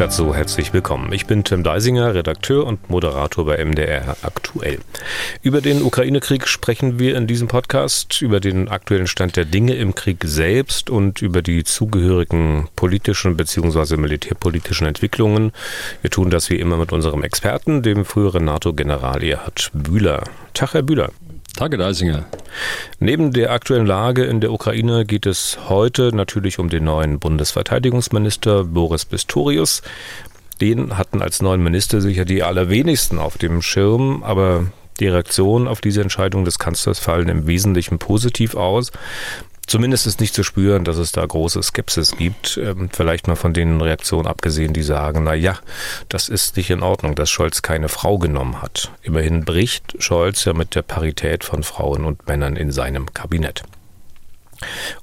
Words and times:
Dazu 0.00 0.34
herzlich 0.34 0.72
willkommen. 0.72 1.12
Ich 1.12 1.26
bin 1.26 1.44
Tim 1.44 1.62
Deisinger, 1.62 2.14
Redakteur 2.14 2.66
und 2.66 2.88
Moderator 2.88 3.44
bei 3.44 3.62
MDR 3.62 4.16
Aktuell. 4.22 4.78
Über 5.42 5.60
den 5.60 5.82
Ukraine-Krieg 5.82 6.48
sprechen 6.48 6.98
wir 6.98 7.18
in 7.18 7.26
diesem 7.26 7.48
Podcast, 7.48 8.22
über 8.22 8.40
den 8.40 8.70
aktuellen 8.70 9.06
Stand 9.06 9.36
der 9.36 9.44
Dinge 9.44 9.74
im 9.74 9.94
Krieg 9.94 10.24
selbst 10.24 10.88
und 10.88 11.20
über 11.20 11.42
die 11.42 11.64
zugehörigen 11.64 12.66
politischen 12.76 13.36
bzw. 13.36 13.98
militärpolitischen 13.98 14.86
Entwicklungen. 14.86 15.52
Wir 16.00 16.08
tun 16.10 16.30
das 16.30 16.48
wie 16.48 16.56
immer 16.56 16.78
mit 16.78 16.94
unserem 16.94 17.22
Experten, 17.22 17.82
dem 17.82 18.06
früheren 18.06 18.46
NATO-General 18.46 19.22
Erhard 19.22 19.70
Bühler. 19.74 20.24
Tag, 20.54 20.72
Herr 20.72 20.82
Bühler. 20.82 21.10
Tage 21.60 21.76
Deisinger. 21.76 22.24
Neben 23.00 23.34
der 23.34 23.52
aktuellen 23.52 23.84
Lage 23.84 24.24
in 24.24 24.40
der 24.40 24.50
Ukraine 24.50 25.04
geht 25.04 25.26
es 25.26 25.58
heute 25.68 26.10
natürlich 26.16 26.58
um 26.58 26.70
den 26.70 26.84
neuen 26.84 27.18
Bundesverteidigungsminister 27.18 28.64
Boris 28.64 29.04
Pistorius. 29.04 29.82
Den 30.62 30.96
hatten 30.96 31.20
als 31.20 31.42
neuen 31.42 31.62
Minister 31.62 32.00
sicher 32.00 32.24
die 32.24 32.42
allerwenigsten 32.42 33.18
auf 33.18 33.36
dem 33.36 33.60
Schirm, 33.60 34.22
aber 34.22 34.68
die 35.00 35.08
Reaktionen 35.08 35.68
auf 35.68 35.82
diese 35.82 36.00
Entscheidung 36.00 36.46
des 36.46 36.58
Kanzlers 36.58 36.98
fallen 36.98 37.28
im 37.28 37.46
Wesentlichen 37.46 37.98
positiv 37.98 38.54
aus. 38.54 38.90
Zumindest 39.70 40.08
ist 40.08 40.18
nicht 40.18 40.34
zu 40.34 40.42
spüren, 40.42 40.82
dass 40.82 40.96
es 40.96 41.12
da 41.12 41.24
große 41.24 41.62
Skepsis 41.62 42.16
gibt. 42.16 42.56
Ähm, 42.60 42.88
vielleicht 42.92 43.28
mal 43.28 43.36
von 43.36 43.54
den 43.54 43.80
Reaktionen 43.80 44.26
abgesehen, 44.26 44.72
die 44.72 44.82
sagen, 44.82 45.22
na 45.22 45.34
ja, 45.34 45.60
das 46.08 46.28
ist 46.28 46.56
nicht 46.56 46.70
in 46.70 46.82
Ordnung, 46.82 47.14
dass 47.14 47.30
Scholz 47.30 47.62
keine 47.62 47.88
Frau 47.88 48.18
genommen 48.18 48.62
hat. 48.62 48.90
Immerhin 49.02 49.44
bricht 49.44 49.94
Scholz 50.02 50.44
ja 50.44 50.54
mit 50.54 50.74
der 50.74 50.82
Parität 50.82 51.44
von 51.44 51.62
Frauen 51.62 52.04
und 52.04 52.26
Männern 52.26 52.56
in 52.56 52.72
seinem 52.72 53.14
Kabinett. 53.14 53.62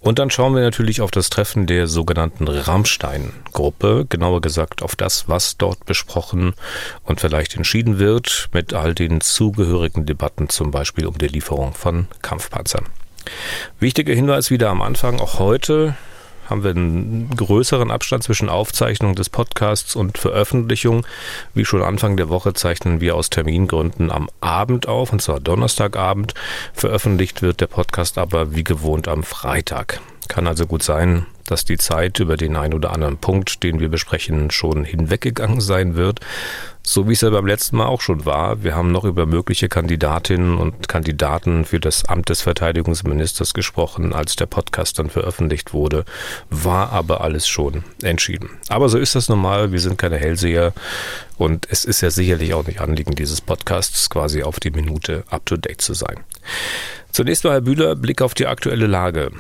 Und 0.02 0.20
dann 0.20 0.32
schauen 0.32 0.54
wir 0.54 0.64
natürlich 0.64 1.00
auf 1.00 1.12
das 1.12 1.30
Treffen 1.30 1.66
der 1.66 1.88
sogenannten 1.88 2.50
Rammstein-Gruppe, 2.50 4.06
genauer 4.10 4.42
gesagt 4.42 4.84
auf 4.84 4.98
das, 4.98 5.30
was 5.30 5.56
dort 5.56 5.86
besprochen 5.86 6.56
und 7.04 7.22
vielleicht 7.22 7.56
entschieden 7.56 8.00
wird, 8.00 8.50
mit 8.52 8.74
all 8.74 8.94
den 8.94 9.22
zugehörigen 9.22 10.06
Debatten, 10.06 10.50
zum 10.50 10.72
Beispiel 10.72 11.06
um 11.06 11.18
die 11.18 11.30
Lieferung 11.30 11.74
von 11.74 12.10
Kampfpanzern. 12.22 12.84
Wichtiger 13.80 14.14
Hinweis 14.14 14.52
wieder 14.52 14.70
am 14.70 14.82
Anfang, 14.82 15.20
auch 15.20 15.40
heute 15.40 15.96
haben 16.50 16.64
wir 16.64 16.72
einen 16.72 17.30
größeren 17.36 17.92
Abstand 17.92 18.24
zwischen 18.24 18.50
Aufzeichnung 18.50 19.16
des 19.16 19.30
Podcasts 19.30 19.96
und 19.96 20.18
Veröffentlichung. 20.18 21.06
Wie 21.54 21.66
schon 21.66 21.84
Anfang 21.84 22.18
der 22.18 22.30
Woche 22.30 22.54
zeichnen 22.54 23.02
wir 23.02 23.16
aus 23.16 23.30
Termingründen 23.30 24.12
am 24.12 24.30
Abend 24.40 24.88
auf, 24.88 25.12
und 25.12 25.22
zwar 25.22 25.40
Donnerstagabend. 25.40 26.34
Veröffentlicht 26.74 27.42
wird 27.42 27.62
der 27.62 27.68
Podcast 27.68 28.18
aber 28.18 28.56
wie 28.56 28.64
gewohnt 28.64 29.08
am 29.08 29.24
Freitag. 29.24 30.00
Kann 30.28 30.48
also 30.48 30.66
gut 30.66 30.84
sein, 30.84 31.26
dass 31.46 31.66
die 31.66 31.78
Zeit 31.78 32.20
über 32.20 32.38
den 32.38 32.56
einen 32.56 32.74
oder 32.74 32.92
anderen 32.92 33.18
Punkt, 33.18 33.64
den 33.64 33.80
wir 33.80 33.90
besprechen, 33.90 34.52
schon 34.52 34.84
hinweggegangen 34.84 35.62
sein 35.62 35.96
wird. 35.96 36.20
So 36.90 37.10
wie 37.10 37.12
es 37.12 37.20
ja 37.20 37.30
beim 37.30 37.46
letzten 37.46 37.76
Mal 37.76 37.88
auch 37.88 38.00
schon 38.00 38.24
war. 38.24 38.64
Wir 38.64 38.74
haben 38.74 38.94
noch 38.94 39.04
über 39.04 39.26
mögliche 39.26 39.68
Kandidatinnen 39.68 40.58
und 40.58 40.88
Kandidaten 40.88 41.66
für 41.66 41.82
das 41.82 42.06
Amt 42.06 42.30
des 42.30 42.40
Verteidigungsministers 42.40 43.54
gesprochen, 43.54 44.14
als 44.14 44.38
der 44.38 44.46
Podcast 44.46 44.98
dann 44.98 45.10
veröffentlicht 45.10 45.74
wurde. 45.74 46.06
War 46.50 46.94
aber 46.94 47.20
alles 47.20 47.46
schon 47.46 47.84
entschieden. 48.04 48.52
Aber 48.70 48.88
so 48.88 48.98
ist 48.98 49.16
das 49.16 49.28
normal. 49.28 49.74
Wir 49.74 49.82
sind 49.82 49.98
keine 49.98 50.16
Hellseher. 50.16 50.72
Und 51.38 51.68
es 51.70 51.84
ist 51.84 52.00
ja 52.00 52.10
sicherlich 52.10 52.54
auch 52.54 52.66
nicht 52.66 52.80
Anliegen 52.80 53.16
dieses 53.16 53.42
Podcasts, 53.42 54.10
quasi 54.10 54.44
auf 54.44 54.62
die 54.62 54.72
Minute 54.72 55.26
up 55.30 55.46
to 55.46 55.58
date 55.58 55.82
zu 55.82 55.94
sein. 55.94 56.22
Zunächst 57.12 57.44
mal, 57.44 57.52
Herr 57.52 57.62
Bühler, 57.62 57.98
Blick 57.98 58.22
auf 58.22 58.34
die 58.34 58.48
aktuelle 58.48 58.88
Lage. 58.88 59.34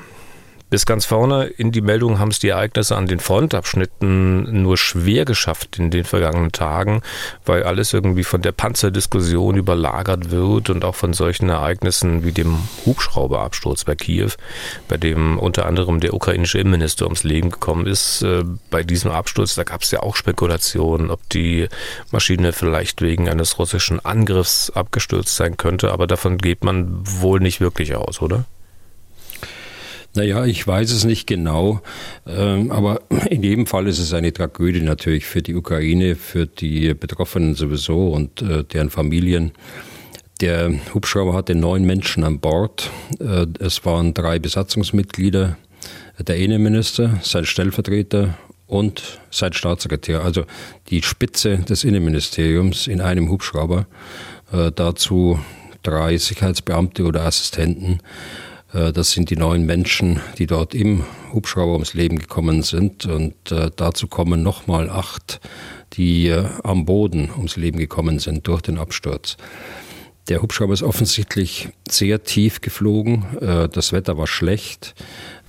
Bis 0.69 0.85
ganz 0.85 1.05
vorne 1.05 1.45
in 1.45 1.71
die 1.71 1.79
Meldung 1.79 2.19
haben 2.19 2.31
es 2.31 2.39
die 2.39 2.49
Ereignisse 2.49 2.97
an 2.97 3.07
den 3.07 3.21
Frontabschnitten 3.21 4.63
nur 4.63 4.75
schwer 4.75 5.23
geschafft 5.23 5.79
in 5.79 5.91
den 5.91 6.03
vergangenen 6.03 6.51
Tagen, 6.51 7.03
weil 7.45 7.63
alles 7.63 7.93
irgendwie 7.93 8.25
von 8.25 8.41
der 8.41 8.51
Panzerdiskussion 8.51 9.55
überlagert 9.55 10.29
wird 10.29 10.69
und 10.69 10.83
auch 10.83 10.95
von 10.95 11.13
solchen 11.13 11.47
Ereignissen 11.47 12.25
wie 12.25 12.33
dem 12.33 12.57
Hubschrauberabsturz 12.85 13.85
bei 13.85 13.95
Kiew, 13.95 14.31
bei 14.89 14.97
dem 14.97 15.39
unter 15.39 15.67
anderem 15.67 16.01
der 16.01 16.13
ukrainische 16.13 16.59
Innenminister 16.59 17.05
ums 17.05 17.23
Leben 17.23 17.49
gekommen 17.49 17.87
ist. 17.87 18.23
Äh, 18.23 18.43
bei 18.69 18.83
diesem 18.83 19.11
Absturz, 19.11 19.55
da 19.55 19.63
gab 19.63 19.83
es 19.83 19.91
ja 19.91 20.03
auch 20.03 20.17
Spekulationen, 20.17 21.11
ob 21.11 21.29
die 21.29 21.69
Maschine 22.11 22.51
vielleicht 22.51 23.01
wegen 23.01 23.29
eines 23.29 23.57
russischen 23.57 24.03
Angriffs 24.03 24.69
abgestürzt 24.71 25.33
sein 25.33 25.55
könnte, 25.55 25.93
aber 25.93 26.07
davon 26.07 26.37
geht 26.37 26.65
man 26.65 26.89
wohl 27.03 27.39
nicht 27.39 27.61
wirklich 27.61 27.95
aus, 27.95 28.21
oder? 28.21 28.43
Naja, 30.17 30.45
ich 30.45 30.65
weiß 30.65 30.93
es 30.93 31.05
nicht 31.05 31.27
genau, 31.27 31.79
ähm, 32.25 32.71
aber 32.71 33.01
in 33.29 33.43
jedem 33.43 33.67
Fall 33.67 33.85
ist 33.85 33.99
es 33.99 34.15
eine 34.15 34.33
Tragödie 34.33 34.81
natürlich 34.81 35.27
für 35.27 35.43
die 35.43 35.53
Ukraine, 35.53 36.15
für 36.15 36.47
die 36.47 36.95
Betroffenen 36.95 37.53
sowieso 37.53 38.09
und 38.09 38.41
äh, 38.41 38.63
deren 38.63 38.89
Familien. 38.89 39.51
Der 40.41 40.71
Hubschrauber 40.91 41.35
hatte 41.35 41.53
neun 41.53 41.83
Menschen 41.85 42.23
an 42.23 42.39
Bord. 42.39 42.89
Äh, 43.19 43.45
es 43.59 43.85
waren 43.85 44.15
drei 44.15 44.39
Besatzungsmitglieder, 44.39 45.55
der 46.17 46.37
Innenminister, 46.37 47.19
sein 47.21 47.45
Stellvertreter 47.45 48.39
und 48.65 49.19
sein 49.29 49.53
Staatssekretär, 49.53 50.23
also 50.23 50.45
die 50.89 51.03
Spitze 51.03 51.59
des 51.59 51.83
Innenministeriums 51.83 52.87
in 52.87 53.01
einem 53.01 53.29
Hubschrauber. 53.29 53.85
Äh, 54.51 54.71
dazu 54.73 55.39
drei 55.83 56.17
Sicherheitsbeamte 56.17 57.03
oder 57.03 57.21
Assistenten. 57.21 57.99
Äh, 58.73 58.91
das 58.91 59.11
sind 59.11 59.29
die 59.29 59.35
neun 59.35 59.65
Menschen, 59.65 60.19
die 60.37 60.47
dort 60.47 60.73
im 60.73 61.03
Hubschrauber 61.33 61.73
ums 61.73 61.93
Leben 61.93 62.19
gekommen 62.19 62.63
sind. 62.63 63.05
Und 63.05 63.51
äh, 63.51 63.69
dazu 63.75 64.07
kommen 64.07 64.43
nochmal 64.43 64.89
acht, 64.89 65.39
die 65.93 66.27
äh, 66.27 66.45
am 66.63 66.85
Boden 66.85 67.29
ums 67.35 67.55
Leben 67.55 67.77
gekommen 67.77 68.19
sind 68.19 68.47
durch 68.47 68.61
den 68.61 68.77
Absturz. 68.77 69.37
Der 70.29 70.41
Hubschrauber 70.41 70.73
ist 70.73 70.83
offensichtlich 70.83 71.69
sehr 71.87 72.21
tief 72.25 72.59
geflogen. 72.59 73.23
Das 73.71 73.93
Wetter 73.93 74.17
war 74.17 74.27
schlecht. 74.27 74.93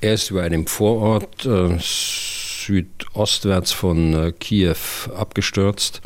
Er 0.00 0.14
ist 0.14 0.30
über 0.30 0.44
einem 0.44 0.68
Vorort 0.68 1.48
südostwärts 1.80 3.72
von 3.72 4.32
Kiew 4.38 4.76
abgestürzt. 5.16 6.00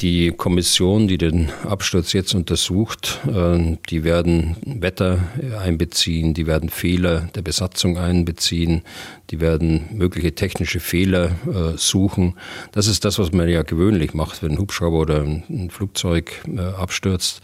Die 0.00 0.30
Kommission, 0.32 1.08
die 1.08 1.16
den 1.16 1.50
Absturz 1.64 2.12
jetzt 2.12 2.34
untersucht, 2.34 3.20
äh, 3.26 3.78
die 3.88 4.04
werden 4.04 4.56
Wetter 4.64 5.20
einbeziehen, 5.58 6.34
die 6.34 6.46
werden 6.46 6.68
Fehler 6.68 7.30
der 7.34 7.40
Besatzung 7.40 7.96
einbeziehen, 7.96 8.82
die 9.30 9.40
werden 9.40 9.86
mögliche 9.92 10.34
technische 10.34 10.80
Fehler 10.80 11.30
äh, 11.46 11.78
suchen. 11.78 12.34
Das 12.72 12.88
ist 12.88 13.06
das, 13.06 13.18
was 13.18 13.32
man 13.32 13.48
ja 13.48 13.62
gewöhnlich 13.62 14.12
macht, 14.12 14.42
wenn 14.42 14.52
ein 14.52 14.58
Hubschrauber 14.58 14.98
oder 14.98 15.22
ein 15.22 15.70
Flugzeug 15.70 16.42
äh, 16.46 16.60
abstürzt. 16.60 17.40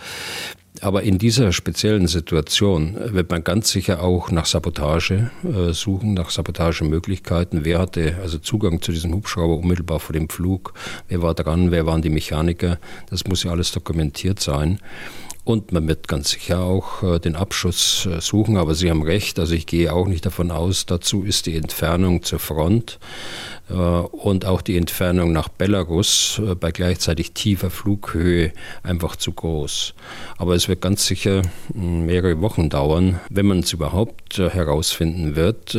Aber 0.80 1.02
in 1.02 1.18
dieser 1.18 1.52
speziellen 1.52 2.06
Situation 2.06 2.96
wird 2.98 3.30
man 3.30 3.44
ganz 3.44 3.70
sicher 3.70 4.02
auch 4.02 4.30
nach 4.30 4.46
Sabotage 4.46 5.30
äh, 5.44 5.72
suchen, 5.72 6.14
nach 6.14 6.30
Sabotagemöglichkeiten. 6.30 7.64
Wer 7.64 7.78
hatte 7.78 8.16
also 8.22 8.38
Zugang 8.38 8.80
zu 8.80 8.90
diesem 8.90 9.12
Hubschrauber 9.12 9.58
unmittelbar 9.58 10.00
vor 10.00 10.14
dem 10.14 10.30
Flug? 10.30 10.72
Wer 11.08 11.20
war 11.20 11.34
dran? 11.34 11.70
Wer 11.70 11.84
waren 11.84 12.00
die 12.00 12.08
Mechaniker? 12.08 12.78
Das 13.10 13.26
muss 13.26 13.42
ja 13.44 13.50
alles 13.50 13.70
dokumentiert 13.72 14.40
sein. 14.40 14.80
Und 15.44 15.72
man 15.72 15.88
wird 15.88 16.06
ganz 16.06 16.30
sicher 16.30 16.60
auch 16.60 17.02
äh, 17.02 17.18
den 17.18 17.34
Abschuss 17.34 18.06
äh, 18.06 18.20
suchen, 18.20 18.56
aber 18.56 18.76
Sie 18.76 18.90
haben 18.90 19.02
recht, 19.02 19.40
also 19.40 19.54
ich 19.54 19.66
gehe 19.66 19.92
auch 19.92 20.06
nicht 20.06 20.24
davon 20.24 20.52
aus, 20.52 20.86
dazu 20.86 21.24
ist 21.24 21.46
die 21.46 21.56
Entfernung 21.56 22.22
zur 22.22 22.38
Front 22.38 23.00
äh, 23.68 23.72
und 23.74 24.44
auch 24.44 24.62
die 24.62 24.76
Entfernung 24.76 25.32
nach 25.32 25.48
Belarus 25.48 26.40
bei 26.60 26.70
gleichzeitig 26.70 27.32
tiefer 27.32 27.70
Flughöhe 27.70 28.52
einfach 28.84 29.16
zu 29.16 29.32
groß. 29.32 29.94
Aber 30.38 30.54
es 30.54 30.68
wird 30.68 30.80
ganz 30.80 31.06
sicher 31.06 31.42
hm, 31.72 32.06
mehrere 32.06 32.40
Wochen 32.40 32.70
dauern, 32.70 33.18
wenn 33.28 33.46
man 33.46 33.60
es 33.60 33.72
überhaupt 33.72 34.38
herausfinden 34.38 35.34
wird, 35.34 35.76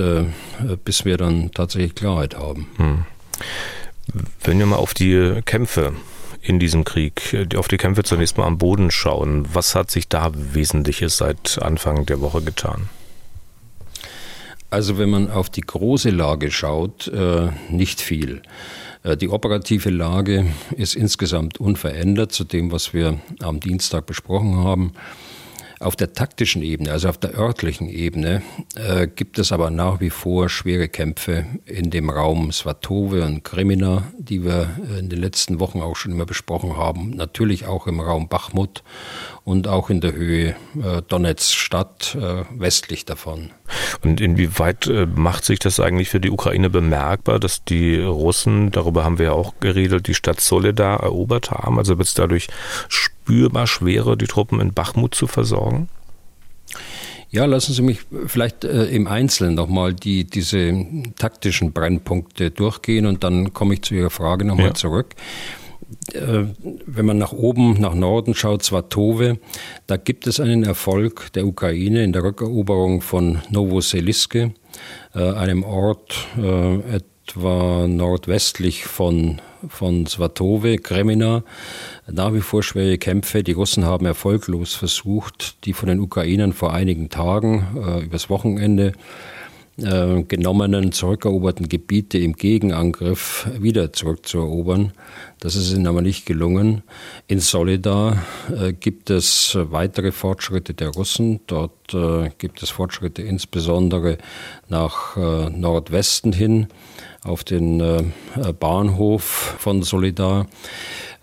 bis 0.84 1.06
wir 1.06 1.18
dann 1.18 1.52
tatsächlich 1.52 1.96
Klarheit 1.96 2.38
haben. 2.38 2.68
Hm. 2.78 3.06
Wenn 4.44 4.60
wir 4.60 4.66
mal 4.66 4.76
auf 4.76 4.94
die 4.94 5.40
Kämpfe 5.46 5.94
in 6.44 6.60
diesem 6.60 6.84
Krieg, 6.84 7.48
auf 7.56 7.68
die 7.68 7.78
Kämpfe 7.78 8.04
zunächst 8.04 8.38
mal 8.38 8.46
am 8.46 8.58
Boden 8.58 8.92
schauen. 8.92 9.48
Was 9.54 9.76
hat 9.76 9.90
sich 9.90 10.10
da 10.10 10.32
Wesentliches 10.34 11.18
seit 11.18 11.58
Anfang 11.62 12.06
der 12.06 12.20
Woche 12.20 12.42
getan? 12.42 12.90
Also 14.70 14.98
wenn 14.98 15.10
man 15.10 15.32
auf 15.32 15.50
die 15.50 15.62
große 15.62 16.10
Lage 16.10 16.52
schaut, 16.52 17.08
äh, 17.08 17.50
nicht 17.70 18.02
viel. 18.02 18.42
Äh, 19.04 19.16
die 19.16 19.30
operative 19.30 19.90
Lage 19.90 20.48
ist 20.76 20.96
insgesamt 20.96 21.60
unverändert 21.60 22.32
zu 22.32 22.44
dem, 22.44 22.72
was 22.72 22.94
wir 22.94 23.20
am 23.42 23.60
Dienstag 23.60 24.06
besprochen 24.06 24.58
haben. 24.58 24.94
Auf 25.84 25.98
der 25.98 26.14
taktischen 26.14 26.62
Ebene, 26.62 26.94
also 26.94 27.10
auf 27.10 27.18
der 27.18 27.38
örtlichen 27.38 27.90
Ebene, 27.90 28.42
äh, 28.76 29.06
gibt 29.06 29.38
es 29.38 29.52
aber 29.52 29.70
nach 29.70 30.00
wie 30.00 30.10
vor 30.10 30.48
schwere 30.48 30.88
Kämpfe 30.88 31.46
in 31.66 31.90
dem 31.90 32.10
Raum 32.10 32.54
Svatove 32.54 33.26
und 33.26 33.44
Kremina, 33.44 34.04
die 34.18 34.46
wir 34.46 34.78
in 34.98 35.10
den 35.10 35.20
letzten 35.20 35.60
Wochen 35.60 35.82
auch 35.82 35.98
schon 35.98 36.14
immer 36.14 36.26
besprochen 36.26 36.78
haben. 36.78 37.10
Natürlich 37.10 37.66
auch 37.66 37.86
im 37.88 38.00
Raum 38.00 38.30
Bachmut 38.30 38.82
und 39.46 39.68
auch 39.68 39.90
in 39.90 40.00
der 40.00 40.14
Höhe 40.14 40.56
äh, 40.82 41.02
Donetsk 41.08 41.54
Stadt 41.54 42.16
äh, 42.16 42.44
westlich 42.52 43.06
davon. 43.06 43.52
Und 44.02 44.22
inwieweit 44.22 44.88
äh, 44.88 45.06
macht 45.06 45.44
sich 45.44 45.60
das 45.60 45.80
eigentlich 45.80 46.10
für 46.10 46.20
die 46.20 46.32
Ukraine 46.32 46.70
bemerkbar, 46.70 47.40
dass 47.40 47.64
die 47.64 48.00
Russen, 48.00 48.72
darüber 48.72 49.04
haben 49.04 49.18
wir 49.18 49.26
ja 49.28 49.32
auch 49.34 49.56
geredet, 49.60 50.08
die 50.08 50.14
Stadt 50.14 50.40
Soledar 50.40 51.02
erobert 51.02 51.52
haben? 51.52 51.78
Also 51.78 51.98
wird 51.98 52.08
es 52.08 52.14
dadurch 52.14 52.48
spürbar 52.88 53.68
schwerer, 53.68 54.16
die 54.16 54.28
Truppen 54.28 54.60
in 54.62 54.74
Bachmut 54.74 55.14
zu 55.14 55.28
versorgen? 55.28 55.90
Ja, 57.30 57.46
lassen 57.46 57.74
Sie 57.74 57.82
mich 57.82 58.02
vielleicht 58.28 58.64
äh, 58.64 58.86
im 58.86 59.08
Einzelnen 59.08 59.56
nochmal 59.56 59.94
die, 59.94 60.24
diese 60.24 60.86
taktischen 61.18 61.74
Brennpunkte 61.74 62.52
durchgehen 62.52 63.08
und 63.08 63.24
dann 63.24 63.54
komme 63.54 63.74
ich 63.74 63.82
zu 63.82 63.96
Ihrer 63.96 64.12
Frage 64.12 64.46
nochmal 64.46 64.68
ja. 64.68 64.74
zurück. 64.76 65.16
Äh, 66.14 66.46
wenn 66.86 67.06
man 67.06 67.18
nach 67.18 67.34
oben, 67.34 67.80
nach 67.80 67.96
Norden 67.96 68.36
schaut, 68.36 68.64
Svatove, 68.64 69.40
da 69.88 69.98
gibt 69.98 70.28
es 70.28 70.40
einen 70.40 70.64
Erfolg 70.64 71.32
der 71.34 71.46
Ukraine 71.46 72.04
in 72.04 72.14
der 72.14 72.24
Rückeroberung 72.24 73.02
von 73.02 73.40
Novoseliske, 73.50 74.54
äh, 75.16 75.20
einem 75.20 75.64
Ort 75.64 76.28
äh, 76.38 76.80
etwa 76.96 77.88
nordwestlich 77.88 78.86
von, 78.86 79.42
von 79.68 80.06
Svatove, 80.06 80.78
Kremina. 80.78 81.44
Nach 82.12 82.34
wie 82.34 82.42
vor 82.42 82.64
schwere 82.64 82.98
Kämpfe. 82.98 83.44
Die 83.44 83.54
Russen 83.54 83.86
haben 83.86 84.06
erfolglos 84.06 84.74
versucht, 84.74 85.66
die 85.66 85.74
von 85.74 85.88
den 85.88 86.02
Ukrainern 86.02 86.52
vor 86.52 86.74
einigen 86.74 87.10
Tagen 87.10 88.02
übers 88.04 88.30
Wochenende 88.30 88.92
äh, 89.78 90.24
genommenen, 90.24 90.92
zurückeroberten 90.92 91.68
Gebiete 91.68 92.20
im 92.20 92.34
Gegenangriff 92.34 93.50
wieder 93.60 93.92
zurückzuerobern. 93.92 94.94
Das 95.40 95.56
ist 95.56 95.74
ihnen 95.74 95.88
aber 95.88 96.02
nicht 96.02 96.26
gelungen. 96.26 96.84
In 97.28 97.40
Solidar 97.40 98.24
äh, 98.56 98.74
gibt 98.74 99.10
es 99.10 99.58
weitere 99.60 100.12
Fortschritte 100.12 100.74
der 100.74 100.90
Russen. 100.90 101.40
Dort 101.48 101.94
äh, 101.94 102.30
gibt 102.38 102.62
es 102.62 102.70
Fortschritte 102.70 103.24
insbesondere 103.24 104.20
nach 104.70 105.18
äh, 105.18 105.50
Nordwesten 105.50 106.34
hin 106.34 106.68
auf 107.24 107.44
den 107.44 107.80
äh, 107.80 108.04
Bahnhof 108.60 109.56
von 109.58 109.82
Solidar. 109.82 110.48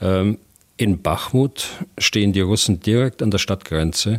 Ähm, 0.01 0.39
in 0.77 1.03
Bachmut 1.03 1.69
stehen 1.99 2.33
die 2.33 2.41
Russen 2.41 2.81
direkt 2.81 3.23
an 3.23 3.31
der 3.31 3.39
Stadtgrenze 3.39 4.19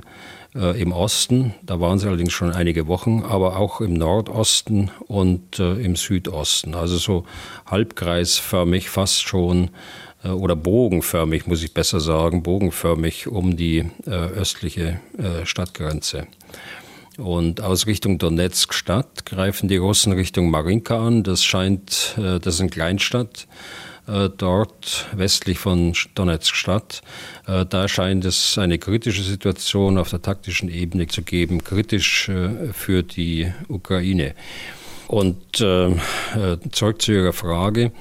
äh, 0.55 0.79
im 0.81 0.91
Osten. 0.91 1.53
Da 1.63 1.79
waren 1.79 1.99
sie 1.99 2.07
allerdings 2.07 2.33
schon 2.33 2.51
einige 2.51 2.87
Wochen, 2.87 3.23
aber 3.23 3.57
auch 3.57 3.81
im 3.81 3.93
Nordosten 3.93 4.91
und 5.07 5.59
äh, 5.59 5.73
im 5.73 5.95
Südosten. 5.95 6.75
Also 6.75 6.97
so 6.97 7.25
halbkreisförmig 7.65 8.89
fast 8.89 9.21
schon 9.21 9.69
äh, 10.23 10.29
oder 10.29 10.55
bogenförmig, 10.55 11.47
muss 11.47 11.63
ich 11.63 11.73
besser 11.73 11.99
sagen, 11.99 12.43
bogenförmig 12.43 13.27
um 13.27 13.55
die 13.55 13.85
äh, 14.05 14.09
östliche 14.09 14.99
äh, 15.17 15.45
Stadtgrenze. 15.45 16.27
Und 17.17 17.61
aus 17.61 17.87
Richtung 17.87 18.17
Donetsk 18.17 18.73
Stadt 18.73 19.25
greifen 19.25 19.67
die 19.67 19.77
Russen 19.77 20.13
Richtung 20.13 20.49
Marinka 20.49 21.05
an. 21.05 21.23
Das 21.23 21.43
scheint, 21.43 22.15
äh, 22.17 22.39
das 22.39 22.55
ist 22.55 22.61
eine 22.61 22.69
Kleinstadt 22.69 23.47
dort 24.37 25.07
westlich 25.13 25.59
von 25.59 25.93
Donetsk 26.15 26.55
Stadt. 26.55 27.01
Äh, 27.01 27.30
da 27.45 27.87
scheint 27.87 28.25
es 28.25 28.57
eine 28.57 28.77
kritische 28.77 29.23
Situation 29.23 29.97
auf 29.97 30.09
der 30.09 30.21
taktischen 30.21 30.69
Ebene 30.69 31.07
zu 31.07 31.21
geben, 31.21 31.63
kritisch 31.63 32.29
äh, 32.29 32.71
für 32.73 33.03
die 33.03 33.51
Ukraine. 33.67 34.33
Und 35.07 35.59
äh, 35.59 35.87
äh, 35.89 35.97
zurück 36.71 37.01
zu 37.01 37.11
Ihrer 37.11 37.33
Frage. 37.33 37.91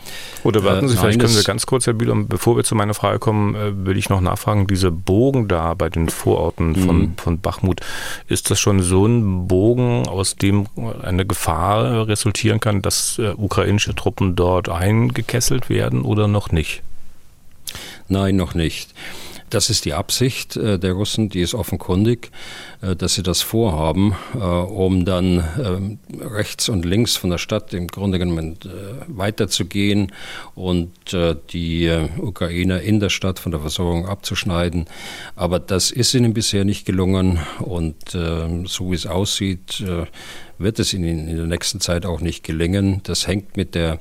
Oder 0.44 0.62
warten 0.62 0.88
Sie, 0.88 0.94
äh, 0.94 0.98
vielleicht 0.98 1.18
können 1.18 1.34
wir 1.34 1.42
ganz 1.42 1.66
kurz, 1.66 1.88
Herr 1.88 1.94
Bühler, 1.94 2.14
bevor 2.14 2.56
wir 2.56 2.62
zu 2.62 2.76
meiner 2.76 2.94
Frage 2.94 3.18
kommen, 3.18 3.56
äh, 3.56 3.84
will 3.84 3.96
ich 3.96 4.10
noch 4.10 4.20
nachfragen, 4.20 4.68
diese 4.68 4.92
Bogen 4.92 5.48
da 5.48 5.74
bei 5.74 5.88
den 5.88 6.08
Vororten 6.08 6.76
von, 6.76 6.98
mhm. 6.98 7.14
von 7.16 7.40
Bachmut, 7.40 7.80
ist 8.28 8.52
das 8.52 8.60
schon 8.60 8.80
so 8.80 9.06
ein 9.06 9.48
Bogen, 9.48 10.06
aus 10.06 10.36
dem 10.36 10.68
eine 11.02 11.26
Gefahr 11.26 12.06
resultieren 12.06 12.60
kann, 12.60 12.80
dass 12.80 13.18
äh, 13.18 13.32
ukrainische 13.36 13.96
Truppen 13.96 14.36
dort 14.36 14.68
eingekesselt 14.68 15.68
werden 15.68 16.02
oder 16.02 16.28
noch 16.28 16.52
nicht? 16.52 16.82
Nein, 18.06 18.36
noch 18.36 18.54
nicht. 18.54 18.94
Das 19.50 19.68
ist 19.68 19.84
die 19.84 19.94
Absicht 19.94 20.56
äh, 20.56 20.78
der 20.78 20.92
Russen, 20.92 21.28
die 21.28 21.40
ist 21.40 21.54
offenkundig, 21.54 22.30
äh, 22.82 22.94
dass 22.94 23.14
sie 23.14 23.24
das 23.24 23.42
vorhaben, 23.42 24.14
äh, 24.34 24.38
um 24.38 25.04
dann 25.04 25.44
ähm, 25.60 25.98
rechts 26.20 26.68
und 26.68 26.84
links 26.84 27.16
von 27.16 27.30
der 27.30 27.38
Stadt 27.38 27.74
im 27.74 27.88
Grunde 27.88 28.18
genommen 28.18 28.56
weiterzugehen 29.08 30.12
und 30.54 30.90
die 31.52 31.90
Ukrainer 32.18 32.80
in 32.80 33.00
der 33.00 33.10
Stadt 33.10 33.38
von 33.38 33.50
der 33.50 33.60
Versorgung 33.60 34.06
abzuschneiden. 34.06 34.86
Aber 35.34 35.58
das 35.58 35.90
ist 35.90 36.14
ihnen 36.14 36.32
bisher 36.32 36.64
nicht 36.64 36.86
gelungen 36.86 37.40
und 37.58 37.96
ähm, 38.14 38.66
so 38.66 38.90
wie 38.90 38.94
es 38.94 39.06
aussieht, 39.06 39.82
wird 40.58 40.78
es 40.78 40.94
ihnen 40.94 41.28
in 41.28 41.36
der 41.36 41.46
nächsten 41.46 41.80
Zeit 41.80 42.06
auch 42.06 42.20
nicht 42.20 42.44
gelingen. 42.44 43.00
Das 43.02 43.26
hängt 43.26 43.56
mit 43.56 43.74
der 43.74 43.98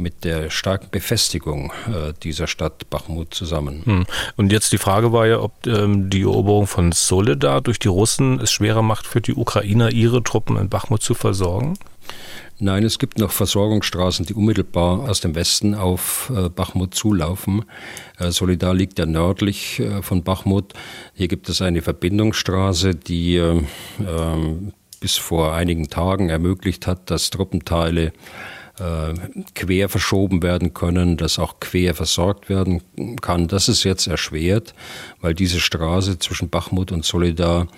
mit 0.00 0.24
der 0.24 0.50
starken 0.50 0.88
Befestigung 0.90 1.72
äh, 1.86 2.12
dieser 2.22 2.46
Stadt 2.46 2.88
Bachmut 2.90 3.34
zusammen. 3.34 3.82
Hm. 3.84 4.06
Und 4.36 4.52
jetzt 4.52 4.72
die 4.72 4.78
Frage 4.78 5.12
war 5.12 5.26
ja, 5.26 5.40
ob 5.40 5.66
ähm, 5.66 6.10
die 6.10 6.22
Eroberung 6.22 6.66
von 6.66 6.92
Soledar 6.92 7.60
durch 7.60 7.78
die 7.78 7.88
Russen 7.88 8.40
es 8.40 8.50
schwerer 8.50 8.82
macht 8.82 9.06
für 9.06 9.20
die 9.20 9.34
Ukrainer, 9.34 9.90
ihre 9.92 10.22
Truppen 10.22 10.56
in 10.56 10.68
Bachmut 10.68 11.02
zu 11.02 11.14
versorgen? 11.14 11.78
Nein, 12.62 12.84
es 12.84 12.98
gibt 12.98 13.18
noch 13.18 13.30
Versorgungsstraßen, 13.30 14.26
die 14.26 14.34
unmittelbar 14.34 15.08
aus 15.08 15.20
dem 15.20 15.34
Westen 15.34 15.74
auf 15.74 16.30
äh, 16.34 16.50
Bachmut 16.50 16.94
zulaufen. 16.94 17.64
Äh, 18.18 18.30
Solidar 18.32 18.74
liegt 18.74 18.98
ja 18.98 19.06
nördlich 19.06 19.80
äh, 19.80 20.02
von 20.02 20.22
Bachmut. 20.24 20.74
Hier 21.14 21.28
gibt 21.28 21.48
es 21.48 21.62
eine 21.62 21.80
Verbindungsstraße, 21.80 22.94
die 22.94 23.36
äh, 23.36 23.62
bis 25.00 25.16
vor 25.16 25.54
einigen 25.54 25.88
Tagen 25.88 26.28
ermöglicht 26.28 26.86
hat, 26.86 27.10
dass 27.10 27.30
Truppenteile 27.30 28.12
äh, 28.80 29.14
quer 29.54 29.88
verschoben 29.88 30.42
werden 30.42 30.74
können, 30.74 31.16
dass 31.16 31.38
auch 31.38 31.60
quer 31.60 31.94
versorgt 31.94 32.48
werden 32.48 32.82
kann. 33.20 33.46
Das 33.46 33.68
ist 33.68 33.84
jetzt 33.84 34.06
erschwert, 34.06 34.74
weil 35.20 35.34
diese 35.34 35.60
Straße 35.60 36.18
zwischen 36.18 36.48
Bachmut 36.48 36.90
und 36.90 37.04
Solidar 37.04 37.68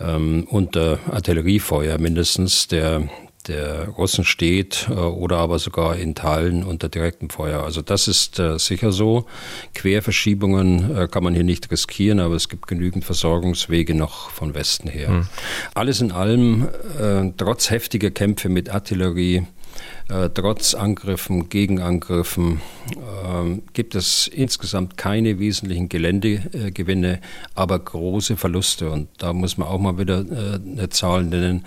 ähm, 0.00 0.46
unter 0.50 0.98
Artilleriefeuer 1.10 1.98
mindestens 1.98 2.68
der 2.68 3.08
der 3.46 3.88
Russen 3.88 4.24
steht 4.24 4.86
äh, 4.88 4.94
oder 4.94 5.36
aber 5.36 5.58
sogar 5.58 5.96
in 5.96 6.14
Teilen 6.14 6.64
unter 6.64 6.88
direktem 6.88 7.28
Feuer. 7.28 7.62
Also 7.62 7.82
das 7.82 8.08
ist 8.08 8.38
äh, 8.38 8.58
sicher 8.58 8.90
so. 8.90 9.26
Querverschiebungen 9.74 11.10
kann 11.10 11.22
man 11.22 11.34
hier 11.34 11.44
nicht 11.44 11.70
riskieren, 11.70 12.20
aber 12.20 12.36
es 12.36 12.48
gibt 12.48 12.66
genügend 12.66 13.04
Versorgungswege 13.04 13.94
noch 13.94 14.30
von 14.30 14.54
Westen 14.54 14.88
her. 14.88 15.10
Mhm. 15.10 15.26
Alles 15.74 16.00
in 16.00 16.10
allem, 16.10 16.68
trotz 17.36 17.68
heftiger 17.68 18.10
Kämpfe 18.10 18.48
mit 18.48 18.70
Artillerie, 18.70 19.42
äh, 20.10 20.28
trotz 20.28 20.74
Angriffen, 20.74 21.48
Gegenangriffen 21.48 22.60
äh, 22.90 23.60
gibt 23.72 23.94
es 23.94 24.28
insgesamt 24.28 24.98
keine 24.98 25.38
wesentlichen 25.38 25.88
Geländegewinne, 25.88 27.20
aber 27.54 27.78
große 27.78 28.36
Verluste. 28.36 28.90
Und 28.90 29.08
da 29.16 29.32
muss 29.32 29.56
man 29.56 29.68
auch 29.68 29.78
mal 29.78 29.98
wieder 29.98 30.20
äh, 30.20 30.56
eine 30.56 30.90
Zahl 30.90 31.24
nennen. 31.24 31.64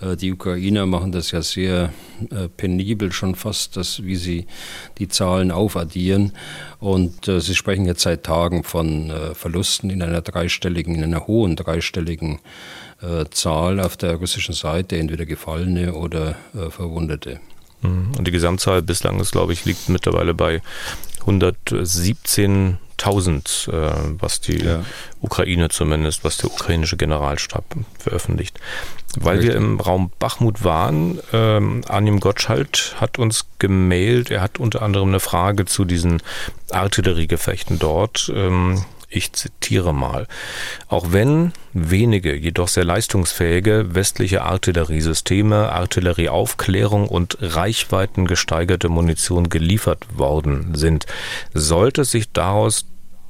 Äh, 0.00 0.16
die 0.16 0.32
Ukrainer 0.32 0.86
machen 0.86 1.10
das 1.10 1.32
ja 1.32 1.42
sehr 1.42 1.92
äh, 2.30 2.48
penibel 2.48 3.10
schon 3.10 3.34
fast, 3.34 3.76
dass, 3.76 4.04
wie 4.04 4.16
sie 4.16 4.46
die 4.98 5.08
Zahlen 5.08 5.50
aufaddieren. 5.50 6.32
Und 6.78 7.26
äh, 7.26 7.40
sie 7.40 7.56
sprechen 7.56 7.86
jetzt 7.86 8.02
seit 8.02 8.22
Tagen 8.22 8.62
von 8.62 9.12
Verlusten 9.34 9.90
in 9.90 10.02
einer 10.02 10.20
dreistelligen, 10.20 10.94
in 10.94 11.02
einer 11.02 11.26
hohen 11.26 11.56
dreistelligen 11.56 12.38
Zahl 13.30 13.80
auf 13.80 13.96
der 13.96 14.14
russischen 14.14 14.54
Seite, 14.54 14.96
entweder 14.96 15.26
Gefallene 15.26 15.94
oder 15.94 16.36
Verwundete. 16.70 17.40
Mhm. 17.82 18.12
Und 18.16 18.26
die 18.26 18.32
Gesamtzahl 18.32 18.82
bislang 18.82 19.20
ist, 19.20 19.32
glaube 19.32 19.52
ich, 19.52 19.64
liegt 19.64 19.88
mittlerweile 19.88 20.34
bei 20.34 20.62
117.000, 21.26 23.68
äh, 23.68 23.92
was 24.18 24.40
die 24.40 24.64
ja. 24.64 24.84
Ukraine 25.20 25.68
zumindest, 25.68 26.24
was 26.24 26.38
der 26.38 26.50
ukrainische 26.50 26.96
Generalstab 26.96 27.64
veröffentlicht. 27.98 28.58
Weil 29.16 29.38
Richtig. 29.38 29.54
wir 29.54 29.60
im 29.60 29.78
Raum 29.78 30.10
Bachmut 30.18 30.64
waren, 30.64 31.20
ähm, 31.32 31.82
Arnim 31.86 32.18
Gottschalk 32.18 32.94
hat 32.96 33.18
uns 33.18 33.46
gemailt, 33.58 34.30
er 34.30 34.40
hat 34.40 34.58
unter 34.58 34.82
anderem 34.82 35.08
eine 35.08 35.20
Frage 35.20 35.66
zu 35.66 35.84
diesen 35.84 36.22
Artilleriegefechten 36.70 37.78
dort. 37.78 38.32
Ähm, 38.34 38.82
ich 39.12 39.32
zitiere 39.32 39.92
mal. 39.94 40.26
Auch 40.88 41.12
wenn 41.12 41.52
wenige, 41.72 42.34
jedoch 42.34 42.68
sehr 42.68 42.84
leistungsfähige 42.84 43.94
westliche 43.94 44.42
Artilleriesysteme, 44.42 45.70
Artillerieaufklärung 45.70 47.08
und 47.08 47.38
reichweitengesteigerte 47.40 48.88
Munition 48.88 49.48
geliefert 49.48 50.06
worden 50.18 50.74
sind, 50.74 51.06
sollte 51.52 52.04
sich 52.04 52.32
daraus 52.32 52.86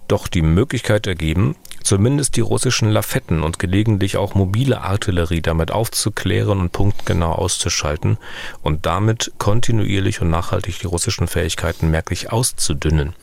doch 0.09 0.29
die 0.29 0.43
Möglichkeit 0.43 1.07
ergeben, 1.07 1.57
zumindest 1.85 2.37
die 2.37 2.41
russischen 2.41 2.91
Lafetten 2.91 3.43
und 3.43 3.59
gelegentlich 3.59 4.17
auch 4.17 4.35
mobile 4.35 4.81
Artillerie 4.81 5.41
damit 5.41 5.71
aufzuklären 5.71 6.61
und 6.61 6.73
punktgenau 6.73 7.33
auszuschalten 7.33 8.19
und 8.63 8.87
damit 8.87 9.33
kontinuierlich 9.39 10.21
und 10.21 10.31
nachhaltig 10.31 10.79
die 10.81 10.87
russischen 10.87 11.29
Fähigkeiten 11.29 11.91
merklich 11.91 12.33
auszudünnen. 12.33 13.15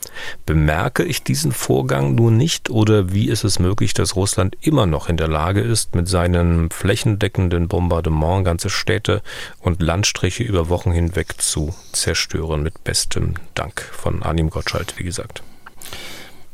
Bemerke 0.46 1.04
ich 1.04 1.24
diesen 1.24 1.52
Vorgang 1.52 2.16
nun 2.16 2.38
nicht 2.38 2.70
oder 2.70 3.14
wie 3.14 3.30
ist 3.30 3.44
es 3.44 3.60
möglich, 3.60 3.94
dass 3.94 4.16
Russland 4.16 4.58
immer 4.62 4.86
noch 4.86 5.10
in 5.10 5.18
der 5.18 5.28
Lage 5.28 5.62
ist, 5.62 5.96
mit 5.96 6.08
seinem 6.08 6.70
flächendeckenden 6.70 7.68
Bombardement 7.68 8.46
ganze 8.46 8.70
Städte 8.70 9.22
und 9.60 9.82
Landstriche 9.82 10.44
über 10.44 10.70
Wochen 10.70 10.92
hinweg 10.92 11.42
zu 11.42 11.74
zerstören 11.92 12.64
mit 12.64 12.84
bestem 12.84 13.36
Dank 13.56 13.82
von 13.82 14.24
Arnim 14.24 14.50
Gottschalk, 14.50 14.98
wie 14.98 15.04
gesagt. 15.04 15.44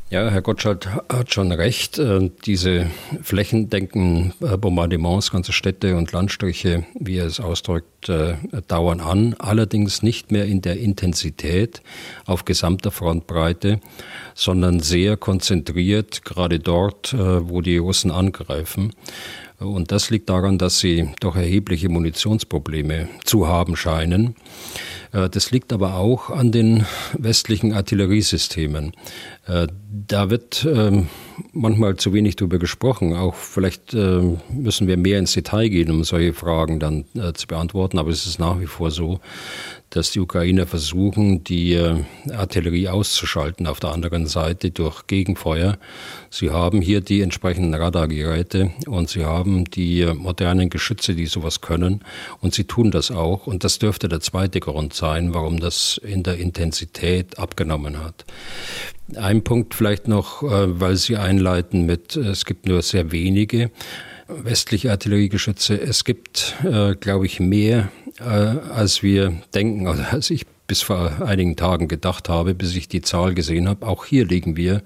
Ja, 0.08 0.30
Herr 0.30 0.40
Gottschalk 0.40 0.86
hat 1.08 1.34
schon 1.34 1.50
recht. 1.50 1.98
Äh, 1.98 2.30
diese 2.44 2.86
flächendeckenden 3.22 4.34
äh, 4.40 4.56
Bombardements, 4.56 5.32
ganze 5.32 5.52
Städte 5.52 5.96
und 5.96 6.12
Landstriche, 6.12 6.84
wie 6.94 7.16
er 7.16 7.26
es 7.26 7.40
ausdrückt, 7.40 8.08
äh, 8.08 8.34
dauern 8.68 9.00
an. 9.00 9.34
Allerdings 9.40 10.04
nicht 10.04 10.30
mehr 10.30 10.44
in 10.44 10.62
der 10.62 10.78
Intensität 10.78 11.82
auf 12.24 12.44
gesamter 12.44 12.92
Frontbreite, 12.92 13.80
sondern 14.36 14.78
sehr 14.78 15.16
konzentriert, 15.16 16.24
gerade 16.24 16.60
dort, 16.60 17.12
wo 17.12 17.60
die 17.60 17.78
Russen 17.78 18.12
angreifen. 18.12 18.92
Und 19.58 19.90
das 19.90 20.10
liegt 20.10 20.28
daran, 20.28 20.58
dass 20.58 20.78
sie 20.78 21.08
doch 21.18 21.34
erhebliche 21.34 21.88
Munitionsprobleme 21.88 23.08
zu 23.24 23.48
haben 23.48 23.74
scheinen. 23.74 24.36
Das 25.12 25.50
liegt 25.50 25.72
aber 25.72 25.94
auch 25.94 26.28
an 26.28 26.52
den 26.52 26.84
westlichen 27.14 27.72
Artilleriesystemen. 27.72 28.92
Da 29.98 30.28
wird 30.28 30.66
ähm, 30.70 31.08
manchmal 31.52 31.96
zu 31.96 32.12
wenig 32.12 32.36
darüber 32.36 32.58
gesprochen. 32.58 33.14
Auch 33.14 33.34
vielleicht 33.34 33.94
ähm, 33.94 34.40
müssen 34.50 34.88
wir 34.88 34.98
mehr 34.98 35.18
ins 35.18 35.32
Detail 35.32 35.68
gehen, 35.68 35.90
um 35.90 36.04
solche 36.04 36.34
Fragen 36.34 36.78
dann 36.78 37.06
äh, 37.14 37.32
zu 37.32 37.46
beantworten. 37.46 37.98
Aber 37.98 38.10
es 38.10 38.26
ist 38.26 38.38
nach 38.38 38.60
wie 38.60 38.66
vor 38.66 38.90
so, 38.90 39.20
dass 39.88 40.10
die 40.10 40.20
Ukrainer 40.20 40.66
versuchen, 40.66 41.44
die 41.44 41.72
äh, 41.72 42.02
Artillerie 42.30 42.88
auszuschalten 42.88 43.66
auf 43.66 43.80
der 43.80 43.92
anderen 43.92 44.26
Seite 44.26 44.70
durch 44.70 45.06
Gegenfeuer. 45.06 45.78
Sie 46.28 46.50
haben 46.50 46.82
hier 46.82 47.00
die 47.00 47.22
entsprechenden 47.22 47.72
Radargeräte 47.72 48.72
und 48.86 49.08
sie 49.08 49.24
haben 49.24 49.64
die 49.64 50.02
äh, 50.02 50.12
modernen 50.12 50.68
Geschütze, 50.68 51.14
die 51.14 51.26
sowas 51.26 51.62
können. 51.62 52.04
Und 52.42 52.52
sie 52.52 52.64
tun 52.64 52.90
das 52.90 53.10
auch. 53.10 53.46
Und 53.46 53.64
das 53.64 53.78
dürfte 53.78 54.08
der 54.08 54.20
zweite 54.20 54.60
Grund 54.60 54.92
sein, 54.92 55.32
warum 55.32 55.58
das 55.58 55.98
in 56.02 56.22
der 56.22 56.36
Intensität 56.36 57.38
abgenommen 57.38 58.04
hat. 58.04 58.26
Ein 59.14 59.44
Punkt 59.44 59.74
vielleicht 59.74 60.08
noch, 60.08 60.42
äh, 60.42 60.80
weil 60.80 60.96
Sie 60.96 61.16
einleiten 61.16 61.86
mit, 61.86 62.16
es 62.16 62.44
gibt 62.44 62.66
nur 62.66 62.82
sehr 62.82 63.12
wenige 63.12 63.70
westliche 64.28 64.90
Artilleriegeschütze. 64.90 65.80
Es 65.80 66.02
gibt, 66.02 66.56
glaube 66.98 67.26
ich, 67.26 67.38
mehr 67.38 67.90
äh, 68.18 68.24
als 68.24 69.02
wir 69.02 69.32
denken, 69.54 69.86
also 69.86 70.02
als 70.10 70.30
ich 70.30 70.46
bis 70.66 70.82
vor 70.82 71.22
einigen 71.24 71.56
Tagen 71.56 71.88
gedacht 71.88 72.28
habe, 72.28 72.54
bis 72.54 72.74
ich 72.74 72.88
die 72.88 73.02
Zahl 73.02 73.34
gesehen 73.34 73.68
habe. 73.68 73.86
Auch 73.86 74.04
hier 74.04 74.26
liegen 74.26 74.56
wir 74.56 74.82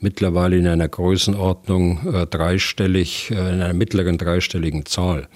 mittlerweile 0.00 0.56
in 0.56 0.66
einer 0.66 0.88
Größenordnung 0.88 2.14
äh, 2.14 2.26
dreistellig, 2.26 3.30
äh, 3.30 3.34
in 3.34 3.60
einer 3.60 3.72
mittleren 3.72 4.18
dreistelligen 4.18 4.86
Zahl 4.86 5.28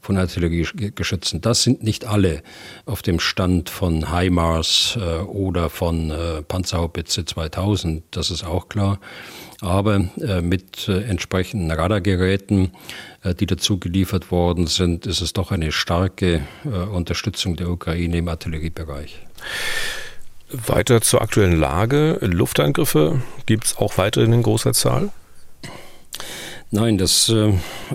von 0.00 0.16
Artilleriegeschützen. 0.16 1.40
Das 1.40 1.62
sind 1.62 1.82
nicht 1.82 2.06
alle 2.06 2.42
auf 2.86 3.02
dem 3.02 3.20
Stand 3.20 3.70
von 3.70 4.12
HIMARS 4.12 4.98
äh, 5.00 5.22
oder 5.22 5.70
von 5.70 6.10
äh, 6.10 6.42
Panzerhaubitze 6.42 7.24
2000, 7.24 8.04
das 8.10 8.30
ist 8.30 8.44
auch 8.44 8.68
klar. 8.68 8.98
Aber 9.62 10.08
äh, 10.20 10.40
mit 10.40 10.88
äh, 10.88 11.02
entsprechenden 11.02 11.70
Radargeräten 11.70 12.72
äh, 13.22 13.34
die 13.34 13.46
dazu 13.46 13.78
geliefert 13.78 14.30
worden 14.30 14.66
sind, 14.66 15.06
ist 15.06 15.20
es 15.20 15.32
doch 15.32 15.52
eine 15.52 15.72
starke 15.72 16.42
äh, 16.64 16.68
Unterstützung 16.68 17.56
der 17.56 17.68
Ukraine 17.68 18.18
im 18.18 18.28
Artilleriebereich. 18.28 19.20
Weiter 20.50 21.00
zur 21.00 21.22
aktuellen 21.22 21.58
Lage. 21.58 22.18
Luftangriffe 22.22 23.22
gibt 23.46 23.66
es 23.66 23.76
auch 23.76 23.98
weiterhin 23.98 24.32
in 24.32 24.42
großer 24.42 24.72
Zahl? 24.72 25.10
Nein, 26.72 26.98
das 26.98 27.28
äh, 27.28 27.52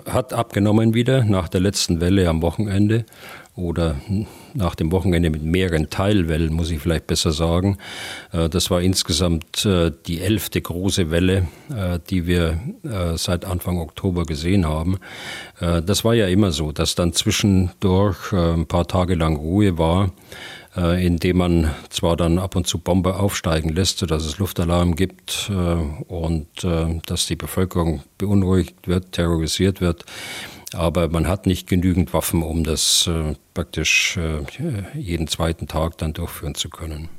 hat 0.09 0.33
abgenommen 0.33 0.93
wieder 0.93 1.23
nach 1.23 1.47
der 1.47 1.61
letzten 1.61 2.01
Welle 2.01 2.27
am 2.27 2.41
Wochenende 2.41 3.05
oder 3.55 3.95
nach 4.53 4.75
dem 4.75 4.91
Wochenende 4.91 5.29
mit 5.29 5.43
mehreren 5.43 5.89
Teilwellen, 5.89 6.53
muss 6.53 6.71
ich 6.71 6.79
vielleicht 6.79 7.07
besser 7.07 7.31
sagen. 7.31 7.77
Äh, 8.33 8.49
das 8.49 8.69
war 8.69 8.81
insgesamt 8.81 9.65
äh, 9.65 9.91
die 10.07 10.21
elfte 10.21 10.61
große 10.61 11.09
Welle, 11.09 11.47
äh, 11.73 11.99
die 12.09 12.27
wir 12.27 12.59
seit 13.15 13.45
Anfang 13.45 13.79
Oktober 13.79 14.23
gesehen 14.23 14.67
haben. 14.67 14.97
Das 15.59 16.03
war 16.05 16.13
ja 16.13 16.27
immer 16.27 16.51
so, 16.51 16.71
dass 16.71 16.95
dann 16.95 17.13
zwischendurch 17.13 18.31
ein 18.31 18.67
paar 18.67 18.87
Tage 18.87 19.15
lang 19.15 19.35
Ruhe 19.35 19.77
war 19.77 20.11
indem 20.75 21.37
man 21.37 21.71
zwar 21.89 22.17
dann 22.17 22.37
ab 22.37 22.55
und 22.55 22.67
zu 22.67 22.79
Bomber 22.79 23.19
aufsteigen 23.19 23.69
lässt, 23.69 23.99
sodass 23.99 24.25
es 24.25 24.37
Luftalarm 24.39 24.95
gibt 24.95 25.49
und 26.07 26.47
dass 27.05 27.27
die 27.27 27.37
Bevölkerung 27.37 28.03
beunruhigt 28.17 28.87
wird, 28.87 29.13
terrorisiert 29.13 29.79
wird 29.79 30.03
aber 30.75 31.09
man 31.09 31.27
hat 31.27 31.45
nicht 31.45 31.67
genügend 31.67 32.13
Waffen, 32.13 32.43
um 32.43 32.63
das 32.63 33.07
äh, 33.07 33.35
praktisch 33.53 34.17
äh, 34.17 34.43
jeden 34.97 35.27
zweiten 35.27 35.67
Tag 35.67 35.97
dann 35.97 36.13
durchführen 36.13 36.55
zu 36.55 36.69
können. 36.69 37.09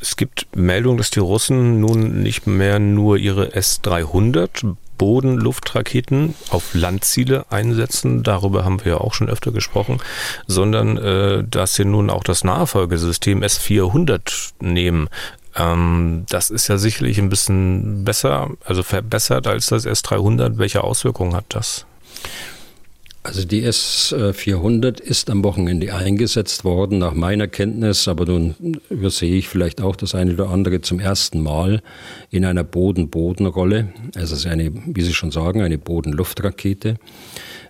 Es 0.00 0.16
gibt 0.16 0.46
Meldungen, 0.54 0.98
dass 0.98 1.10
die 1.10 1.20
Russen 1.20 1.80
nun 1.80 2.22
nicht 2.22 2.46
mehr 2.46 2.78
nur 2.78 3.16
ihre 3.16 3.54
S-300 3.54 4.76
Bodenluftraketen 4.98 6.34
auf 6.50 6.74
Landziele 6.74 7.46
einsetzen. 7.50 8.22
Darüber 8.22 8.64
haben 8.64 8.84
wir 8.84 8.92
ja 8.92 8.98
auch 8.98 9.14
schon 9.14 9.28
öfter 9.28 9.52
gesprochen, 9.52 9.98
sondern 10.46 10.96
äh, 10.96 11.44
dass 11.44 11.74
sie 11.74 11.84
nun 11.84 12.10
auch 12.10 12.24
das 12.24 12.44
Nachfolgesystem 12.44 13.42
S-400 13.42 14.52
nehmen. 14.60 15.08
Ähm, 15.54 16.24
das 16.28 16.50
ist 16.50 16.68
ja 16.68 16.78
sicherlich 16.78 17.18
ein 17.18 17.28
bisschen 17.28 18.04
besser, 18.04 18.50
also 18.64 18.82
verbessert 18.82 19.46
als 19.46 19.66
das 19.66 19.84
S-300. 19.84 20.58
Welche 20.58 20.84
Auswirkungen 20.84 21.34
hat 21.34 21.46
das? 21.50 21.86
Also 23.26 23.44
die 23.44 23.66
S400 23.66 25.00
ist 25.00 25.30
am 25.30 25.42
Wochenende 25.42 25.92
eingesetzt 25.92 26.62
worden, 26.62 26.98
nach 26.98 27.12
meiner 27.12 27.48
Kenntnis, 27.48 28.06
aber 28.06 28.24
nun 28.24 28.54
übersehe 28.88 29.34
ich 29.34 29.48
vielleicht 29.48 29.80
auch 29.80 29.96
das 29.96 30.14
eine 30.14 30.34
oder 30.34 30.50
andere 30.50 30.80
zum 30.80 31.00
ersten 31.00 31.42
Mal 31.42 31.82
in 32.30 32.44
einer 32.44 32.62
Boden-Boden-Rolle. 32.62 33.92
Also 34.14 34.34
es 34.34 34.44
ist 34.44 34.46
eine, 34.46 34.70
wie 34.72 35.02
Sie 35.02 35.12
schon 35.12 35.32
sagen, 35.32 35.60
eine 35.60 35.76
Boden-Luft-Rakete. 35.76 36.98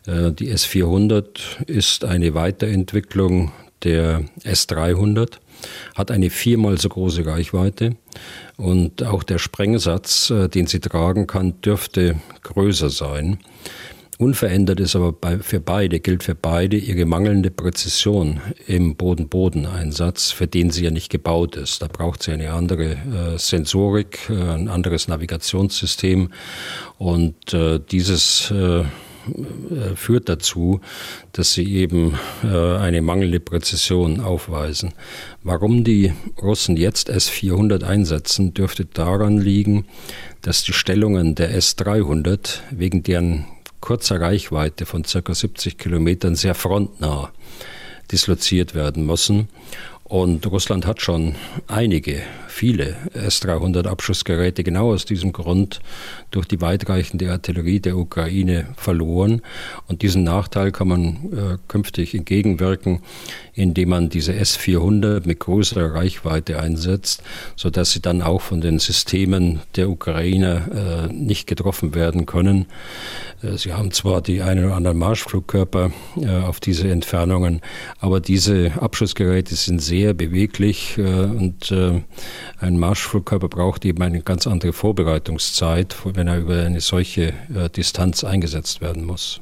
Äh, 0.06 0.32
die 0.32 0.52
S400 0.52 1.64
ist 1.66 2.04
eine 2.04 2.34
Weiterentwicklung 2.34 3.50
der 3.82 4.24
S300, 4.44 5.38
hat 5.94 6.10
eine 6.10 6.28
viermal 6.28 6.78
so 6.78 6.90
große 6.90 7.24
Reichweite 7.24 7.96
und 8.58 9.02
auch 9.04 9.22
der 9.22 9.38
Sprengsatz, 9.38 10.28
äh, 10.28 10.50
den 10.50 10.66
sie 10.66 10.80
tragen 10.80 11.26
kann, 11.26 11.62
dürfte 11.62 12.16
größer 12.42 12.90
sein. 12.90 13.38
Unverändert 14.18 14.80
ist 14.80 14.96
aber 14.96 15.12
bei, 15.12 15.38
für 15.38 15.60
beide, 15.60 16.00
gilt 16.00 16.22
für 16.22 16.34
beide 16.34 16.78
ihre 16.78 17.04
mangelnde 17.04 17.50
Präzision 17.50 18.40
im 18.66 18.96
Boden-Boden-Einsatz, 18.96 20.30
für 20.30 20.46
den 20.46 20.70
sie 20.70 20.84
ja 20.84 20.90
nicht 20.90 21.10
gebaut 21.10 21.56
ist. 21.56 21.82
Da 21.82 21.88
braucht 21.88 22.22
sie 22.22 22.32
eine 22.32 22.52
andere 22.52 22.92
äh, 22.92 23.38
Sensorik, 23.38 24.30
äh, 24.30 24.34
ein 24.34 24.68
anderes 24.68 25.08
Navigationssystem 25.08 26.30
und 26.96 27.52
äh, 27.52 27.78
dieses 27.78 28.50
äh, 28.50 28.84
äh, 29.26 29.96
führt 29.96 30.28
dazu, 30.28 30.80
dass 31.32 31.52
sie 31.52 31.74
eben 31.74 32.14
äh, 32.44 32.76
eine 32.76 33.02
mangelnde 33.02 33.40
Präzision 33.40 34.20
aufweisen. 34.20 34.94
Warum 35.42 35.84
die 35.84 36.12
Russen 36.40 36.76
jetzt 36.76 37.08
S-400 37.08 37.82
einsetzen, 37.82 38.54
dürfte 38.54 38.84
daran 38.84 39.38
liegen, 39.38 39.86
dass 40.42 40.62
die 40.62 40.72
Stellungen 40.72 41.34
der 41.34 41.54
S-300 41.54 42.60
wegen 42.70 43.02
deren 43.02 43.46
kurzer 43.80 44.20
Reichweite 44.20 44.86
von 44.86 45.02
ca. 45.02 45.34
70 45.34 45.78
Kilometern 45.78 46.34
sehr 46.34 46.54
frontnah 46.54 47.32
disloziert 48.10 48.74
werden 48.74 49.06
müssen. 49.06 49.48
Und 50.04 50.46
Russland 50.46 50.86
hat 50.86 51.00
schon 51.02 51.34
einige, 51.66 52.22
viele 52.46 52.96
S-300 53.12 53.88
Abschussgeräte 53.88 54.62
genau 54.62 54.92
aus 54.92 55.04
diesem 55.04 55.32
Grund 55.32 55.80
durch 56.30 56.46
die 56.46 56.60
weitreichende 56.60 57.30
Artillerie 57.30 57.80
der 57.80 57.96
Ukraine 57.96 58.68
verloren. 58.76 59.42
Und 59.86 60.02
diesen 60.02 60.24
Nachteil 60.24 60.72
kann 60.72 60.88
man 60.88 61.06
äh, 61.32 61.58
künftig 61.68 62.14
entgegenwirken, 62.14 63.00
indem 63.54 63.88
man 63.88 64.08
diese 64.10 64.34
S-400 64.34 65.26
mit 65.26 65.40
größerer 65.40 65.94
Reichweite 65.94 66.60
einsetzt, 66.60 67.22
sodass 67.56 67.92
sie 67.92 68.00
dann 68.00 68.22
auch 68.22 68.42
von 68.42 68.60
den 68.60 68.78
Systemen 68.78 69.60
der 69.76 69.88
Ukraine 69.88 71.08
äh, 71.10 71.12
nicht 71.12 71.46
getroffen 71.46 71.94
werden 71.94 72.26
können. 72.26 72.66
Äh, 73.42 73.56
sie 73.56 73.72
haben 73.72 73.92
zwar 73.92 74.20
die 74.20 74.42
einen 74.42 74.66
oder 74.66 74.76
anderen 74.76 74.98
Marschflugkörper 74.98 75.90
äh, 76.20 76.28
auf 76.28 76.60
diese 76.60 76.88
Entfernungen, 76.88 77.60
aber 77.98 78.20
diese 78.20 78.72
Abschussgeräte 78.80 79.54
sind 79.54 79.80
sehr 79.80 80.14
beweglich 80.14 80.98
und 80.98 81.72
ein 82.60 82.78
Marschflugkörper 82.78 83.48
braucht 83.48 83.84
eben 83.84 84.02
eine 84.02 84.20
ganz 84.22 84.46
andere 84.46 84.72
Vorbereitungszeit, 84.72 85.96
wenn 86.04 86.25
er 86.26 86.38
über 86.38 86.62
eine 86.62 86.80
solche 86.80 87.34
Distanz 87.76 88.24
eingesetzt 88.24 88.80
werden 88.80 89.04
muss. 89.04 89.40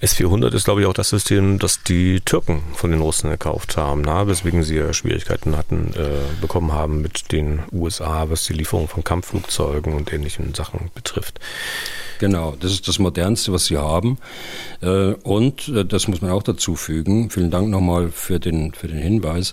S-400 0.00 0.54
ist, 0.54 0.64
glaube 0.64 0.82
ich, 0.82 0.86
auch 0.86 0.92
das 0.92 1.08
System, 1.08 1.58
das 1.58 1.82
die 1.82 2.20
Türken 2.20 2.62
von 2.74 2.90
den 2.90 3.00
Russen 3.00 3.30
gekauft 3.30 3.78
haben, 3.78 4.02
na, 4.02 4.26
weswegen 4.26 4.62
sie 4.62 4.92
Schwierigkeiten 4.92 5.56
hatten, 5.56 5.94
äh, 5.94 6.40
bekommen 6.40 6.72
haben 6.72 7.00
mit 7.00 7.32
den 7.32 7.60
USA, 7.72 8.28
was 8.28 8.44
die 8.44 8.52
Lieferung 8.52 8.88
von 8.88 9.04
Kampfflugzeugen 9.04 9.94
und 9.94 10.12
ähnlichen 10.12 10.54
Sachen 10.54 10.90
betrifft. 10.94 11.40
Genau, 12.18 12.56
das 12.58 12.72
ist 12.72 12.88
das 12.88 12.98
Modernste, 12.98 13.52
was 13.52 13.66
sie 13.66 13.76
haben. 13.76 14.18
Äh, 14.80 15.12
und 15.22 15.68
äh, 15.68 15.84
das 15.84 16.08
muss 16.08 16.22
man 16.22 16.30
auch 16.30 16.42
dazu 16.42 16.74
fügen. 16.76 17.30
Vielen 17.30 17.50
Dank 17.50 17.68
nochmal 17.68 18.10
für 18.10 18.40
den, 18.40 18.72
für 18.72 18.88
den 18.88 18.98
Hinweis. 18.98 19.52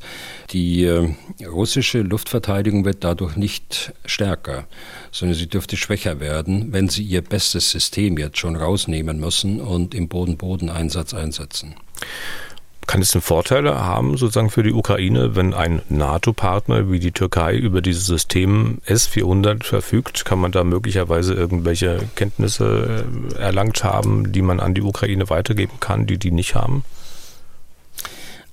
Die 0.51 0.83
äh, 0.83 1.09
russische 1.45 2.01
Luftverteidigung 2.01 2.85
wird 2.85 3.03
dadurch 3.03 3.35
nicht 3.35 3.93
stärker, 4.05 4.67
sondern 5.11 5.37
sie 5.37 5.47
dürfte 5.47 5.77
schwächer 5.77 6.19
werden, 6.19 6.71
wenn 6.71 6.89
sie 6.89 7.03
ihr 7.03 7.21
bestes 7.21 7.69
System 7.71 8.17
jetzt 8.17 8.37
schon 8.37 8.55
rausnehmen 8.55 9.19
müssen 9.19 9.59
und 9.59 9.93
im 9.93 10.07
Boden-Boden-Einsatz 10.07 11.13
einsetzen. 11.13 11.75
Kann 12.87 13.01
es 13.01 13.11
denn 13.11 13.21
Vorteile 13.21 13.85
haben, 13.85 14.17
sozusagen 14.17 14.49
für 14.49 14.63
die 14.63 14.73
Ukraine, 14.73 15.35
wenn 15.35 15.53
ein 15.53 15.81
NATO-Partner 15.89 16.91
wie 16.91 16.99
die 16.99 17.11
Türkei 17.11 17.55
über 17.55 17.81
dieses 17.81 18.05
System 18.05 18.79
S-400 18.85 19.63
verfügt? 19.63 20.25
Kann 20.25 20.39
man 20.39 20.51
da 20.51 20.63
möglicherweise 20.63 21.33
irgendwelche 21.33 21.99
Kenntnisse 22.15 23.05
äh, 23.35 23.39
erlangt 23.39 23.83
haben, 23.83 24.31
die 24.31 24.41
man 24.41 24.59
an 24.59 24.73
die 24.73 24.81
Ukraine 24.81 25.29
weitergeben 25.29 25.79
kann, 25.79 26.05
die 26.05 26.17
die 26.17 26.31
nicht 26.31 26.55
haben? 26.55 26.83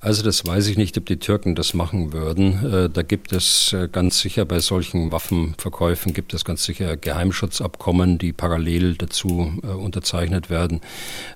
Also 0.03 0.23
das 0.23 0.47
weiß 0.47 0.65
ich 0.65 0.77
nicht, 0.77 0.97
ob 0.97 1.05
die 1.05 1.17
Türken 1.17 1.53
das 1.53 1.75
machen 1.75 2.11
würden. 2.11 2.73
Äh, 2.73 2.89
da 2.89 3.03
gibt 3.03 3.31
es 3.33 3.71
äh, 3.71 3.87
ganz 3.87 4.19
sicher 4.19 4.45
bei 4.45 4.59
solchen 4.59 5.11
Waffenverkäufen 5.11 6.11
gibt 6.13 6.33
es 6.33 6.43
ganz 6.43 6.63
sicher 6.63 6.97
Geheimschutzabkommen, 6.97 8.17
die 8.17 8.33
parallel 8.33 8.95
dazu 8.95 9.53
äh, 9.61 9.67
unterzeichnet 9.67 10.49
werden. 10.49 10.81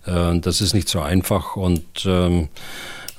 Das 0.05 0.61
ist 0.61 0.73
nicht 0.73 0.89
so 0.89 0.99
einfach 1.01 1.55
und 1.55 2.05
ähm, 2.05 2.49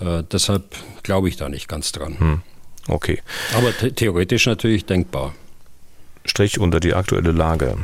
deshalb 0.00 0.64
glaube 1.02 1.28
ich 1.28 1.36
da 1.36 1.48
nicht 1.48 1.68
ganz 1.68 1.92
dran. 1.92 2.18
Hm. 2.18 2.40
Okay. 2.88 3.20
Aber 3.54 3.72
theoretisch 3.72 4.46
natürlich 4.46 4.84
denkbar. 4.84 5.34
Strich 6.24 6.58
unter 6.58 6.80
die 6.80 6.94
aktuelle 6.94 7.32
Lage. 7.32 7.76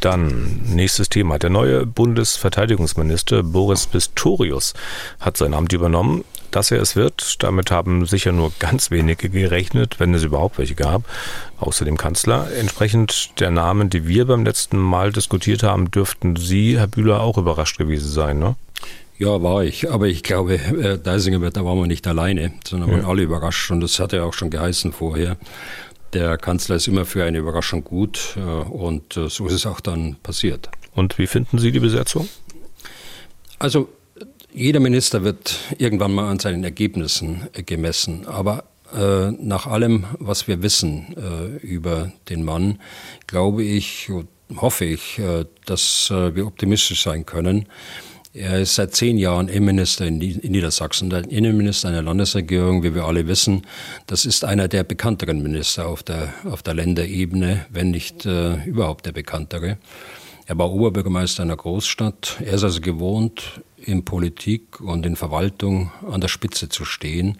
Dann 0.00 0.60
nächstes 0.66 1.08
Thema. 1.08 1.38
Der 1.38 1.50
neue 1.50 1.86
Bundesverteidigungsminister 1.86 3.42
Boris 3.42 3.86
Pistorius 3.86 4.74
hat 5.20 5.36
sein 5.36 5.54
Amt 5.54 5.72
übernommen 5.72 6.24
dass 6.54 6.70
er 6.70 6.80
es 6.80 6.96
wird. 6.96 7.42
Damit 7.42 7.70
haben 7.70 8.06
sicher 8.06 8.32
nur 8.32 8.52
ganz 8.58 8.90
wenige 8.90 9.28
gerechnet, 9.28 9.98
wenn 9.98 10.14
es 10.14 10.22
überhaupt 10.22 10.58
welche 10.58 10.74
gab, 10.74 11.02
außer 11.58 11.84
dem 11.84 11.96
Kanzler. 11.96 12.48
Entsprechend 12.58 13.40
der 13.40 13.50
Namen, 13.50 13.90
die 13.90 14.06
wir 14.06 14.26
beim 14.26 14.44
letzten 14.44 14.78
Mal 14.78 15.12
diskutiert 15.12 15.62
haben, 15.62 15.90
dürften 15.90 16.36
Sie, 16.36 16.78
Herr 16.78 16.86
Bühler, 16.86 17.20
auch 17.20 17.38
überrascht 17.38 17.78
gewesen 17.78 18.10
sein, 18.10 18.38
ne? 18.38 18.56
Ja, 19.16 19.42
war 19.42 19.62
ich. 19.62 19.90
Aber 19.90 20.06
ich 20.06 20.22
glaube, 20.22 20.54
äh, 20.54 20.98
Deisinger, 20.98 21.38
da 21.50 21.64
waren 21.64 21.78
wir 21.78 21.86
nicht 21.86 22.06
alleine, 22.06 22.52
sondern 22.66 22.90
ja. 22.90 22.96
waren 22.96 23.04
alle 23.04 23.22
überrascht. 23.22 23.70
Und 23.70 23.80
das 23.80 23.98
hat 23.98 24.12
ja 24.12 24.24
auch 24.24 24.34
schon 24.34 24.50
geheißen 24.50 24.92
vorher. 24.92 25.36
Der 26.12 26.36
Kanzler 26.36 26.76
ist 26.76 26.88
immer 26.88 27.04
für 27.04 27.24
eine 27.24 27.38
Überraschung 27.38 27.84
gut. 27.84 28.36
Äh, 28.36 28.40
und 28.40 29.16
äh, 29.16 29.28
so 29.28 29.46
ist 29.46 29.52
es 29.52 29.66
auch 29.66 29.80
dann 29.80 30.16
passiert. 30.22 30.68
Und 30.94 31.16
wie 31.18 31.28
finden 31.28 31.58
Sie 31.58 31.70
die 31.70 31.80
Besetzung? 31.80 32.28
Also 33.60 33.88
jeder 34.54 34.80
Minister 34.80 35.24
wird 35.24 35.58
irgendwann 35.78 36.14
mal 36.14 36.30
an 36.30 36.38
seinen 36.38 36.64
Ergebnissen 36.64 37.48
gemessen, 37.66 38.26
aber 38.26 38.64
äh, 38.94 39.32
nach 39.32 39.66
allem, 39.66 40.04
was 40.18 40.46
wir 40.46 40.62
wissen 40.62 41.14
äh, 41.16 41.66
über 41.66 42.12
den 42.28 42.44
Mann, 42.44 42.78
glaube 43.26 43.64
ich, 43.64 44.10
hoffe 44.56 44.84
ich, 44.84 45.18
äh, 45.18 45.44
dass 45.66 46.10
äh, 46.10 46.34
wir 46.36 46.46
optimistisch 46.46 47.02
sein 47.02 47.26
können. 47.26 47.66
Er 48.32 48.60
ist 48.60 48.76
seit 48.76 48.94
zehn 48.94 49.16
Jahren 49.16 49.48
Innenminister 49.48 50.06
in, 50.06 50.20
in 50.20 50.52
Niedersachsen, 50.52 51.10
der 51.10 51.28
Innenminister 51.30 51.88
einer 51.88 52.02
Landesregierung, 52.02 52.82
wie 52.82 52.94
wir 52.94 53.04
alle 53.04 53.26
wissen. 53.26 53.62
Das 54.06 54.24
ist 54.24 54.44
einer 54.44 54.68
der 54.68 54.84
bekannteren 54.84 55.42
Minister 55.42 55.88
auf 55.88 56.02
der, 56.02 56.32
auf 56.44 56.62
der 56.62 56.74
Länderebene, 56.74 57.66
wenn 57.70 57.90
nicht 57.90 58.26
äh, 58.26 58.62
überhaupt 58.64 59.06
der 59.06 59.12
bekanntere. 59.12 59.78
Er 60.46 60.58
war 60.58 60.70
Oberbürgermeister 60.70 61.42
einer 61.42 61.56
Großstadt. 61.56 62.36
Er 62.44 62.54
ist 62.54 62.64
also 62.64 62.80
gewohnt, 62.80 63.62
in 63.86 64.04
Politik 64.04 64.80
und 64.80 65.06
in 65.06 65.16
Verwaltung 65.16 65.92
an 66.10 66.20
der 66.20 66.28
Spitze 66.28 66.68
zu 66.68 66.84
stehen. 66.84 67.38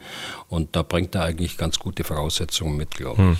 Und 0.49 0.77
da 0.77 0.83
bringt 0.83 1.15
er 1.15 1.25
eigentlich 1.25 1.57
ganz 1.57 1.79
gute 1.79 2.05
Voraussetzungen 2.05 2.77
mit, 2.77 2.93
glaube 2.93 3.23
hm. 3.23 3.37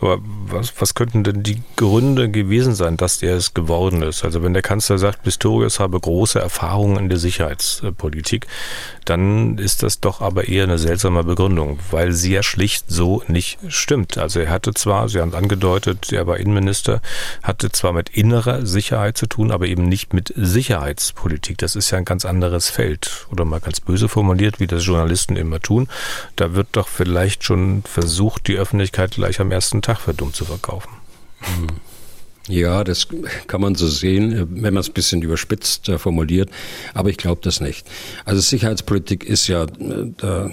Aber 0.00 0.18
was, 0.22 0.72
was 0.80 0.94
könnten 0.94 1.24
denn 1.24 1.42
die 1.42 1.62
Gründe 1.76 2.30
gewesen 2.30 2.74
sein, 2.74 2.96
dass 2.96 3.18
der 3.18 3.36
es 3.36 3.54
geworden 3.54 4.02
ist? 4.02 4.24
Also 4.24 4.42
wenn 4.42 4.52
der 4.52 4.62
Kanzler 4.62 4.98
sagt, 4.98 5.22
Pistorius 5.22 5.80
habe 5.80 5.98
große 5.98 6.38
Erfahrungen 6.38 6.96
in 6.98 7.08
der 7.08 7.18
Sicherheitspolitik, 7.18 8.46
dann 9.04 9.58
ist 9.58 9.82
das 9.82 10.00
doch 10.00 10.20
aber 10.20 10.48
eher 10.48 10.64
eine 10.64 10.78
seltsame 10.78 11.24
Begründung, 11.24 11.78
weil 11.90 12.12
sie 12.12 12.32
ja 12.32 12.42
schlicht 12.42 12.86
so 12.88 13.22
nicht 13.28 13.58
stimmt. 13.68 14.18
Also 14.18 14.40
er 14.40 14.50
hatte 14.50 14.74
zwar, 14.74 15.08
Sie 15.08 15.20
haben 15.20 15.30
es 15.30 15.34
angedeutet, 15.34 16.12
er 16.12 16.26
war 16.26 16.38
Innenminister, 16.38 17.00
hatte 17.42 17.70
zwar 17.70 17.92
mit 17.92 18.10
innerer 18.10 18.66
Sicherheit 18.66 19.16
zu 19.16 19.26
tun, 19.26 19.50
aber 19.50 19.66
eben 19.66 19.88
nicht 19.88 20.12
mit 20.12 20.32
Sicherheitspolitik. 20.36 21.58
Das 21.58 21.76
ist 21.76 21.90
ja 21.90 21.98
ein 21.98 22.04
ganz 22.04 22.24
anderes 22.24 22.68
Feld. 22.68 23.26
Oder 23.30 23.44
mal 23.44 23.60
ganz 23.60 23.80
böse 23.80 24.08
formuliert, 24.08 24.60
wie 24.60 24.66
das 24.66 24.84
Journalisten 24.84 25.36
immer 25.36 25.60
tun. 25.60 25.88
Da 26.34 26.54
wird 26.54 26.68
doch 26.72 26.88
vielleicht 26.88 27.44
schon 27.44 27.82
versucht, 27.84 28.48
die 28.48 28.56
Öffentlichkeit 28.56 29.12
gleich 29.12 29.40
am 29.40 29.50
ersten 29.56 29.80
Tag 29.80 30.00
für 30.00 30.12
dumm 30.12 30.34
zu 30.34 30.44
verkaufen. 30.44 30.90
Hm. 31.40 31.66
Ja, 32.48 32.84
das 32.84 33.08
kann 33.48 33.60
man 33.60 33.74
so 33.74 33.88
sehen, 33.88 34.46
wenn 34.62 34.72
man 34.72 34.80
es 34.80 34.88
ein 34.88 34.92
bisschen 34.92 35.20
überspitzt 35.22 35.88
äh, 35.88 35.98
formuliert. 35.98 36.48
Aber 36.94 37.10
ich 37.10 37.16
glaube 37.16 37.40
das 37.42 37.60
nicht. 37.60 37.88
Also 38.24 38.40
Sicherheitspolitik 38.40 39.24
ist 39.24 39.48
ja, 39.48 39.64
äh, 39.64 40.12
da 40.16 40.50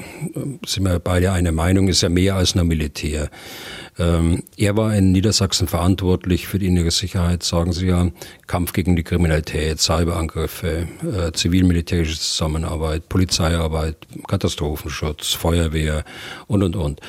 sind 0.65 0.85
wir 0.85 0.97
beide 0.99 1.31
einer 1.33 1.51
Meinung, 1.51 1.87
ist 1.89 2.01
ja 2.01 2.09
mehr 2.09 2.35
als 2.35 2.55
nur 2.55 2.63
Militär. 2.63 3.29
Ähm, 3.99 4.41
er 4.57 4.75
war 4.75 4.95
in 4.95 5.11
Niedersachsen 5.11 5.67
verantwortlich 5.67 6.47
für 6.47 6.57
die 6.57 6.65
innere 6.65 6.89
Sicherheit, 6.89 7.43
sagen 7.43 7.73
Sie 7.73 7.85
ja, 7.85 8.09
Kampf 8.47 8.73
gegen 8.73 8.95
die 8.95 9.03
Kriminalität, 9.03 9.79
Cyberangriffe, 9.79 10.87
äh, 11.03 11.31
zivil-militärische 11.31 12.19
Zusammenarbeit, 12.19 13.07
Polizeiarbeit, 13.07 13.97
Katastrophenschutz, 14.27 15.33
Feuerwehr 15.33 16.05
und, 16.47 16.63
und, 16.63 16.75
und. 16.75 17.01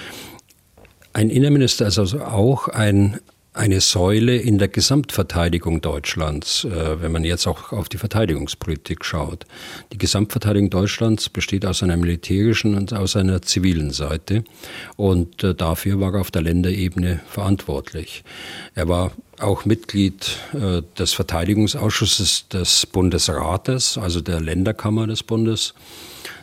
Ein 1.14 1.30
Innenminister 1.30 1.86
ist 1.86 1.98
also 1.98 2.20
auch 2.20 2.68
ein 2.68 3.20
eine 3.54 3.80
Säule 3.80 4.36
in 4.36 4.58
der 4.58 4.66
Gesamtverteidigung 4.66 5.80
Deutschlands, 5.80 6.64
äh, 6.64 7.00
wenn 7.00 7.12
man 7.12 7.22
jetzt 7.22 7.46
auch 7.46 7.70
auf 7.70 7.88
die 7.88 7.98
Verteidigungspolitik 7.98 9.04
schaut. 9.04 9.46
Die 9.92 9.98
Gesamtverteidigung 9.98 10.70
Deutschlands 10.70 11.28
besteht 11.28 11.64
aus 11.64 11.84
einer 11.84 11.96
militärischen 11.96 12.74
und 12.74 12.92
aus 12.92 13.14
einer 13.14 13.42
zivilen 13.42 13.92
Seite 13.92 14.42
und 14.96 15.44
äh, 15.44 15.54
dafür 15.54 16.00
war 16.00 16.14
er 16.14 16.20
auf 16.20 16.32
der 16.32 16.42
Länderebene 16.42 17.20
verantwortlich. 17.28 18.24
Er 18.74 18.88
war 18.88 19.12
auch 19.38 19.64
Mitglied 19.64 20.36
äh, 20.52 20.82
des 20.98 21.12
Verteidigungsausschusses 21.12 22.48
des 22.48 22.86
Bundesrates, 22.86 23.96
also 23.98 24.20
der 24.20 24.40
Länderkammer 24.40 25.06
des 25.06 25.22
Bundes. 25.22 25.74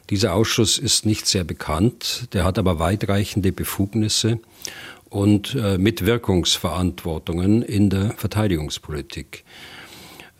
Dieser 0.09 0.33
Ausschuss 0.33 0.77
ist 0.77 1.05
nicht 1.05 1.27
sehr 1.27 1.43
bekannt, 1.43 2.29
der 2.31 2.45
hat 2.45 2.57
aber 2.57 2.79
weitreichende 2.79 3.51
Befugnisse 3.51 4.39
und 5.11 5.55
äh, 5.55 5.77
Mitwirkungsverantwortungen 5.77 7.61
in 7.61 7.89
der 7.89 8.11
Verteidigungspolitik. 8.11 9.43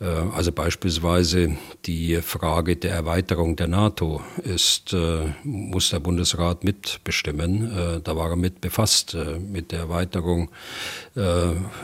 Äh, 0.02 0.06
also 0.34 0.52
beispielsweise 0.52 1.56
die 1.86 2.16
Frage 2.22 2.76
der 2.76 2.92
Erweiterung 2.92 3.56
der 3.56 3.68
NATO 3.68 4.20
ist, 4.42 4.92
äh, 4.92 5.32
muss 5.44 5.90
der 5.90 6.00
Bundesrat 6.00 6.64
mitbestimmen. 6.64 7.70
Äh, 7.76 8.00
da 8.02 8.16
war 8.16 8.30
er 8.30 8.36
mit 8.36 8.60
befasst 8.60 9.16
mit 9.38 9.72
der 9.72 9.80
Erweiterung 9.80 10.50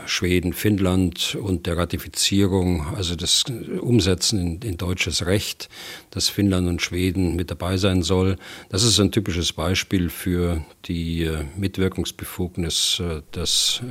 Schweden, 0.05 0.53
Finnland 0.53 1.37
und 1.39 1.67
der 1.67 1.77
Ratifizierung, 1.77 2.87
also 2.95 3.15
das 3.15 3.43
Umsetzen 3.79 4.39
in, 4.39 4.61
in 4.61 4.77
deutsches 4.77 5.25
Recht, 5.25 5.69
dass 6.09 6.29
Finnland 6.29 6.67
und 6.67 6.81
Schweden 6.81 7.35
mit 7.35 7.51
dabei 7.51 7.77
sein 7.77 8.01
soll. 8.01 8.37
Das 8.69 8.83
ist 8.83 8.99
ein 8.99 9.11
typisches 9.11 9.53
Beispiel 9.53 10.09
für 10.09 10.65
die 10.85 11.29
Mitwirkungsbefugnis 11.57 13.01
des 13.35 13.81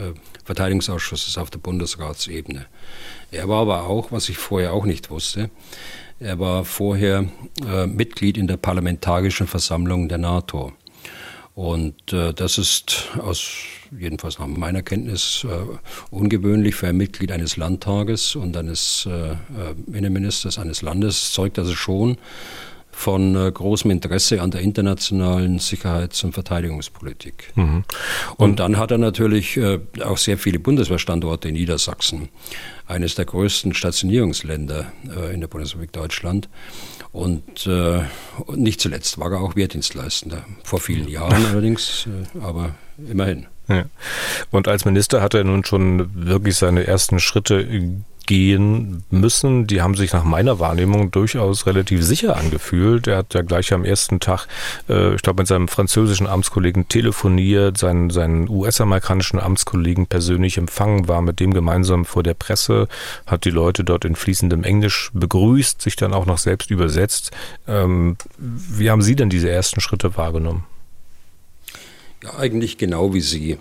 Verteidigungsausschusses 0.44 1.38
auf 1.38 1.50
der 1.50 1.58
Bundesratsebene. 1.58 2.66
Er 3.30 3.48
war 3.48 3.62
aber 3.62 3.86
auch, 3.86 4.10
was 4.10 4.28
ich 4.28 4.38
vorher 4.38 4.72
auch 4.72 4.84
nicht 4.84 5.10
wusste, 5.10 5.50
er 6.20 6.38
war 6.40 6.64
vorher 6.64 7.26
äh, 7.64 7.86
Mitglied 7.86 8.36
in 8.38 8.48
der 8.48 8.56
Parlamentarischen 8.56 9.46
Versammlung 9.46 10.08
der 10.08 10.18
NATO. 10.18 10.72
Und 11.54 12.12
äh, 12.12 12.32
das 12.32 12.58
ist 12.58 13.08
aus, 13.18 13.50
jedenfalls 13.96 14.38
nach 14.38 14.46
meiner 14.46 14.82
Kenntnis, 14.82 15.44
äh, 15.48 15.76
ungewöhnlich 16.10 16.74
für 16.76 16.88
ein 16.88 16.96
Mitglied 16.96 17.32
eines 17.32 17.56
Landtages 17.56 18.36
und 18.36 18.56
eines 18.56 19.08
äh, 19.10 19.32
äh, 19.32 19.36
Innenministers 19.92 20.58
eines 20.58 20.82
Landes. 20.82 21.32
Zeugt 21.32 21.58
also 21.58 21.74
schon 21.74 22.16
von 22.98 23.36
äh, 23.36 23.52
großem 23.52 23.92
Interesse 23.92 24.42
an 24.42 24.50
der 24.50 24.60
internationalen 24.60 25.60
Sicherheits- 25.60 26.24
und 26.24 26.32
Verteidigungspolitik. 26.32 27.52
Mhm. 27.54 27.84
Und, 28.36 28.50
und, 28.50 28.60
dann 28.60 28.76
hat 28.76 28.90
er 28.90 28.98
natürlich 28.98 29.56
äh, 29.56 29.78
auch 30.04 30.18
sehr 30.18 30.36
viele 30.36 30.58
Bundeswehrstandorte 30.58 31.48
in 31.48 31.54
Niedersachsen, 31.54 32.28
eines 32.88 33.14
der 33.14 33.24
größten 33.24 33.72
Stationierungsländer 33.72 34.92
äh, 35.16 35.32
in 35.32 35.40
der 35.40 35.46
Bundesrepublik 35.46 35.92
Deutschland. 35.92 36.48
Und 37.12 37.68
äh, 37.68 38.00
nicht 38.56 38.80
zuletzt 38.80 39.16
war 39.18 39.30
er 39.30 39.42
auch 39.42 39.54
Wehrdienstleistender, 39.54 40.44
vor 40.64 40.80
vielen 40.80 41.06
Jahren 41.06 41.46
allerdings, 41.52 42.08
äh, 42.34 42.38
aber 42.40 42.74
immerhin. 43.08 43.46
Ja. 43.68 43.84
Und 44.50 44.66
als 44.66 44.84
Minister 44.84 45.22
hat 45.22 45.34
er 45.34 45.44
nun 45.44 45.64
schon 45.64 46.10
wirklich 46.14 46.56
seine 46.56 46.84
ersten 46.84 47.20
Schritte 47.20 47.60
gehen 48.28 49.04
müssen. 49.10 49.66
Die 49.66 49.80
haben 49.80 49.94
sich 49.94 50.12
nach 50.12 50.22
meiner 50.22 50.58
Wahrnehmung 50.58 51.10
durchaus 51.10 51.64
relativ 51.66 52.04
sicher 52.04 52.36
angefühlt. 52.36 53.06
Er 53.06 53.16
hat 53.16 53.32
ja 53.32 53.40
gleich 53.40 53.72
am 53.72 53.86
ersten 53.86 54.20
Tag, 54.20 54.46
äh, 54.86 55.14
ich 55.14 55.22
glaube, 55.22 55.40
mit 55.40 55.48
seinem 55.48 55.66
französischen 55.66 56.26
Amtskollegen 56.26 56.88
telefoniert, 56.88 57.78
seinen, 57.78 58.10
seinen 58.10 58.46
US-amerikanischen 58.50 59.40
Amtskollegen 59.40 60.06
persönlich 60.06 60.58
empfangen, 60.58 61.08
war 61.08 61.22
mit 61.22 61.40
dem 61.40 61.54
gemeinsam 61.54 62.04
vor 62.04 62.22
der 62.22 62.34
Presse, 62.34 62.86
hat 63.26 63.46
die 63.46 63.50
Leute 63.50 63.82
dort 63.82 64.04
in 64.04 64.14
fließendem 64.14 64.62
Englisch 64.62 65.10
begrüßt, 65.14 65.80
sich 65.80 65.96
dann 65.96 66.12
auch 66.12 66.26
noch 66.26 66.38
selbst 66.38 66.70
übersetzt. 66.70 67.30
Ähm, 67.66 68.18
wie 68.36 68.90
haben 68.90 69.00
Sie 69.00 69.16
denn 69.16 69.30
diese 69.30 69.48
ersten 69.48 69.80
Schritte 69.80 70.18
wahrgenommen? 70.18 70.64
Ja, 72.22 72.36
eigentlich 72.36 72.78
genau 72.78 73.14
wie 73.14 73.20
Sie. 73.20 73.58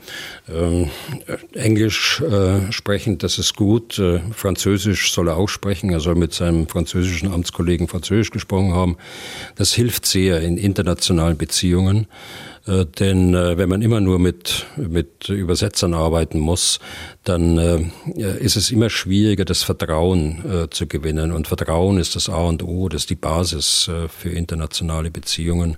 Ähm, 0.50 0.90
Englisch 1.54 2.22
äh, 2.22 2.72
sprechen, 2.72 3.20
das 3.20 3.38
ist 3.38 3.56
gut. 3.56 4.00
Äh, 4.00 4.20
Französisch 4.32 5.12
soll 5.12 5.28
er 5.28 5.38
auch 5.38 5.48
sprechen. 5.48 5.92
Er 5.92 6.00
soll 6.00 6.16
mit 6.16 6.34
seinem 6.34 6.68
französischen 6.68 7.32
Amtskollegen 7.32 7.88
Französisch 7.88 8.32
gesprochen 8.32 8.74
haben. 8.74 8.98
Das 9.56 9.74
hilft 9.74 10.08
sehr 10.08 10.42
in 10.42 10.58
internationalen 10.58 11.38
Beziehungen. 11.38 12.08
Äh, 12.68 12.86
denn 12.86 13.34
äh, 13.34 13.58
wenn 13.58 13.70
man 13.70 13.82
immer 13.82 14.00
nur 14.00 14.20
mit, 14.20 14.66
mit 14.76 15.30
Übersetzern 15.30 15.94
arbeiten 15.94 16.40
muss, 16.40 16.80
dann 17.24 17.58
äh, 17.58 18.38
ist 18.40 18.56
es 18.56 18.72
immer 18.72 18.90
schwieriger, 18.90 19.46
das 19.46 19.64
Vertrauen 19.64 20.68
zu 20.72 20.88
gewinnen. 20.88 21.32
Und 21.32 21.48
Vertrauen 21.48 21.98
ist 21.98 22.16
das 22.16 22.30
A 22.30 22.44
und 22.44 22.64
O, 22.64 22.90
das 22.90 23.04
ist 23.04 23.10
die 23.10 23.16
Basis 23.16 23.90
für 24.10 24.30
internationale 24.30 25.12
Beziehungen 25.12 25.78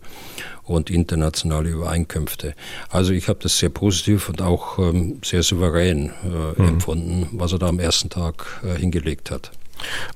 und 0.63 0.89
internationale 0.89 1.69
Übereinkünfte. 1.69 2.55
Also 2.89 3.13
ich 3.13 3.27
habe 3.27 3.39
das 3.41 3.57
sehr 3.57 3.69
positiv 3.69 4.29
und 4.29 4.41
auch 4.41 4.77
ähm, 4.79 5.19
sehr 5.23 5.43
souverän 5.43 6.11
mhm. 6.57 6.67
empfunden, 6.67 7.27
was 7.31 7.53
er 7.53 7.59
da 7.59 7.67
am 7.67 7.79
ersten 7.79 8.09
Tag 8.09 8.61
hingelegt 8.77 9.31
hat. 9.31 9.51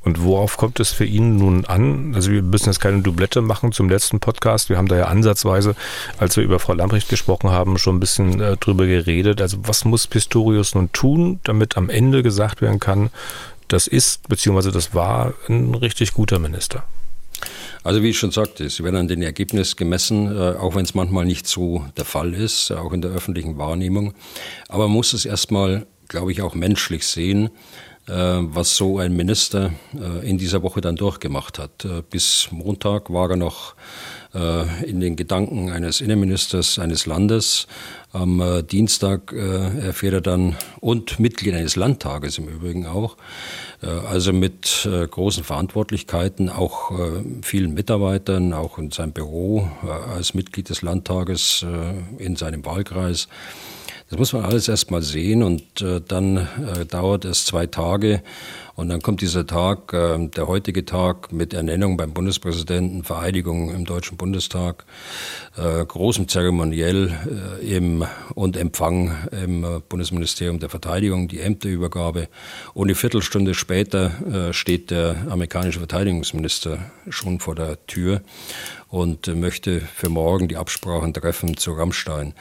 Und 0.04 0.23
worauf 0.23 0.58
kommt 0.58 0.80
es 0.80 0.91
für 0.91 1.06
ihn 1.06 1.38
nun 1.38 1.65
an? 1.65 2.13
Also 2.15 2.32
wir 2.32 2.41
müssen 2.41 2.67
jetzt 2.67 2.80
keine 2.80 3.02
Doublette 3.02 3.41
machen 3.41 3.71
zum 3.71 3.89
letzten 3.89 4.19
Podcast. 4.19 4.69
Wir 4.69 4.78
haben 4.78 4.88
da 4.88 4.97
ja 4.97 5.06
ansatzweise, 5.06 5.76
als 6.17 6.38
wir 6.38 6.43
über 6.43 6.60
Frau 6.60 6.73
Lamprecht 6.73 7.10
gesprochen 7.10 7.49
haben, 7.49 7.78
schon 7.78 7.97
ein 7.97 7.99
bisschen 7.99 8.39
äh, 8.41 8.58
drüber 8.58 8.86
geredet. 8.86 9.41
Also 9.41 9.58
was 9.63 9.86
muss 9.86 10.08
Pistorius 10.08 10.76
nun 10.76 10.91
tun, 10.91 11.39
damit 11.43 11.78
am 11.78 11.89
Ende 11.89 12.23
gesagt 12.23 12.62
werden 12.62 12.80
kann, 12.80 13.10
das 13.67 13.88
ist 13.88 14.28
bzw. 14.28 14.71
das 14.71 14.93
war 14.93 15.34
ein 15.47 15.73
richtig 15.73 16.13
guter 16.13 16.39
Minister? 16.39 16.84
Also 17.84 18.02
wie 18.02 18.10
ich 18.10 18.17
schon 18.17 18.32
sagte, 18.32 18.69
sie 18.69 18.84
werden 18.84 18.95
an 18.95 19.08
den 19.08 19.21
Ergebnissen 19.21 19.76
gemessen, 19.76 20.28
äh, 20.28 20.56
auch 20.56 20.76
wenn 20.76 20.86
es 20.86 20.93
manchmal 20.93 21.26
nicht 21.26 21.47
so 21.47 21.86
der 21.97 22.06
Fall 22.06 22.34
ist, 22.34 22.71
auch 22.71 22.93
in 22.93 23.02
der 23.02 23.12
öffentlichen 23.12 23.58
Wahrnehmung. 23.58 24.13
Aber 24.69 24.84
man 24.84 24.93
muss 24.93 25.13
es 25.13 25.26
erstmal, 25.26 25.86
glaube 26.08 26.32
ich, 26.32 26.41
auch 26.41 26.56
menschlich 26.56 27.06
sehen, 27.06 27.49
was 28.06 28.76
so 28.76 28.98
ein 29.00 29.16
Minister 29.16 29.72
äh, 29.96 30.30
in 30.30 30.38
dieser 30.38 30.62
Woche 30.62 30.82
dann 30.82 30.96
durchgemacht 30.96 31.60
hat. 31.60 31.88
Bis 32.10 32.50
Montag 32.52 33.12
war 33.12 33.30
er 33.30 33.38
noch 33.38 33.76
in 34.84 35.00
den 35.00 35.16
Gedanken 35.16 35.70
eines 35.70 36.02
Innenministers 36.02 36.80
eines 36.80 37.06
Landes. 37.06 37.68
Am 38.13 38.63
Dienstag 38.68 39.32
erfährt 39.32 40.13
er 40.13 40.22
dann, 40.22 40.56
und 40.80 41.20
Mitglied 41.20 41.54
eines 41.54 41.76
Landtages 41.76 42.39
im 42.39 42.48
Übrigen 42.48 42.88
auch, 42.88 43.16
äh, 43.84 43.88
also 43.88 44.34
mit 44.34 44.88
äh, 44.92 45.08
großen 45.08 45.44
Verantwortlichkeiten, 45.44 46.50
auch 46.50 46.92
äh, 46.92 47.24
vielen 47.42 47.74
Mitarbeitern, 47.74 48.54
auch 48.54 48.78
in 48.78 48.92
seinem 48.92 49.12
Büro 49.12 49.70
als 50.13 50.34
Mitglied 50.34 50.70
des 50.70 50.82
Landtages 50.82 51.66
in 52.18 52.36
seinem 52.36 52.66
Wahlkreis. 52.66 53.28
Das 54.13 54.19
muss 54.19 54.34
man 54.34 54.45
alles 54.45 54.67
erstmal 54.67 55.02
sehen 55.02 55.41
und 55.41 55.84
dann 56.08 56.47
dauert 56.91 57.26
es 57.26 57.45
zwei 57.45 57.65
Tage 57.65 58.21
und 58.76 58.89
dann 58.89 59.04
kommt 59.04 59.21
dieser 59.21 59.45
Tag, 59.45 59.93
äh, 59.93 60.28
der 60.30 60.47
heutige 60.47 60.84
Tag 60.84 61.32
mit 61.32 61.54
Ernennung 61.54 61.95
beim 61.95 62.13
Bundespräsidenten, 62.13 63.04
Vereidigung 63.04 63.71
im 63.73 63.86
Deutschen 63.86 64.17
Bundestag, 64.17 64.86
äh, 65.58 65.86
großem 65.86 66.28
Zeremoniell 66.28 67.12
äh, 67.62 67.76
im, 67.76 68.04
und 68.34 68.58
Empfang 68.58 69.15
im 69.43 69.63
äh, 69.63 69.80
Bundesministerium 69.88 70.60
der 70.60 70.69
Verteidigung, 70.69 71.28
die 71.28 71.41
Ämterübergabe. 71.41 72.30
Und 72.73 72.88
eine 72.88 72.95
Viertelstunde 72.95 73.54
später 73.54 74.49
äh, 74.49 74.54
steht 74.54 74.89
der 74.89 75.17
amerikanische 75.30 75.80
Verteidigungsminister 75.80 76.80
schon 77.10 77.39
vor 77.39 77.54
der 77.54 77.86
Tür 77.86 78.21
und 78.94 79.26
möchte 79.36 79.82
für 79.82 80.10
morgen 80.10 80.48
die 80.48 80.56
Absprachen 80.56 81.16
treffen 81.16 81.58
zu 81.58 81.72
Rammstein. 81.72 82.36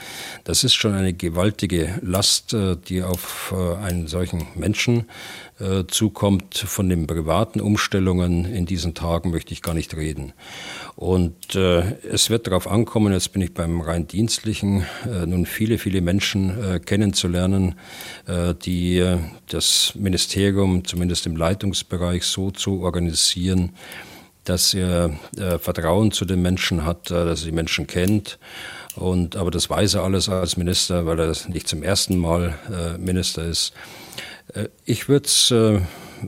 Das 0.45 0.65
ist 0.65 0.75
schon 0.75 0.93
eine 0.93 1.15
gewaltige 1.15 1.99
Last, 2.03 2.53
äh, 2.53 2.77
die 2.77 3.03
auf 3.03 3.55
einen 3.83 4.07
solchen 4.07 4.47
Menschen 4.55 5.07
äh, 5.63 5.85
zukommt. 5.87 6.59
Von 6.59 6.91
den 6.91 7.07
privaten 7.07 7.61
Umstellungen 7.61 8.45
in 8.45 8.67
diesen 8.67 8.93
Tagen 8.95 9.31
möchte 9.31 9.55
ich 9.55 9.63
gar 9.63 9.73
nicht 9.73 9.97
reden. 9.97 10.33
Und 10.95 11.55
äh, 11.55 11.97
es 12.03 12.29
wird 12.29 12.47
darauf 12.47 12.67
ankommen, 12.67 13.13
jetzt 13.15 13.33
bin 13.33 13.41
ich 13.41 13.55
beim 13.55 13.81
rein 13.81 14.07
dienstlichen, 14.07 14.85
äh, 15.07 15.25
nun 15.25 15.47
viele, 15.47 15.79
viele 15.79 16.03
Menschen 16.03 16.63
äh, 16.63 16.81
kennenzulernen, 16.81 17.77
äh, 18.27 18.55
die 18.55 18.99
äh, 18.99 19.19
das 19.49 19.95
Ministerium 19.95 20.85
zumindest 20.85 21.27
im 21.27 21.37
Leitungsbereich 21.37 22.25
so 22.25 22.51
zu 22.51 22.81
organisieren, 22.81 23.73
dass 24.45 24.75
er 24.75 25.11
äh, 25.37 25.59
Vertrauen 25.59 26.13
zu 26.13 26.25
den 26.25 26.43
Menschen 26.43 26.85
hat, 26.85 27.11
äh, 27.11 27.25
dass 27.25 27.41
er 27.41 27.47
die 27.47 27.53
Menschen 27.53 27.87
kennt. 27.87 28.39
Und, 28.95 29.37
aber 29.37 29.51
das 29.51 29.71
weiß 29.71 29.95
er 29.95 30.03
alles 30.03 30.29
als 30.29 30.57
Minister, 30.57 31.07
weil 31.07 31.19
er 31.19 31.35
nicht 31.49 31.69
zum 31.69 31.83
ersten 31.83 32.19
Mal 32.19 32.55
äh, 32.71 32.99
Minister 32.99 33.45
ist. 33.45 33.73
Äh, 34.55 34.69
ich 34.85 35.09
würde 35.09 35.27
es, 35.27 35.51
äh, 35.51 35.81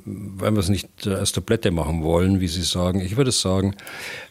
wenn 0.05 0.55
wir 0.55 0.61
es 0.61 0.69
nicht 0.69 1.07
als 1.07 1.33
Tablette 1.33 1.71
machen 1.71 2.03
wollen, 2.03 2.41
wie 2.41 2.49
Sie 2.49 2.63
sagen, 2.63 3.01
ich 3.01 3.17
würde 3.17 3.33
sagen, 3.33 3.77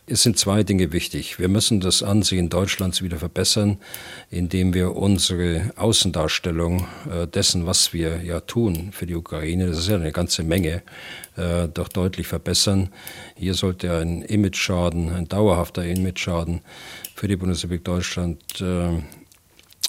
es 0.05 0.23
sind 0.23 0.37
zwei 0.37 0.63
Dinge 0.63 0.91
wichtig. 0.91 1.39
Wir 1.39 1.47
müssen 1.47 1.79
das 1.79 2.03
Ansehen 2.03 2.49
Deutschlands 2.49 3.01
wieder 3.01 3.17
verbessern, 3.17 3.77
indem 4.29 4.73
wir 4.73 4.95
unsere 4.95 5.71
Außendarstellung 5.77 6.87
äh, 7.09 7.27
dessen, 7.27 7.65
was 7.65 7.93
wir 7.93 8.23
ja 8.23 8.41
tun 8.41 8.91
für 8.91 9.05
die 9.05 9.15
Ukraine, 9.15 9.67
das 9.67 9.79
ist 9.79 9.89
ja 9.89 9.95
eine 9.95 10.11
ganze 10.11 10.43
Menge, 10.43 10.83
doch 11.73 11.87
deutlich 11.87 12.27
verbessern. 12.27 12.89
Hier 13.35 13.55
sollte 13.55 13.97
ein 13.97 14.21
Image-Schaden, 14.21 15.11
ein 15.11 15.27
dauerhafter 15.27 15.83
Image-Schaden 15.83 16.61
für 17.15 17.27
die 17.27 17.37
Bundesrepublik 17.37 17.83
Deutschland 17.83 18.61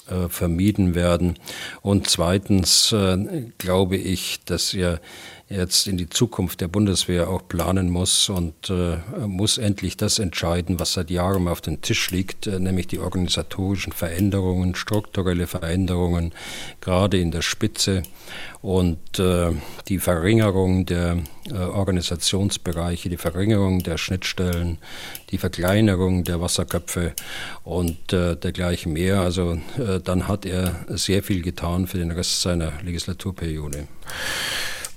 äh, 0.07 0.29
vermieden 0.29 0.93
werden. 0.93 1.33
Und 1.81 2.07
zweitens 2.07 2.91
äh, 2.91 3.17
glaube 3.57 3.97
ich, 3.97 4.43
dass 4.45 4.75
er 4.75 5.01
jetzt 5.47 5.87
in 5.87 5.97
die 5.97 6.09
Zukunft 6.09 6.61
der 6.61 6.67
Bundeswehr 6.67 7.29
auch 7.29 7.47
planen 7.47 7.89
muss 7.89 8.29
und 8.29 8.69
äh, 8.69 8.97
muss 9.27 9.59
endlich 9.59 9.95
das 9.95 10.17
entscheiden, 10.17 10.79
was 10.79 10.93
seit 10.93 11.11
Jahren 11.11 11.47
auf 11.47 11.61
dem 11.61 11.81
Tisch 11.81 12.09
liegt, 12.09 12.47
äh, 12.47 12.59
nämlich 12.59 12.87
die 12.87 12.97
organisatorischen 12.97 13.93
Veränderungen, 13.93 14.73
strukturelle 14.73 15.45
Veränderungen, 15.45 16.33
gerade 16.81 17.19
in 17.19 17.29
der 17.29 17.43
Spitze 17.43 18.01
und 18.63 19.19
äh, 19.19 19.51
die 19.87 19.99
Verringerung 19.99 20.87
der 20.87 21.19
äh, 21.51 21.53
Organisationsbereiche, 21.53 23.09
die 23.09 23.17
Verringerung 23.17 23.83
der 23.83 23.99
Schnittstellen, 23.99 24.79
die 25.29 25.37
Verkleinerung 25.37 26.23
der 26.23 26.41
Wasserköpfe 26.41 27.13
und 27.63 28.13
äh, 28.13 28.35
dergleichen 28.35 28.93
mehr. 28.93 29.19
Also 29.19 29.59
äh, 29.77 29.99
dann 30.03 30.27
hat 30.27 30.47
er 30.47 30.85
sehr 30.89 31.21
viel 31.21 31.43
getan 31.43 31.85
für 31.85 31.99
den 31.99 32.09
Rest 32.09 32.41
seiner 32.41 32.73
Legislaturperiode. 32.81 33.87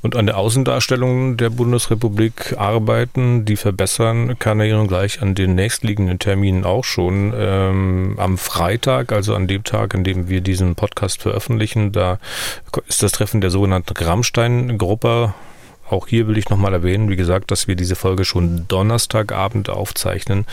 Und 0.00 0.14
an 0.14 0.26
der 0.26 0.36
Außendarstellung 0.36 1.36
der 1.36 1.50
Bundesrepublik 1.50 2.54
arbeiten, 2.56 3.44
die 3.44 3.56
verbessern, 3.56 4.38
kann 4.38 4.60
er 4.60 4.66
Ihnen 4.66 4.86
gleich 4.86 5.22
an 5.22 5.34
den 5.34 5.56
nächstliegenden 5.56 6.20
Terminen 6.20 6.64
auch 6.64 6.84
schon. 6.84 7.32
Ähm, 7.36 8.14
am 8.16 8.38
Freitag, 8.38 9.10
also 9.10 9.34
an 9.34 9.48
dem 9.48 9.64
Tag, 9.64 9.94
an 9.96 10.04
dem 10.04 10.28
wir 10.28 10.40
diesen 10.40 10.76
Podcast 10.76 11.20
veröffentlichen, 11.20 11.90
da 11.90 12.20
ist 12.86 13.02
das 13.02 13.12
Treffen 13.12 13.40
der 13.40 13.50
sogenannten 13.50 13.92
Rammstein-Gruppe. 13.96 15.34
Auch 15.90 16.06
hier 16.06 16.28
will 16.28 16.38
ich 16.38 16.48
nochmal 16.48 16.74
erwähnen, 16.74 17.08
wie 17.08 17.16
gesagt, 17.16 17.50
dass 17.50 17.66
wir 17.66 17.74
diese 17.74 17.96
Folge 17.96 18.24
schon 18.24 18.68
Donnerstagabend 18.68 19.68
aufzeichnen. 19.68 20.44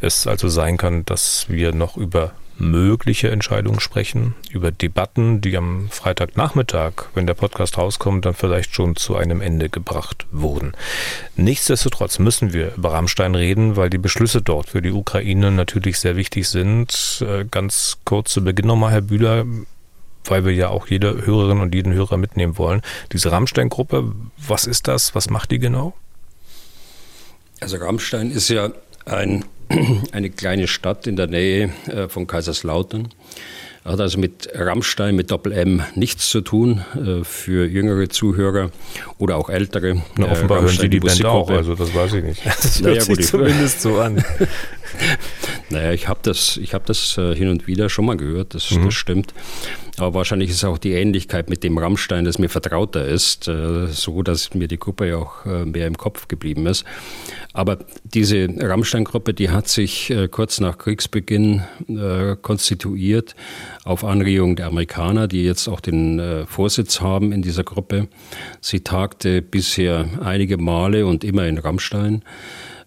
Es 0.00 0.26
also 0.26 0.48
sein 0.48 0.78
kann, 0.78 1.04
dass 1.04 1.46
wir 1.48 1.72
noch 1.72 1.96
über 1.96 2.32
mögliche 2.60 3.30
Entscheidungen 3.30 3.80
sprechen, 3.80 4.34
über 4.50 4.70
Debatten, 4.70 5.40
die 5.40 5.56
am 5.56 5.88
Freitagnachmittag, 5.90 6.92
wenn 7.14 7.26
der 7.26 7.34
Podcast 7.34 7.78
rauskommt, 7.78 8.24
dann 8.24 8.34
vielleicht 8.34 8.74
schon 8.74 8.96
zu 8.96 9.16
einem 9.16 9.40
Ende 9.40 9.68
gebracht 9.68 10.26
wurden. 10.30 10.72
Nichtsdestotrotz 11.36 12.18
müssen 12.18 12.52
wir 12.52 12.74
über 12.76 12.92
Rammstein 12.92 13.34
reden, 13.34 13.76
weil 13.76 13.90
die 13.90 13.98
Beschlüsse 13.98 14.42
dort 14.42 14.68
für 14.68 14.82
die 14.82 14.92
Ukraine 14.92 15.50
natürlich 15.50 15.98
sehr 15.98 16.16
wichtig 16.16 16.48
sind. 16.48 17.24
Äh, 17.26 17.46
ganz 17.50 17.98
kurz 18.04 18.32
zu 18.32 18.44
Beginn 18.44 18.66
nochmal, 18.66 18.92
Herr 18.92 19.00
Bühler, 19.00 19.46
weil 20.24 20.44
wir 20.44 20.52
ja 20.52 20.68
auch 20.68 20.86
jede 20.86 21.26
Hörerin 21.26 21.60
und 21.60 21.74
jeden 21.74 21.92
Hörer 21.92 22.18
mitnehmen 22.18 22.58
wollen. 22.58 22.82
Diese 23.12 23.32
Rammstein-Gruppe, 23.32 24.12
was 24.36 24.66
ist 24.66 24.86
das? 24.86 25.14
Was 25.14 25.30
macht 25.30 25.50
die 25.50 25.58
genau? 25.58 25.94
Also 27.60 27.76
Rammstein 27.76 28.30
ist 28.30 28.48
ja 28.48 28.70
ein, 29.10 29.44
eine 30.12 30.30
kleine 30.30 30.68
Stadt 30.68 31.06
in 31.06 31.16
der 31.16 31.26
Nähe 31.26 31.70
äh, 31.86 32.08
von 32.08 32.26
Kaiserslautern. 32.26 33.08
Hat 33.84 33.98
also 33.98 34.18
mit 34.18 34.48
Rammstein, 34.54 35.16
mit 35.16 35.30
Doppel-M 35.30 35.82
nichts 35.94 36.28
zu 36.28 36.42
tun 36.42 36.84
äh, 36.94 37.24
für 37.24 37.66
jüngere 37.66 38.10
Zuhörer 38.10 38.70
oder 39.16 39.36
auch 39.36 39.48
ältere. 39.48 40.02
Na, 40.16 40.30
offenbar 40.30 40.58
äh, 40.58 40.62
hören 40.62 40.76
Sie 40.76 40.90
die 40.90 41.00
Band 41.00 41.24
auch, 41.24 41.48
also 41.48 41.74
das 41.74 41.94
weiß 41.94 42.14
ich 42.14 42.24
nicht. 42.24 42.42
Das 42.44 42.82
hört 42.82 42.84
naja, 42.84 43.00
sich 43.00 43.16
gut, 43.16 43.24
zumindest 43.24 43.80
so 43.80 43.98
an. 43.98 44.22
naja, 45.70 45.92
ich 45.92 46.08
habe 46.08 46.20
das, 46.22 46.56
ich 46.56 46.74
hab 46.74 46.86
das 46.86 47.16
äh, 47.18 47.34
hin 47.34 47.48
und 47.48 47.66
wieder 47.66 47.88
schon 47.88 48.06
mal 48.06 48.16
gehört, 48.16 48.54
das, 48.54 48.70
mhm. 48.70 48.86
das 48.86 48.94
stimmt. 48.94 49.34
Aber 49.98 50.14
wahrscheinlich 50.14 50.50
ist 50.50 50.64
auch 50.64 50.78
die 50.78 50.92
Ähnlichkeit 50.92 51.50
mit 51.50 51.62
dem 51.62 51.76
Rammstein, 51.76 52.24
das 52.24 52.38
mir 52.38 52.48
vertrauter 52.48 53.06
ist, 53.06 53.48
äh, 53.48 53.86
so 53.88 54.22
dass 54.22 54.54
mir 54.54 54.68
die 54.68 54.78
Gruppe 54.78 55.08
ja 55.08 55.16
auch 55.16 55.44
äh, 55.44 55.64
mehr 55.64 55.86
im 55.86 55.96
Kopf 55.96 56.28
geblieben 56.28 56.66
ist. 56.66 56.84
Aber 57.52 57.78
diese 58.04 58.48
Rammstein-Gruppe, 58.58 59.34
die 59.34 59.50
hat 59.50 59.66
sich 59.66 60.14
kurz 60.30 60.60
nach 60.60 60.78
Kriegsbeginn 60.78 61.64
konstituiert 62.42 63.34
auf 63.82 64.04
Anregung 64.04 64.54
der 64.54 64.68
Amerikaner, 64.68 65.26
die 65.26 65.42
jetzt 65.42 65.66
auch 65.66 65.80
den 65.80 66.46
Vorsitz 66.46 67.00
haben 67.00 67.32
in 67.32 67.42
dieser 67.42 67.64
Gruppe. 67.64 68.06
Sie 68.60 68.84
tagte 68.84 69.42
bisher 69.42 70.08
einige 70.22 70.58
Male 70.58 71.06
und 71.06 71.24
immer 71.24 71.48
in 71.48 71.58
Rammstein. 71.58 72.22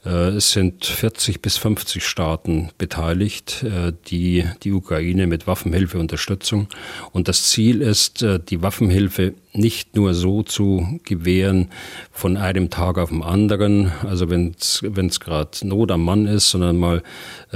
Äh, 0.05 0.29
es 0.29 0.51
sind 0.51 0.85
40 0.85 1.41
bis 1.41 1.57
50 1.57 2.05
Staaten 2.05 2.69
beteiligt, 2.77 3.63
äh, 3.63 3.93
die 4.07 4.45
die 4.63 4.71
Ukraine 4.71 5.27
mit 5.27 5.47
Waffenhilfe 5.47 5.97
unterstützen. 5.97 6.67
Und 7.11 7.27
das 7.27 7.47
Ziel 7.49 7.81
ist, 7.81 8.21
äh, 8.21 8.39
die 8.39 8.61
Waffenhilfe 8.61 9.33
nicht 9.53 9.95
nur 9.95 10.13
so 10.13 10.43
zu 10.43 10.99
gewähren 11.03 11.69
von 12.11 12.37
einem 12.37 12.69
Tag 12.69 12.97
auf 12.97 13.09
den 13.09 13.21
anderen, 13.21 13.91
also 14.03 14.31
wenn 14.31 14.55
es 14.59 15.19
gerade 15.19 15.67
Not 15.67 15.91
am 15.91 16.03
Mann 16.03 16.25
ist, 16.25 16.49
sondern 16.49 16.77
mal 16.77 17.03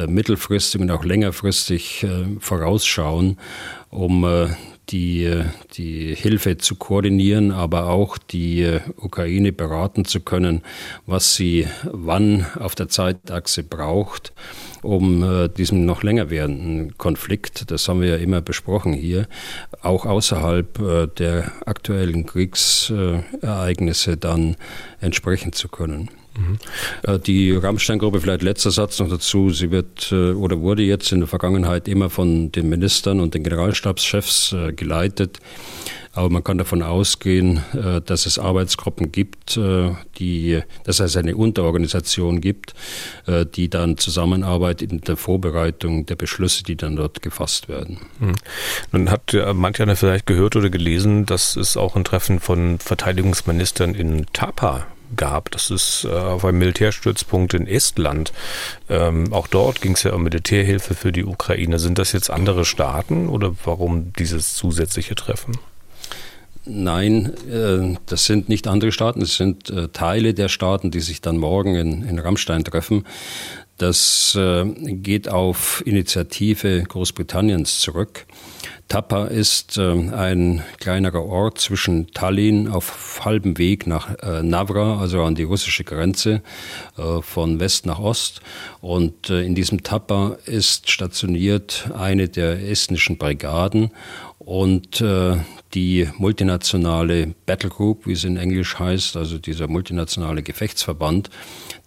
mittelfristig 0.07 0.79
und 0.79 0.91
auch 0.91 1.03
längerfristig 1.03 2.05
vorausschauen, 2.39 3.39
um 3.89 4.23
die, 4.89 5.43
die 5.73 6.15
Hilfe 6.15 6.58
zu 6.58 6.76
koordinieren, 6.76 7.52
aber 7.52 7.88
auch 7.89 8.17
die 8.17 8.80
Ukraine 8.95 9.52
beraten 9.52 10.06
zu 10.06 10.21
können, 10.21 10.62
was 11.06 11.36
sie 11.36 11.67
wann 11.84 12.45
auf 12.60 12.76
der 12.76 12.88
Zeitachse 12.88 13.63
braucht, 13.63 14.34
um 14.82 15.23
äh, 15.23 15.50
diesem 15.50 15.86
noch 15.86 16.04
länger 16.04 16.30
werdenden 16.30 16.97
Konflikt, 16.97 17.69
das 17.71 17.88
haben 17.88 18.02
wir 18.02 18.10
ja 18.10 18.17
immer 18.17 18.41
besprochen 18.41 18.93
hier, 18.93 19.28
auch 19.82 20.06
außerhalb 20.06 20.80
äh, 20.80 21.08
der 21.08 21.52
aktuellen 21.65 22.26
Kriegsereignisse 22.26 24.17
dann 24.17 24.56
entsprechen 25.02 25.54
zu 25.54 25.67
können. 25.67 26.10
Mhm. 26.38 26.58
Äh, 27.04 27.19
die 27.19 27.52
Rammstein-Gruppe, 27.52 28.21
vielleicht 28.21 28.43
letzter 28.43 28.71
Satz 28.71 29.00
noch 29.00 29.10
dazu, 29.10 29.50
sie 29.50 29.71
wird 29.71 30.12
äh, 30.12 30.32
oder 30.32 30.62
wurde 30.62 30.84
jetzt 30.84 31.12
in 31.12 31.19
der 31.19 31.28
Vergangenheit 31.28 31.88
immer 31.88 32.10
von 32.10 32.52
den 32.52 32.69
Ministern 32.69 33.19
und 33.19 33.34
den 33.34 33.43
Generalstabschefs 33.43 34.54
äh, 34.54 34.73
geleitet. 34.73 35.39
Aber 36.13 36.32
man 36.32 36.43
kann 36.43 36.58
davon 36.58 36.82
ausgehen, 36.82 37.63
dass 38.06 38.26
es 38.26 38.39
Arbeitsgruppen 38.39 39.12
gibt, 39.12 39.60
die, 40.17 40.62
dass 40.84 41.00
es 41.00 41.15
eine 41.15 41.36
Unterorganisation 41.36 42.41
gibt, 42.41 42.73
die 43.56 43.69
dann 43.69 44.00
zusammenarbeitet 44.00 44.91
in 44.91 45.02
der 45.02 45.15
Vorbereitung 45.15 46.08
der 46.08 46.15
Beschlüsse, 46.15 46.63
die 46.63 46.76
dann 46.76 46.95
dort 46.95 47.21
gefasst 47.21 47.69
werden. 47.69 48.00
Mhm. 48.19 48.34
Nun 48.93 49.12
hat 49.12 49.38
manch 49.54 49.80
einer 49.80 49.95
vielleicht 49.95 50.26
gehört 50.26 50.56
oder 50.56 50.71
gelesen, 50.71 51.28
dass 51.28 51.56
es 51.56 51.78
auch 51.78 51.95
ein 51.95 52.04
Treffen 52.04 52.39
von 52.39 52.80
Verteidigungsministern 52.80 53.93
in 53.93 54.26
Tapa 54.34 54.88
gab. 55.15 55.52
Das 55.52 55.70
ist 55.70 56.06
äh, 56.06 56.10
auf 56.10 56.46
einem 56.46 56.60
Militärstützpunkt 56.60 57.54
in 57.54 57.67
Estland. 57.67 58.34
Ähm, 58.89 59.32
auch 59.34 59.48
dort 59.48 59.82
ging 59.82 59.93
es 59.93 60.04
ja 60.04 60.13
um 60.13 60.24
Militärhilfe 60.24 60.96
für 60.96 61.12
die 61.12 61.26
Ukraine. 61.26 61.80
Sind 61.80 61.98
das 61.98 62.12
jetzt 62.12 62.30
andere 62.30 62.65
Staaten 62.65 63.30
oder 63.30 63.56
warum 63.63 64.13
dieses 64.13 64.56
zusätzliche 64.56 65.15
Treffen? 65.15 65.58
Nein, 66.70 67.34
äh, 67.50 67.98
das 68.08 68.26
sind 68.26 68.50
nicht 68.50 68.67
andere 68.67 68.91
Staaten, 68.91 69.22
es 69.22 69.38
sind 69.38 69.70
äh, 69.70 69.88
Teile 69.88 70.34
der 70.34 70.50
Staaten, 70.50 70.91
die 70.91 71.00
sich 71.00 71.22
dann 71.22 71.38
morgen 71.38 71.76
in, 71.76 72.04
in 72.04 72.20
Rammstein 72.20 72.65
treffen. 72.65 73.06
Das 73.77 74.35
äh, 74.35 74.65
geht 74.65 75.29
auf 75.29 75.83
Initiative 75.85 76.83
Großbritanniens 76.83 77.79
zurück. 77.79 78.25
Tapa 78.87 79.25
ist 79.25 79.77
äh, 79.77 79.91
ein 79.91 80.63
kleinerer 80.79 81.23
Ort 81.23 81.59
zwischen 81.59 82.07
Tallinn 82.11 82.69
auf 82.69 83.23
halbem 83.23 83.59
Weg 83.59 83.85
nach 83.85 84.15
äh, 84.23 84.41
Navra, 84.41 84.99
also 84.99 85.21
an 85.21 85.35
die 85.35 85.43
russische 85.43 85.83
Grenze, 85.83 86.41
von 87.21 87.59
West 87.59 87.85
nach 87.85 87.99
Ost. 87.99 88.41
Und 88.81 89.29
in 89.29 89.53
diesem 89.53 89.83
Tapa 89.83 90.37
ist 90.45 90.89
stationiert 90.89 91.91
eine 91.95 92.27
der 92.27 92.67
estnischen 92.67 93.17
Brigaden 93.17 93.91
und 94.39 95.03
die 95.73 96.09
multinationale 96.17 97.35
Battle 97.45 97.69
Group, 97.69 98.07
wie 98.07 98.13
es 98.13 98.23
in 98.23 98.37
Englisch 98.37 98.79
heißt, 98.79 99.17
also 99.17 99.37
dieser 99.37 99.67
multinationale 99.67 100.41
Gefechtsverband, 100.41 101.29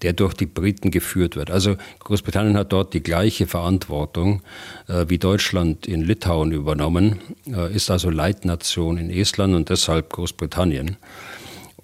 der 0.02 0.12
durch 0.12 0.34
die 0.34 0.46
Briten 0.46 0.90
geführt 0.90 1.36
wird. 1.36 1.50
Also 1.50 1.76
Großbritannien 2.00 2.56
hat 2.56 2.72
dort 2.72 2.94
die 2.94 3.02
gleiche 3.02 3.46
Verantwortung 3.46 4.42
äh, 4.88 5.06
wie 5.08 5.18
Deutschland 5.18 5.86
in 5.86 6.02
Litauen 6.02 6.52
übernommen, 6.52 7.20
äh, 7.46 7.74
ist 7.74 7.90
also 7.90 8.10
Leitnation 8.10 8.98
in 8.98 9.10
Estland 9.10 9.54
und 9.54 9.68
deshalb 9.68 10.10
Großbritannien. 10.10 10.96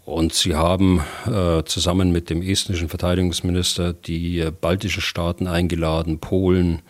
Und 0.07 0.35
sie 0.35 0.55
haben 0.55 1.02
äh, 1.26 1.64
zusammen 1.64 2.12
mit 2.12 2.31
dem 2.31 2.40
estnischen 2.40 2.88
Verteidigungsminister 2.88 3.92
die 3.92 4.38
äh, 4.38 4.52
baltischen 4.52 5.02
Staaten 5.02 5.48
eingeladen, 5.48 6.20
Polen, 6.20 6.83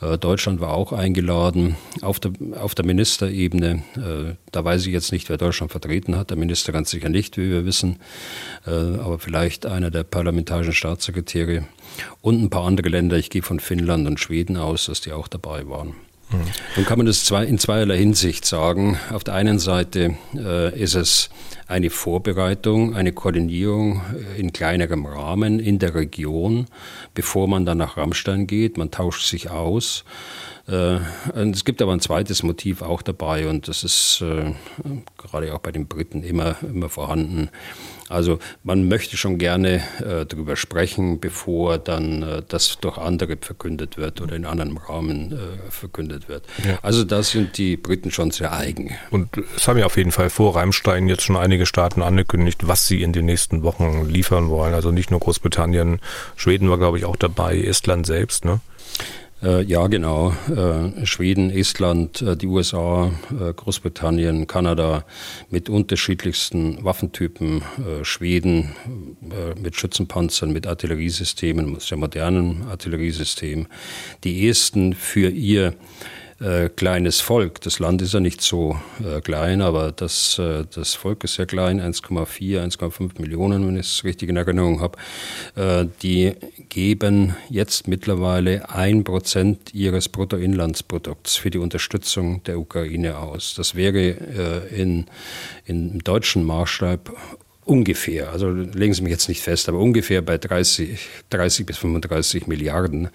Deutschland 0.00 0.60
war 0.60 0.74
auch 0.74 0.92
eingeladen 0.92 1.76
auf 2.02 2.20
der, 2.20 2.32
auf 2.60 2.74
der 2.74 2.84
Ministerebene. 2.84 3.82
Äh, 3.96 4.34
da 4.52 4.62
weiß 4.62 4.84
ich 4.86 4.92
jetzt 4.92 5.10
nicht, 5.10 5.30
wer 5.30 5.38
Deutschland 5.38 5.72
vertreten 5.72 6.16
hat. 6.16 6.28
Der 6.28 6.36
Minister 6.36 6.70
ganz 6.70 6.90
sicher 6.90 7.08
nicht, 7.08 7.38
wie 7.38 7.50
wir 7.50 7.64
wissen, 7.64 7.98
äh, 8.66 8.70
aber 8.70 9.18
vielleicht 9.18 9.64
einer 9.64 9.90
der 9.90 10.04
parlamentarischen 10.04 10.74
Staatssekretäre 10.74 11.64
und 12.20 12.42
ein 12.42 12.50
paar 12.50 12.66
andere 12.66 12.90
Länder. 12.90 13.16
Ich 13.16 13.30
gehe 13.30 13.42
von 13.42 13.58
Finnland 13.58 14.06
und 14.06 14.20
Schweden 14.20 14.58
aus, 14.58 14.86
dass 14.86 15.00
die 15.00 15.12
auch 15.12 15.28
dabei 15.28 15.66
waren. 15.66 15.94
Nun 16.30 16.84
kann 16.84 16.98
man 16.98 17.06
das 17.06 17.30
in 17.30 17.58
zweierlei 17.58 17.98
Hinsicht 17.98 18.44
sagen. 18.44 18.98
Auf 19.12 19.22
der 19.22 19.34
einen 19.34 19.58
Seite 19.58 20.16
äh, 20.34 20.78
ist 20.78 20.94
es 20.94 21.30
eine 21.68 21.90
Vorbereitung, 21.90 22.94
eine 22.94 23.12
Koordinierung 23.12 24.02
äh, 24.14 24.40
in 24.40 24.52
kleinerem 24.52 25.06
Rahmen 25.06 25.60
in 25.60 25.78
der 25.78 25.94
Region, 25.94 26.66
bevor 27.14 27.48
man 27.48 27.64
dann 27.64 27.78
nach 27.78 27.96
Rammstein 27.96 28.46
geht. 28.46 28.76
Man 28.76 28.90
tauscht 28.90 29.26
sich 29.26 29.50
aus. 29.50 30.04
Äh, 30.68 30.98
es 31.34 31.64
gibt 31.64 31.80
aber 31.80 31.92
ein 31.92 32.00
zweites 32.00 32.42
Motiv 32.42 32.82
auch 32.82 33.02
dabei 33.02 33.48
und 33.48 33.68
das 33.68 33.84
ist 33.84 34.20
äh, 34.22 34.52
gerade 35.16 35.54
auch 35.54 35.60
bei 35.60 35.70
den 35.70 35.86
Briten 35.86 36.24
immer, 36.24 36.56
immer 36.62 36.88
vorhanden. 36.88 37.50
Also 38.08 38.38
man 38.62 38.88
möchte 38.88 39.16
schon 39.16 39.38
gerne 39.38 39.82
äh, 39.98 40.26
darüber 40.26 40.56
sprechen, 40.56 41.18
bevor 41.18 41.78
dann 41.78 42.22
äh, 42.22 42.42
das 42.46 42.78
durch 42.80 42.98
andere 42.98 43.36
verkündet 43.40 43.96
wird 43.96 44.20
oder 44.20 44.36
in 44.36 44.44
anderem 44.44 44.76
Rahmen 44.76 45.32
äh, 45.32 45.70
verkündet 45.70 46.28
wird. 46.28 46.44
Ja. 46.64 46.78
Also 46.82 47.04
da 47.04 47.22
sind 47.22 47.58
die 47.58 47.76
Briten 47.76 48.10
schon 48.10 48.30
sehr 48.30 48.52
eigen. 48.52 48.94
Und 49.10 49.30
es 49.56 49.66
haben 49.66 49.78
ja 49.78 49.86
auf 49.86 49.96
jeden 49.96 50.12
Fall 50.12 50.30
vor 50.30 50.54
Reimstein 50.54 51.08
jetzt 51.08 51.22
schon 51.22 51.36
einige 51.36 51.66
Staaten 51.66 52.02
angekündigt, 52.02 52.68
was 52.68 52.86
sie 52.86 53.02
in 53.02 53.12
den 53.12 53.26
nächsten 53.26 53.62
Wochen 53.62 54.08
liefern 54.08 54.50
wollen. 54.50 54.74
Also 54.74 54.92
nicht 54.92 55.10
nur 55.10 55.20
Großbritannien, 55.20 56.00
Schweden 56.36 56.70
war 56.70 56.78
glaube 56.78 56.98
ich 56.98 57.04
auch 57.04 57.16
dabei, 57.16 57.60
Estland 57.60 58.06
selbst, 58.06 58.44
ne? 58.44 58.60
Äh, 59.42 59.62
ja, 59.64 59.86
genau. 59.86 60.34
Äh, 60.48 61.04
Schweden, 61.04 61.50
Estland, 61.50 62.22
äh, 62.22 62.36
die 62.36 62.46
USA, 62.46 63.12
Großbritannien, 63.56 64.46
Kanada 64.46 65.04
mit 65.50 65.68
unterschiedlichsten 65.68 66.82
Waffentypen. 66.84 67.62
Schweden 68.02 68.74
mit 69.60 69.76
Schützenpanzern, 69.76 70.52
mit 70.52 70.66
Artilleriesystemen, 70.66 71.78
sehr 71.80 71.98
modernen 71.98 72.66
Artilleriesystemen. 72.68 73.68
Die 74.24 74.46
ersten 74.48 74.94
für 74.94 75.28
ihr 75.28 75.74
äh, 76.40 76.68
kleines 76.68 77.20
Volk. 77.20 77.60
Das 77.62 77.78
Land 77.78 78.02
ist 78.02 78.14
ja 78.14 78.20
nicht 78.20 78.42
so 78.42 78.78
äh, 79.02 79.20
klein, 79.20 79.62
aber 79.62 79.92
das, 79.92 80.38
äh, 80.38 80.64
das 80.74 80.94
Volk 80.94 81.24
ist 81.24 81.34
sehr 81.34 81.46
klein, 81.46 81.80
1,4, 81.80 82.62
1,5 82.62 83.20
Millionen, 83.20 83.66
wenn 83.66 83.76
ich 83.76 83.86
es 83.86 84.04
richtig 84.04 84.28
in 84.28 84.36
Erinnerung 84.36 84.80
habe. 84.80 84.98
Äh, 85.54 85.86
die 86.02 86.34
geben 86.68 87.36
jetzt 87.48 87.88
mittlerweile 87.88 88.68
ein 88.70 89.04
Prozent 89.04 89.72
ihres 89.74 90.08
Bruttoinlandsprodukts 90.08 91.36
für 91.36 91.50
die 91.50 91.58
Unterstützung 91.58 92.42
der 92.44 92.58
Ukraine 92.58 93.18
aus. 93.18 93.54
Das 93.54 93.74
wäre 93.74 93.98
äh, 93.98 94.80
in, 94.80 95.06
in 95.64 95.98
deutschen 96.00 96.44
Maßstab 96.44 97.14
ungefähr, 97.66 98.30
also 98.30 98.50
legen 98.50 98.94
Sie 98.94 99.02
mich 99.02 99.10
jetzt 99.10 99.28
nicht 99.28 99.42
fest, 99.42 99.68
aber 99.68 99.80
ungefähr 99.80 100.22
bei 100.22 100.38
30, 100.38 100.98
30 101.30 101.66
bis 101.66 101.78
35 101.78 102.46
Milliarden. 102.46 103.08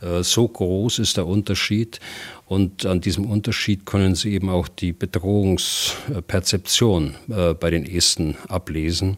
Äh, 0.00 0.22
so 0.22 0.46
groß 0.46 0.98
ist 1.00 1.16
der 1.16 1.26
Unterschied. 1.26 1.98
Und 2.44 2.84
an 2.86 3.00
diesem 3.00 3.24
Unterschied 3.24 3.86
können 3.86 4.14
Sie 4.14 4.34
eben 4.34 4.50
auch 4.50 4.68
die 4.68 4.92
Bedrohungsperzeption 4.92 7.16
äh, 7.28 7.54
bei 7.54 7.70
den 7.70 7.86
Esten 7.86 8.36
ablesen, 8.48 9.16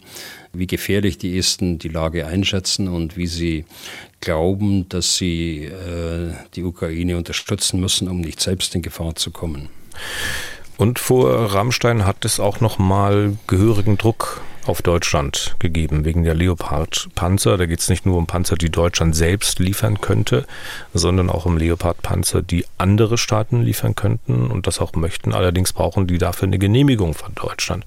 wie 0.52 0.68
gefährlich 0.68 1.18
die 1.18 1.36
Esten 1.36 1.78
die 1.78 1.88
Lage 1.88 2.26
einschätzen 2.26 2.88
und 2.88 3.18
wie 3.18 3.26
sie 3.26 3.66
glauben, 4.20 4.88
dass 4.88 5.16
sie 5.16 5.64
äh, 5.64 6.32
die 6.54 6.64
Ukraine 6.64 7.18
unterstützen 7.18 7.80
müssen, 7.80 8.08
um 8.08 8.20
nicht 8.20 8.40
selbst 8.40 8.74
in 8.74 8.82
Gefahr 8.82 9.16
zu 9.16 9.30
kommen. 9.30 9.68
Und 10.78 10.98
vor 10.98 11.52
Rammstein 11.52 12.06
hat 12.06 12.24
es 12.24 12.40
auch 12.40 12.60
noch 12.60 12.78
mal 12.78 13.36
gehörigen 13.46 13.98
Druck 13.98 14.40
auf 14.68 14.82
Deutschland 14.82 15.56
gegeben 15.58 16.04
wegen 16.04 16.24
der 16.24 16.34
Leopard-Panzer. 16.34 17.56
Da 17.56 17.66
geht 17.66 17.80
es 17.80 17.88
nicht 17.88 18.06
nur 18.06 18.16
um 18.16 18.26
Panzer, 18.26 18.56
die 18.56 18.70
Deutschland 18.70 19.16
selbst 19.16 19.58
liefern 19.58 20.00
könnte, 20.00 20.46
sondern 20.94 21.30
auch 21.30 21.46
um 21.46 21.56
Leopard-Panzer, 21.56 22.42
die 22.42 22.64
andere 22.76 23.18
Staaten 23.18 23.62
liefern 23.62 23.94
könnten 23.94 24.50
und 24.50 24.66
das 24.66 24.80
auch 24.80 24.92
möchten. 24.94 25.32
Allerdings 25.32 25.72
brauchen 25.72 26.06
die 26.06 26.18
dafür 26.18 26.46
eine 26.46 26.58
Genehmigung 26.58 27.14
von 27.14 27.34
Deutschland, 27.34 27.86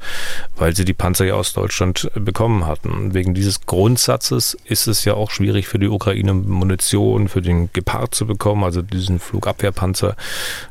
weil 0.56 0.76
sie 0.76 0.86
die 0.86 0.94
Panzer 0.94 1.26
ja 1.26 1.36
aus 1.36 1.54
Deutschland 1.54 2.10
bekommen 2.16 2.66
hatten. 2.66 3.14
Wegen 3.14 3.34
dieses 3.34 3.66
Grundsatzes 3.66 4.58
ist 4.66 4.88
es 4.88 5.06
ja 5.06 5.14
auch 5.14 5.32
schwierig 5.32 5.68
für 5.68 5.80
die 5.80 5.88
Ukraine 5.88 6.34
Munition 6.34 7.28
für 7.28 7.42
den 7.42 7.70
Gepard 7.74 8.16
zu 8.16 8.26
bekommen, 8.26 8.64
also 8.64 8.82
diesen 8.82 9.20
Flugabwehrpanzer, 9.20 10.16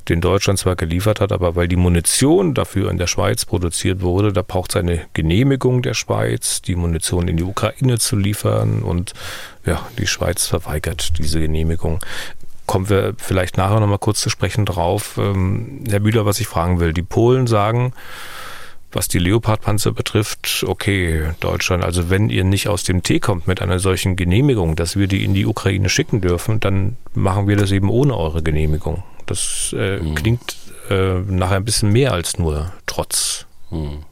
den 0.09 0.21
Deutschland 0.21 0.59
zwar 0.59 0.77
geliefert 0.77 1.21
hat, 1.21 1.33
aber 1.33 1.57
weil 1.57 1.69
die 1.69 1.77
Munition 1.77 2.55
dafür 2.55 2.91
in 2.91 2.99
der 2.99 3.07
Schweiz 3.07 3.45
produziert 3.45 4.01
wurde, 4.03 4.33
da 4.33 4.43
braucht 4.43 4.71
es 4.73 4.77
eine 4.77 5.03
Genehmigung 5.15 5.83
der 5.83 5.95
Schweiz, 6.01 6.63
die 6.63 6.75
Munition 6.75 7.29
in 7.29 7.37
die 7.37 7.43
Ukraine 7.43 7.99
zu 7.99 8.17
liefern 8.17 8.83
und 8.83 9.13
ja, 9.65 9.87
die 9.99 10.07
Schweiz 10.07 10.47
verweigert 10.47 11.19
diese 11.19 11.41
Genehmigung. 11.41 12.01
Kommen 12.67 12.89
wir 12.89 13.15
vielleicht 13.19 13.57
nachher 13.57 13.81
nochmal 13.81 13.99
kurz 13.99 14.21
zu 14.21 14.31
sprechen 14.31 14.65
drauf. 14.65 15.19
Ähm, 15.19 15.85
Herr 15.89 16.01
Bühler, 16.01 16.25
was 16.25 16.41
ich 16.41 16.47
fragen 16.47 16.81
will. 16.81 16.93
Die 16.93 17.03
Polen 17.03 17.47
sagen, 17.47 17.93
was 18.93 19.09
die 19.09 19.19
Leopardpanzer 19.19 19.93
betrifft, 19.93 20.65
okay, 20.67 21.31
Deutschland, 21.41 21.85
also 21.85 22.11
wenn 22.11 22.29
ihr 22.29 22.45
nicht 22.45 22.69
aus 22.69 22.83
dem 22.83 23.03
Tee 23.03 23.21
kommt 23.21 23.47
mit 23.47 23.63
einer 23.63 23.79
solchen 23.79 24.17
Genehmigung, 24.17 24.77
dass 24.77 24.97
wir 24.97 25.07
die 25.07 25.25
in 25.25 25.35
die 25.35 25.47
Ukraine 25.47 25.89
schicken 25.89 26.21
dürfen, 26.21 26.61
dann 26.61 26.97
machen 27.15 27.47
wir 27.47 27.57
das 27.57 27.71
eben 27.71 27.89
ohne 27.89 28.17
eure 28.17 28.43
Genehmigung. 28.43 29.03
Das 29.27 29.75
äh, 29.79 29.99
mhm. 29.99 30.15
klingt 30.17 30.57
äh, 30.89 31.21
nachher 31.21 31.57
ein 31.57 31.65
bisschen 31.65 31.93
mehr 31.93 32.13
als 32.13 32.39
nur 32.39 32.73
Trotz. 32.87 33.47
Mhm. 33.71 34.05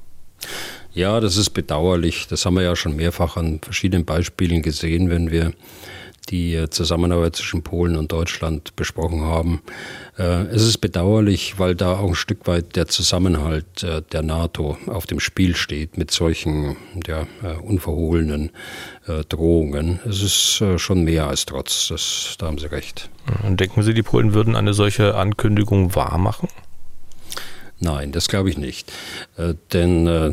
Ja, 0.99 1.21
das 1.21 1.37
ist 1.37 1.51
bedauerlich. 1.51 2.27
Das 2.27 2.45
haben 2.45 2.55
wir 2.55 2.65
ja 2.65 2.75
schon 2.75 2.97
mehrfach 2.97 3.37
an 3.37 3.61
verschiedenen 3.63 4.05
Beispielen 4.05 4.63
gesehen, 4.63 5.11
wenn 5.11 5.31
wir 5.31 5.53
die 6.29 6.57
äh, 6.57 6.71
Zusammenarbeit 6.71 7.37
zwischen 7.37 7.63
Polen 7.63 7.95
und 7.95 8.11
Deutschland 8.11 8.75
besprochen 8.75 9.21
haben. 9.21 9.63
Äh, 10.19 10.47
es 10.47 10.63
ist 10.65 10.79
bedauerlich, 10.79 11.57
weil 11.61 11.77
da 11.77 11.99
auch 11.99 12.09
ein 12.09 12.17
Stück 12.17 12.49
weit 12.49 12.75
der 12.75 12.89
Zusammenhalt 12.89 13.85
äh, 13.85 14.03
der 14.11 14.23
NATO 14.23 14.77
auf 14.89 15.07
dem 15.07 15.21
Spiel 15.21 15.55
steht 15.55 15.99
mit 15.99 16.11
solchen 16.11 16.77
ja, 17.07 17.29
unverhohlenen 17.63 18.51
Drohungen. 19.29 20.01
Es 20.05 20.21
ist 20.21 20.65
schon 20.79 21.05
mehr 21.05 21.29
als 21.29 21.47
trotz, 21.47 21.89
das, 21.89 22.35
da 22.39 22.47
haben 22.47 22.59
Sie 22.59 22.71
recht. 22.71 23.09
Und 23.47 23.61
denken 23.61 23.85
Sie, 23.85 23.95
die 23.95 24.03
Polen 24.03 24.35
würden 24.35 24.57
eine 24.57 24.75
solche 24.75 25.15
Ankündigung 25.15 25.95
wahrmachen? 25.95 26.49
Nein, 27.81 28.11
das 28.11 28.29
glaube 28.29 28.51
ich 28.51 28.59
nicht. 28.59 28.93
Äh, 29.37 29.55
denn 29.73 30.07
äh, 30.07 30.33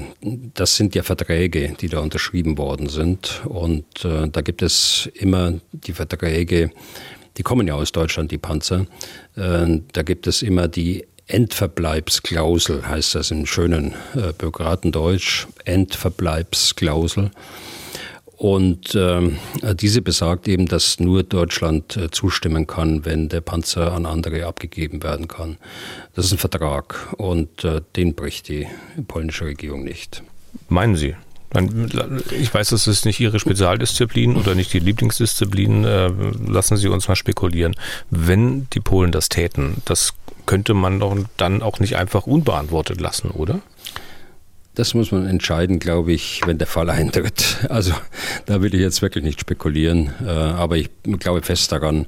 das 0.53 0.75
sind 0.75 0.95
ja 0.95 1.03
Verträge, 1.03 1.75
die 1.79 1.89
da 1.89 1.99
unterschrieben 1.99 2.57
worden 2.57 2.89
sind. 2.89 3.41
Und 3.45 4.03
äh, 4.03 4.27
da 4.29 4.41
gibt 4.41 4.61
es 4.61 5.09
immer 5.13 5.53
die 5.71 5.93
Verträge, 5.93 6.71
die 7.37 7.43
kommen 7.43 7.67
ja 7.67 7.75
aus 7.75 7.91
Deutschland, 7.91 8.31
die 8.31 8.37
Panzer. 8.37 8.87
Äh, 9.35 9.81
da 9.93 10.01
gibt 10.01 10.25
es 10.27 10.41
immer 10.41 10.67
die 10.67 11.05
Endverbleibsklausel, 11.27 12.87
heißt 12.87 13.15
das 13.15 13.31
im 13.31 13.45
schönen 13.45 13.93
äh, 14.15 14.31
Bürokratendeutsch. 14.37 15.47
Endverbleibsklausel. 15.65 17.31
Und 18.37 18.95
äh, 18.95 19.31
diese 19.75 20.01
besagt 20.01 20.47
eben, 20.47 20.67
dass 20.67 20.99
nur 20.99 21.23
Deutschland 21.23 21.95
äh, 21.95 22.11
zustimmen 22.11 22.67
kann, 22.67 23.05
wenn 23.05 23.29
der 23.29 23.41
Panzer 23.41 23.93
an 23.93 24.05
andere 24.05 24.45
abgegeben 24.45 25.03
werden 25.03 25.27
kann. 25.27 25.57
Das 26.15 26.25
ist 26.25 26.33
ein 26.33 26.37
Vertrag 26.37 27.13
und 27.17 27.63
äh, 27.63 27.81
den 27.95 28.13
bricht 28.13 28.49
die 28.49 28.67
polnische 29.07 29.45
Regierung 29.45 29.83
nicht. 29.83 30.21
Meinen 30.67 30.95
Sie? 30.95 31.15
Ich 32.37 32.53
weiß, 32.53 32.69
das 32.69 32.87
ist 32.87 33.05
nicht 33.05 33.21
Ihre 33.21 33.39
Spezialdisziplin 33.39 34.35
oder 34.35 34.55
nicht 34.55 34.73
die 34.73 34.79
Lieblingsdisziplin. 34.79 35.85
Äh, 35.85 36.11
lassen 36.47 36.75
Sie 36.75 36.89
uns 36.89 37.07
mal 37.07 37.15
spekulieren. 37.15 37.75
Wenn 38.09 38.67
die 38.73 38.81
Polen 38.81 39.13
das 39.13 39.29
täten, 39.29 39.77
das 39.85 40.13
könnte 40.45 40.73
man 40.73 40.99
doch 40.99 41.15
dann 41.37 41.61
auch 41.61 41.79
nicht 41.79 41.95
einfach 41.95 42.27
unbeantwortet 42.27 42.99
lassen, 42.99 43.31
oder? 43.31 43.61
Das 44.75 44.93
muss 44.93 45.13
man 45.13 45.25
entscheiden, 45.25 45.79
glaube 45.79 46.11
ich, 46.11 46.41
wenn 46.45 46.57
der 46.57 46.67
Fall 46.67 46.89
eintritt. 46.91 47.65
Also 47.69 47.93
da 48.45 48.61
will 48.61 48.75
ich 48.75 48.81
jetzt 48.81 49.01
wirklich 49.01 49.23
nicht 49.23 49.39
spekulieren, 49.39 50.11
äh, 50.25 50.29
aber 50.29 50.75
ich 50.75 50.89
glaube 51.19 51.41
fest 51.41 51.71
daran, 51.71 52.05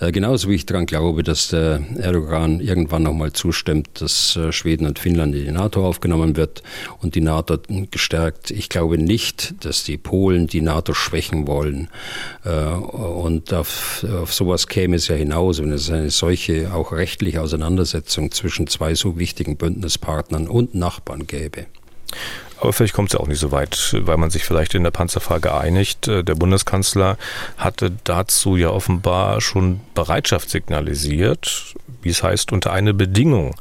äh, 0.00 0.12
genauso 0.12 0.48
wie 0.48 0.54
ich 0.54 0.64
daran 0.64 0.86
glaube, 0.86 1.22
dass 1.22 1.48
der 1.48 1.82
Erdogan 1.98 2.60
irgendwann 2.60 3.02
nochmal 3.02 3.32
zustimmt, 3.32 4.00
dass 4.00 4.34
äh, 4.36 4.50
Schweden 4.50 4.86
und 4.86 4.98
Finnland 4.98 5.34
in 5.34 5.44
die 5.44 5.52
NATO 5.52 5.86
aufgenommen 5.86 6.36
wird 6.36 6.62
und 7.02 7.14
die 7.14 7.20
NATO 7.20 7.58
gestärkt. 7.90 8.50
Ich 8.50 8.70
glaube 8.70 8.96
nicht, 8.96 9.54
dass 9.66 9.84
die 9.84 9.98
Polen 9.98 10.46
die 10.46 10.62
NATO 10.62 10.94
schwächen 10.94 11.46
wollen. 11.46 11.88
Und 12.44 13.52
auf, 13.52 14.04
auf 14.22 14.32
sowas 14.32 14.68
käme 14.68 14.96
es 14.96 15.08
ja 15.08 15.16
hinaus, 15.16 15.60
wenn 15.60 15.72
es 15.72 15.90
eine 15.90 16.10
solche 16.10 16.72
auch 16.72 16.92
rechtliche 16.92 17.40
Auseinandersetzung 17.42 18.30
zwischen 18.30 18.66
zwei 18.68 18.94
so 18.94 19.18
wichtigen 19.18 19.56
Bündnispartnern 19.56 20.46
und 20.46 20.74
Nachbarn 20.74 21.26
gäbe. 21.26 21.66
Aber 22.58 22.72
vielleicht 22.72 22.94
kommt 22.94 23.10
es 23.10 23.12
ja 23.12 23.20
auch 23.20 23.28
nicht 23.28 23.38
so 23.38 23.52
weit, 23.52 23.94
weil 24.00 24.16
man 24.16 24.30
sich 24.30 24.44
vielleicht 24.44 24.74
in 24.74 24.82
der 24.82 24.90
Panzerfrage 24.90 25.54
einigt. 25.54 26.08
Äh, 26.08 26.24
der 26.24 26.34
Bundeskanzler 26.34 27.18
hatte 27.56 27.92
dazu 28.04 28.56
ja 28.56 28.70
offenbar 28.70 29.40
schon 29.40 29.80
Bereitschaft 29.94 30.50
signalisiert, 30.50 31.74
wie 32.02 32.08
es 32.08 32.22
heißt, 32.22 32.52
unter 32.52 32.72
eine 32.72 32.94
Bedingung. 32.94 33.54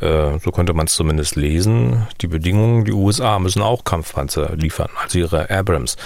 Äh, 0.00 0.38
so 0.44 0.52
könnte 0.52 0.74
man 0.74 0.86
es 0.86 0.94
zumindest 0.94 1.36
lesen. 1.36 2.06
Die 2.20 2.26
Bedingungen, 2.26 2.84
die 2.84 2.92
USA 2.92 3.38
müssen 3.38 3.62
auch 3.62 3.84
Kampfpanzer 3.84 4.54
liefern, 4.54 4.90
also 5.02 5.18
ihre 5.18 5.48
Abrams. 5.48 5.96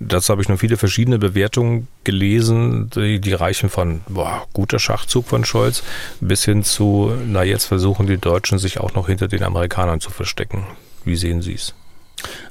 Dazu 0.00 0.32
habe 0.32 0.42
ich 0.42 0.48
nur 0.48 0.58
viele 0.58 0.76
verschiedene 0.76 1.18
Bewertungen 1.18 1.86
gelesen, 2.02 2.90
die, 2.90 3.20
die 3.20 3.32
reichen 3.34 3.68
von 3.68 4.00
boah, 4.08 4.48
guter 4.52 4.80
Schachzug 4.80 5.28
von 5.28 5.44
Scholz 5.44 5.84
bis 6.20 6.44
hin 6.44 6.64
zu, 6.64 7.12
na 7.26 7.44
jetzt 7.44 7.66
versuchen 7.66 8.08
die 8.08 8.18
Deutschen 8.18 8.58
sich 8.58 8.80
auch 8.80 8.94
noch 8.94 9.06
hinter 9.06 9.28
den 9.28 9.44
Amerikanern 9.44 10.00
zu 10.00 10.10
verstecken. 10.10 10.66
Wie 11.08 11.16
sehen 11.16 11.40
Sie 11.40 11.54
es? 11.54 11.74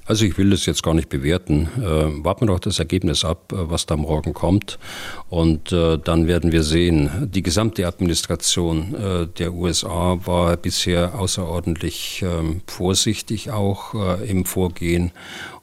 Also 0.05 0.25
ich 0.25 0.37
will 0.37 0.49
das 0.49 0.65
jetzt 0.65 0.81
gar 0.81 0.93
nicht 0.93 1.09
bewerten. 1.09 1.67
Äh, 1.77 2.23
warten 2.23 2.47
wir 2.47 2.53
doch 2.53 2.59
das 2.59 2.79
Ergebnis 2.79 3.25
ab, 3.25 3.51
äh, 3.51 3.69
was 3.69 3.85
da 3.85 3.97
morgen 3.97 4.33
kommt. 4.33 4.79
Und 5.29 5.71
äh, 5.71 5.97
dann 5.97 6.27
werden 6.27 6.51
wir 6.51 6.63
sehen. 6.63 7.29
Die 7.31 7.43
gesamte 7.43 7.85
Administration 7.85 8.95
äh, 8.95 9.27
der 9.27 9.53
USA 9.53 10.17
war 10.25 10.55
bisher 10.55 11.19
außerordentlich 11.19 12.23
ähm, 12.25 12.61
vorsichtig 12.65 13.51
auch 13.51 13.93
äh, 13.93 14.29
im 14.29 14.45
Vorgehen 14.45 15.11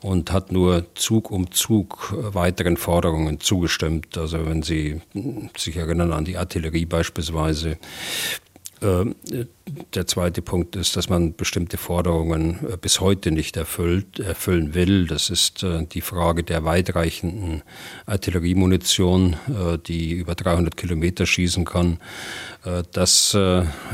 und 0.03 0.31
hat 0.31 0.53
nur 0.53 0.85
Zug 0.95 1.31
um 1.31 1.51
Zug 1.51 2.13
äh, 2.13 2.35
weiteren 2.35 2.77
Forderungen 2.77 3.41
zugestimmt. 3.41 4.19
Also 4.19 4.45
wenn 4.47 4.63
Sie 4.63 5.01
sich 5.57 5.77
erinnern 5.77 6.13
an 6.13 6.27
die 6.27 6.37
Artillerie 6.37 6.85
beispielsweise, 6.85 7.79
der 9.95 10.07
zweite 10.07 10.43
Punkt 10.43 10.77
ist, 10.77 10.97
dass 10.97 11.09
man 11.09 11.35
bestimmte 11.35 11.77
Forderungen 11.77 12.59
äh, 12.69 12.77
bis 12.77 13.01
heute 13.01 13.31
nicht 13.31 13.57
erfüllt, 13.57 14.19
erfüllen 14.21 14.75
will. 14.75 15.07
Das 15.07 15.31
ist 15.31 15.63
äh, 15.63 15.87
die 15.87 16.01
Frage 16.01 16.43
der 16.43 16.65
weitreichenden 16.65 17.63
Artilleriemunition, 18.07 19.35
äh, 19.49 19.79
die 19.79 20.13
über 20.13 20.35
300 20.35 20.77
Kilometer 20.77 21.27
schießen 21.27 21.65
kann. 21.65 21.99
Das 22.93 23.37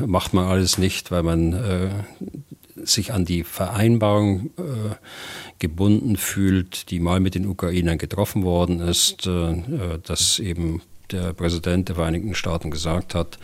macht 0.06 0.32
man 0.32 0.46
alles 0.46 0.78
nicht, 0.78 1.10
weil 1.10 1.24
man 1.24 2.04
sich 2.76 3.12
an 3.12 3.24
die 3.24 3.42
Vereinbarung 3.42 4.50
gebunden 5.58 6.16
fühlt, 6.16 6.90
die 6.90 7.00
mal 7.00 7.18
mit 7.18 7.34
den 7.34 7.46
Ukrainern 7.46 7.98
getroffen 7.98 8.44
worden 8.44 8.80
ist, 8.80 9.28
dass 10.04 10.38
eben 10.38 10.82
der 11.10 11.32
Präsident 11.32 11.88
der 11.88 11.96
Vereinigten 11.96 12.34
Staaten 12.34 12.70
gesagt 12.70 13.16
hat, 13.16 13.38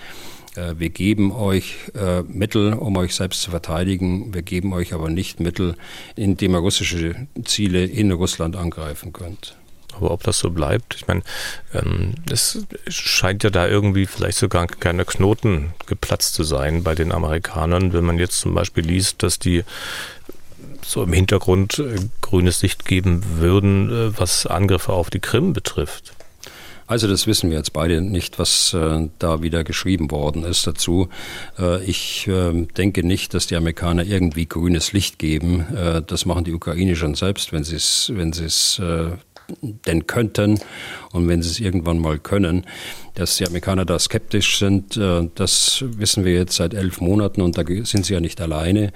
wir 0.77 0.91
geben 0.91 1.33
euch 1.33 1.77
äh, 1.95 2.23
Mittel, 2.23 2.73
um 2.73 2.97
euch 2.97 3.15
selbst 3.15 3.43
zu 3.43 3.51
verteidigen, 3.51 4.35
wir 4.35 4.43
geben 4.43 4.73
euch 4.73 4.93
aber 4.93 5.11
nicht 5.11 5.41
Mittel, 5.41 5.77
indem 6.15 6.55
ihr 6.55 6.59
russische 6.59 7.15
Ziele 7.45 7.85
in 7.85 8.13
Russland 8.13 8.57
angreifen 8.57 9.13
könnt. 9.13 9.57
Aber 9.97 10.11
ob 10.11 10.23
das 10.23 10.39
so 10.39 10.51
bleibt, 10.51 10.95
ich 10.95 11.07
meine, 11.07 11.23
ähm, 11.73 12.15
es 12.31 12.67
scheint 12.89 13.45
ja 13.45 13.51
da 13.51 13.67
irgendwie 13.67 14.07
vielleicht 14.07 14.39
sogar 14.39 14.67
keine 14.67 15.05
Knoten 15.05 15.73
geplatzt 15.87 16.35
zu 16.35 16.45
sein 16.45 16.83
bei 16.83 16.95
den 16.95 17.13
Amerikanern, 17.13 17.93
wenn 17.93 18.05
man 18.05 18.19
jetzt 18.19 18.41
zum 18.41 18.55
Beispiel 18.55 18.85
liest, 18.85 19.23
dass 19.23 19.39
die 19.39 19.65
so 20.85 21.03
im 21.03 21.13
Hintergrund 21.13 21.79
äh, 21.79 21.97
grünes 22.21 22.63
Licht 22.63 22.85
geben 22.85 23.23
würden, 23.39 23.91
äh, 23.91 24.19
was 24.19 24.47
Angriffe 24.47 24.93
auf 24.93 25.11
die 25.11 25.21
Krim 25.21 25.53
betrifft. 25.53 26.16
Also 26.87 27.09
das 27.09 27.27
wissen 27.27 27.51
wir 27.51 27.57
jetzt 27.59 27.73
beide 27.73 28.01
nicht, 28.01 28.39
was 28.39 28.73
äh, 28.73 29.09
da 29.19 29.43
wieder 29.43 29.65
geschrieben 29.65 30.11
worden 30.11 30.45
ist 30.45 30.67
dazu. 30.67 31.09
Äh, 31.59 31.85
ich 31.85 32.29
äh, 32.29 32.67
denke 32.77 33.05
nicht, 33.05 33.35
dass 33.35 33.47
die 33.47 33.57
Amerikaner 33.57 34.05
irgendwie 34.05 34.47
grünes 34.47 34.93
Licht 34.93 35.19
geben. 35.19 35.67
Äh, 35.75 36.03
das 36.03 36.27
machen 36.27 36.45
die 36.45 36.53
Ukraine 36.53 36.95
schon 36.95 37.15
selbst, 37.15 37.53
wenn 37.53 37.65
sie 37.65 37.77
es 37.77 38.13
wenn 38.15 38.33
sie 38.33 38.45
es 38.45 38.79
äh, 38.79 39.11
denn 39.87 40.07
könnten 40.07 40.61
und 41.13 41.29
wenn 41.29 41.43
sie 41.43 41.51
es 41.51 41.61
irgendwann 41.61 41.99
mal 41.99 42.19
können. 42.19 42.67
Dass 43.15 43.37
die 43.37 43.47
Amerikaner 43.47 43.85
da 43.85 43.99
skeptisch 43.99 44.59
sind, 44.59 44.97
äh, 44.97 45.29
das 45.35 45.85
wissen 45.87 46.25
wir 46.25 46.35
jetzt 46.35 46.57
seit 46.57 46.75
elf 46.75 47.01
Monaten 47.01 47.43
und 47.43 47.59
da 47.59 47.65
sind 47.85 48.07
sie 48.07 48.15
ja 48.15 48.21
nicht 48.21 48.41
alleine. 48.41 48.93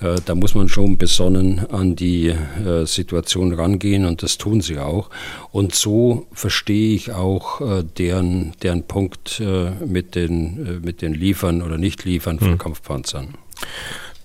Äh, 0.00 0.16
da 0.24 0.34
muss 0.34 0.54
man 0.54 0.68
schon 0.68 0.96
besonnen 0.96 1.66
an 1.70 1.96
die 1.96 2.28
äh, 2.28 2.86
Situation 2.86 3.52
rangehen 3.52 4.04
und 4.04 4.22
das 4.22 4.38
tun 4.38 4.60
sie 4.60 4.78
auch. 4.78 5.10
Und 5.50 5.74
so 5.74 6.26
verstehe 6.32 6.94
ich 6.94 7.12
auch 7.12 7.60
äh, 7.60 7.84
deren, 7.84 8.52
deren 8.62 8.84
Punkt 8.84 9.42
mit 9.84 10.14
den, 10.14 10.80
mit 10.82 11.02
den 11.02 11.14
Liefern 11.14 11.62
oder 11.62 11.78
Nicht-Liefern 11.78 12.38
von 12.38 12.52
hm. 12.52 12.58
Kampfpanzern. 12.58 13.34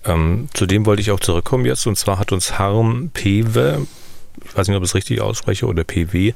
Ähm, 0.04 0.48
zu 0.54 0.66
dem 0.66 0.86
wollte 0.86 1.02
ich 1.02 1.10
auch 1.10 1.20
zurückkommen 1.20 1.64
jetzt. 1.64 1.86
Und 1.86 1.96
zwar 1.96 2.18
hat 2.18 2.32
uns 2.32 2.58
Harm 2.58 3.10
Pewe 3.12 3.86
ich 4.44 4.56
weiß 4.56 4.68
nicht, 4.68 4.76
ob 4.76 4.82
ich 4.82 4.90
es 4.90 4.94
richtig 4.94 5.20
ausspreche, 5.20 5.66
oder 5.66 5.84
PW, 5.84 6.32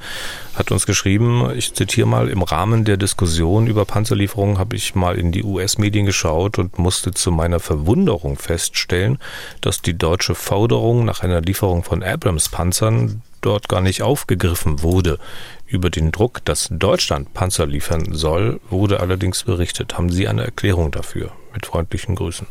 hat 0.55 0.71
uns 0.71 0.87
geschrieben, 0.87 1.51
ich 1.57 1.75
zitiere 1.75 2.07
mal, 2.07 2.29
im 2.29 2.43
Rahmen 2.43 2.85
der 2.85 2.97
Diskussion 2.97 3.67
über 3.67 3.85
Panzerlieferungen 3.85 4.59
habe 4.59 4.77
ich 4.77 4.95
mal 4.95 5.17
in 5.17 5.33
die 5.33 5.45
US-Medien 5.45 6.07
geschaut 6.07 6.59
und 6.59 6.79
musste 6.79 7.13
zu 7.13 7.31
meiner 7.31 7.61
Verwunderung 7.61 8.37
feststellen, 8.37 9.19
dass 9.61 9.83
die 9.83 9.97
deutsche 9.97 10.35
Forderung 10.35 11.05
nach 11.05 11.23
einer 11.23 11.41
Lieferung 11.41 11.85
von 11.85 12.03
Abrams-Panzern 12.03 13.23
dort 13.41 13.69
gar 13.69 13.81
nicht 13.81 14.03
aufgegriffen 14.03 14.83
wurde. 14.83 15.19
Über 15.67 15.91
den 15.91 16.13
Druck, 16.13 16.45
dass 16.45 16.69
Deutschland 16.71 17.35
Panzer 17.35 17.67
liefern 17.67 18.15
soll, 18.15 18.61
wurde 18.71 19.01
allerdings 19.01 19.45
berichtet. 19.45 19.99
Haben 19.99 20.11
Sie 20.11 20.27
eine 20.27 20.45
Erklärung 20.45 20.91
dafür? 20.91 21.33
Mit 21.53 21.67
freundlichen 21.67 22.15
Grüßen. 22.15 22.47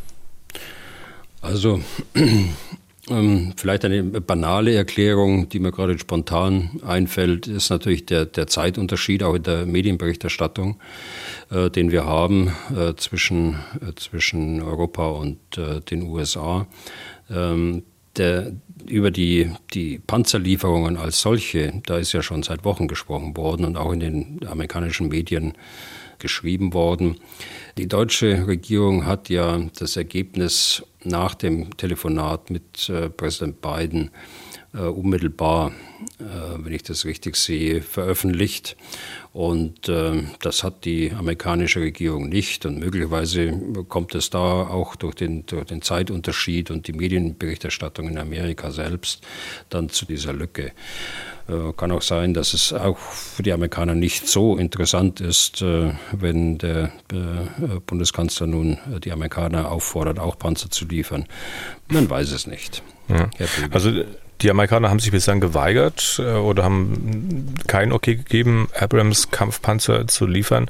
Also 1.42 1.82
vielleicht 3.56 3.86
eine 3.86 4.04
banale 4.04 4.76
Erklärung, 4.76 5.48
die 5.50 5.60
mir 5.60 5.72
gerade 5.72 5.98
spontan 5.98 6.82
einfällt, 6.86 7.48
ist 7.48 7.70
natürlich 7.70 8.06
der, 8.06 8.26
der 8.26 8.48
Zeitunterschied 8.48 9.24
auch 9.24 9.36
in 9.36 9.44
der 9.44 9.66
Medienberichterstattung, 9.66 10.80
äh, 11.50 11.70
den 11.70 11.92
wir 11.92 12.06
haben 12.06 12.54
äh, 12.76 12.96
zwischen, 12.96 13.56
äh, 13.82 13.94
zwischen 13.96 14.62
Europa 14.62 15.08
und 15.08 15.40
äh, 15.58 15.80
den 15.82 16.04
USA. 16.04 16.68
Ähm, 17.30 17.84
der, 18.18 18.52
über 18.86 19.12
die, 19.12 19.52
die 19.74 20.00
Panzerlieferungen 20.00 20.98
als 20.98 21.22
solche, 21.22 21.82
da 21.86 21.98
ist 21.98 22.14
ja 22.14 22.22
schon 22.22 22.44
seit 22.44 22.66
Wochen 22.66 22.88
gesprochen 22.88 23.38
worden 23.38 23.66
und 23.66 23.78
auch 23.78 23.92
in 23.92 24.00
den 24.00 24.40
amerikanischen 24.48 25.10
Medien 25.10 25.54
geschrieben 26.20 26.74
worden. 26.74 27.18
Die 27.78 27.88
deutsche 27.88 28.48
Regierung 28.48 29.06
hat 29.06 29.30
ja 29.30 29.62
das 29.78 29.98
Ergebnis 29.98 30.84
nach 31.04 31.36
dem 31.36 31.76
Telefonat 31.78 32.50
mit 32.50 32.90
äh, 32.90 33.10
Präsident 33.10 33.62
Biden 33.62 34.12
äh, 34.74 34.82
unmittelbar, 34.82 35.72
äh, 36.20 36.24
wenn 36.58 36.74
ich 36.74 36.84
das 36.84 37.06
richtig 37.06 37.36
sehe, 37.36 37.82
veröffentlicht. 37.82 38.76
Und 39.34 39.88
äh, 39.90 40.24
das 40.42 40.64
hat 40.64 40.86
die 40.86 41.12
amerikanische 41.12 41.80
Regierung 41.80 42.30
nicht. 42.30 42.66
Und 42.66 42.80
möglicherweise 42.80 43.54
kommt 43.88 44.16
es 44.16 44.30
da 44.30 44.68
auch 44.68 44.96
durch 44.96 45.16
den, 45.16 45.46
durch 45.46 45.66
den 45.66 45.82
Zeitunterschied 45.82 46.72
und 46.72 46.88
die 46.88 46.94
Medienberichterstattung 46.94 48.10
in 48.10 48.18
Amerika 48.18 48.72
selbst 48.72 49.26
dann 49.70 49.90
zu 49.90 50.06
dieser 50.06 50.34
Lücke. 50.34 50.72
Äh, 51.48 51.72
kann 51.78 51.92
auch 51.92 52.02
sein, 52.02 52.34
dass 52.34 52.54
es 52.54 52.74
auch 52.74 52.98
für 52.98 53.44
die 53.44 53.54
Amerikaner 53.54 53.96
nicht 53.96 54.28
so 54.28 54.58
interessant 54.58 55.22
ist, 55.22 55.62
äh, 55.62 55.94
wenn 56.12 56.58
der 56.58 56.92
äh, 57.12 57.80
Bundeskanzler 57.86 58.48
nun 58.48 58.78
die 59.04 59.12
Amerikaner 59.12 59.72
auffordert, 59.72 60.20
auch 60.20 60.38
Panzer 60.38 60.70
zu 60.70 60.86
liefern. 60.88 61.26
Man 61.90 62.10
weiß 62.10 62.32
es 62.32 62.48
nicht. 62.48 62.82
Ja. 63.08 63.30
Also 63.72 63.92
die 64.42 64.52
Amerikaner 64.52 64.90
haben 64.90 65.00
sich 65.00 65.12
bislang 65.12 65.40
geweigert 65.40 66.20
oder 66.20 66.64
haben 66.64 67.56
kein 67.66 67.92
Okay 67.92 68.16
gegeben, 68.16 68.68
Abrams 68.78 69.32
Kampfpanzer 69.32 70.08
zu 70.08 70.28
liefern. 70.28 70.70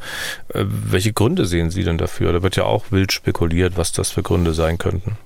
Welche 0.54 1.14
Gründe 1.14 1.46
sehen 1.46 1.70
Sie 1.70 1.84
denn 1.84 1.98
dafür? 1.98 2.32
Da 2.32 2.44
wird 2.44 2.56
ja 2.56 2.64
auch 2.64 2.86
wild 2.92 3.12
spekuliert, 3.12 3.76
was 3.76 3.92
das 3.92 4.10
für 4.12 4.24
Gründe 4.24 4.54
sein 4.54 4.78
könnten. 4.78 5.18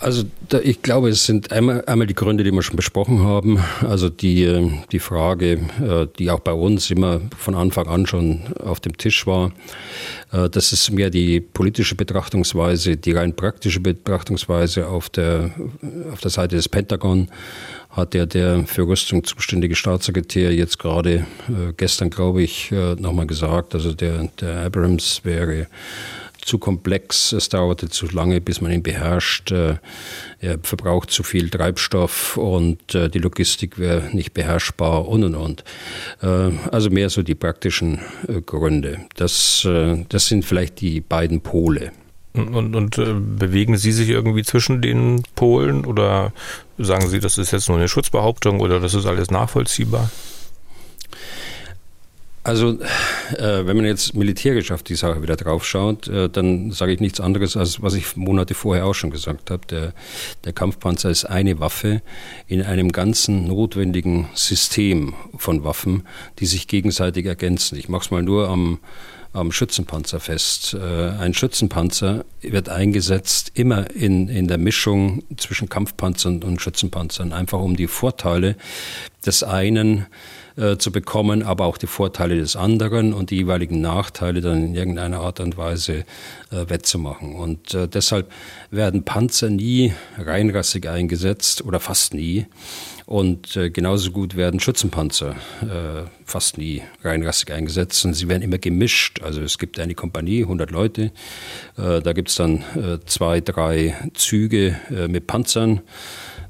Also 0.00 0.24
da, 0.48 0.58
ich 0.60 0.80
glaube, 0.80 1.10
es 1.10 1.26
sind 1.26 1.52
einmal, 1.52 1.84
einmal 1.84 2.06
die 2.06 2.14
Gründe, 2.14 2.42
die 2.42 2.52
wir 2.52 2.62
schon 2.62 2.76
besprochen 2.76 3.22
haben. 3.22 3.62
Also 3.86 4.08
die, 4.08 4.44
äh, 4.44 4.70
die 4.92 4.98
Frage, 4.98 5.60
äh, 5.78 6.06
die 6.18 6.30
auch 6.30 6.40
bei 6.40 6.54
uns 6.54 6.90
immer 6.90 7.20
von 7.36 7.54
Anfang 7.54 7.86
an 7.86 8.06
schon 8.06 8.40
auf 8.64 8.80
dem 8.80 8.96
Tisch 8.96 9.26
war, 9.26 9.52
äh, 10.32 10.48
das 10.48 10.72
ist 10.72 10.90
mehr 10.90 11.10
die 11.10 11.40
politische 11.40 11.96
Betrachtungsweise, 11.96 12.96
die 12.96 13.12
rein 13.12 13.36
praktische 13.36 13.80
Betrachtungsweise 13.80 14.88
auf 14.88 15.10
der, 15.10 15.50
auf 16.10 16.20
der 16.20 16.30
Seite 16.30 16.56
des 16.56 16.70
Pentagon 16.70 17.28
hat 17.90 18.14
ja 18.14 18.24
der 18.24 18.64
für 18.66 18.86
Rüstung 18.86 19.22
zuständige 19.24 19.74
Staatssekretär 19.74 20.54
jetzt 20.54 20.78
gerade 20.78 21.26
gestern, 21.76 22.08
glaube 22.08 22.40
ich, 22.40 22.70
nochmal 22.70 23.26
gesagt, 23.26 23.74
also 23.74 23.92
der, 23.92 24.28
der 24.40 24.60
Abrams 24.60 25.22
wäre 25.24 25.66
zu 26.40 26.58
komplex, 26.58 27.32
es 27.32 27.48
dauerte 27.48 27.88
zu 27.88 28.06
lange, 28.06 28.40
bis 28.40 28.60
man 28.60 28.72
ihn 28.72 28.82
beherrscht, 28.82 29.50
äh, 29.50 29.76
er 30.40 30.58
verbraucht 30.62 31.10
zu 31.10 31.22
viel 31.22 31.50
Treibstoff 31.50 32.36
und 32.36 32.94
äh, 32.94 33.08
die 33.08 33.18
Logistik 33.18 33.78
wäre 33.78 34.08
nicht 34.12 34.34
beherrschbar 34.34 35.08
und 35.08 35.24
und 35.24 35.34
und. 35.34 35.64
Äh, 36.22 36.50
also 36.70 36.90
mehr 36.90 37.10
so 37.10 37.22
die 37.22 37.34
praktischen 37.34 38.00
Gründe. 38.46 39.00
Das, 39.16 39.66
das 40.08 40.26
sind 40.26 40.44
vielleicht 40.44 40.80
die 40.80 41.00
beiden 41.00 41.40
Pole. 41.40 41.92
Und, 42.32 42.54
und, 42.54 42.76
und 42.76 43.38
bewegen 43.38 43.76
Sie 43.76 43.92
sich 43.92 44.08
irgendwie 44.08 44.44
zwischen 44.44 44.82
den 44.82 45.22
Polen 45.34 45.84
oder 45.84 46.32
sagen 46.78 47.08
Sie, 47.08 47.18
das 47.18 47.38
ist 47.38 47.50
jetzt 47.50 47.68
nur 47.68 47.78
eine 47.78 47.88
Schutzbehauptung 47.88 48.60
oder 48.60 48.78
das 48.78 48.94
ist 48.94 49.06
alles 49.06 49.30
nachvollziehbar? 49.30 50.10
Also, 52.50 52.80
äh, 53.38 53.64
wenn 53.64 53.76
man 53.76 53.86
jetzt 53.86 54.16
militärisch 54.16 54.72
auf 54.72 54.82
die 54.82 54.96
Sache 54.96 55.22
wieder 55.22 55.36
draufschaut, 55.36 56.08
äh, 56.08 56.28
dann 56.28 56.72
sage 56.72 56.92
ich 56.92 56.98
nichts 56.98 57.20
anderes, 57.20 57.56
als 57.56 57.80
was 57.80 57.94
ich 57.94 58.16
Monate 58.16 58.54
vorher 58.54 58.86
auch 58.86 58.94
schon 58.94 59.12
gesagt 59.12 59.52
habe. 59.52 59.64
Der, 59.68 59.92
der 60.42 60.52
Kampfpanzer 60.52 61.10
ist 61.10 61.26
eine 61.26 61.60
Waffe 61.60 62.02
in 62.48 62.60
einem 62.60 62.90
ganzen 62.90 63.46
notwendigen 63.46 64.30
System 64.34 65.14
von 65.36 65.62
Waffen, 65.62 66.02
die 66.40 66.46
sich 66.46 66.66
gegenseitig 66.66 67.24
ergänzen. 67.24 67.78
Ich 67.78 67.88
mache 67.88 68.06
es 68.06 68.10
mal 68.10 68.24
nur 68.24 68.48
am, 68.48 68.80
am 69.32 69.52
Schützenpanzer 69.52 70.18
fest. 70.18 70.74
Äh, 70.74 71.10
ein 71.20 71.34
Schützenpanzer 71.34 72.24
wird 72.40 72.68
eingesetzt 72.68 73.52
immer 73.54 73.94
in, 73.94 74.28
in 74.28 74.48
der 74.48 74.58
Mischung 74.58 75.22
zwischen 75.36 75.68
Kampfpanzern 75.68 76.42
und 76.42 76.60
Schützenpanzern, 76.60 77.32
einfach 77.32 77.60
um 77.60 77.76
die 77.76 77.86
Vorteile 77.86 78.56
des 79.24 79.44
einen 79.44 80.06
zu 80.78 80.92
bekommen, 80.92 81.42
aber 81.42 81.66
auch 81.66 81.78
die 81.78 81.86
Vorteile 81.86 82.36
des 82.36 82.56
anderen 82.56 83.12
und 83.12 83.30
die 83.30 83.36
jeweiligen 83.36 83.80
Nachteile 83.80 84.40
dann 84.40 84.66
in 84.66 84.74
irgendeiner 84.74 85.20
Art 85.20 85.40
und 85.40 85.56
Weise 85.56 86.04
äh, 86.50 86.68
wettzumachen. 86.68 87.34
Und 87.34 87.74
äh, 87.74 87.88
deshalb 87.88 88.30
werden 88.70 89.04
Panzer 89.04 89.50
nie 89.50 89.92
reinrassig 90.18 90.88
eingesetzt 90.88 91.64
oder 91.64 91.80
fast 91.80 92.14
nie. 92.14 92.46
Und 93.06 93.56
äh, 93.56 93.70
genauso 93.70 94.12
gut 94.12 94.36
werden 94.36 94.60
Schützenpanzer 94.60 95.34
äh, 95.62 96.08
fast 96.24 96.58
nie 96.58 96.82
reinrassig 97.02 97.52
eingesetzt 97.52 98.04
und 98.04 98.14
sie 98.14 98.28
werden 98.28 98.42
immer 98.42 98.58
gemischt. 98.58 99.20
Also 99.22 99.42
es 99.42 99.58
gibt 99.58 99.80
eine 99.80 99.94
Kompanie, 99.94 100.42
100 100.42 100.70
Leute, 100.70 101.10
äh, 101.76 102.00
da 102.00 102.12
gibt 102.12 102.28
es 102.28 102.36
dann 102.36 102.64
äh, 102.76 102.98
zwei, 103.06 103.40
drei 103.40 103.96
Züge 104.14 104.76
äh, 104.90 105.08
mit 105.08 105.26
Panzern 105.26 105.80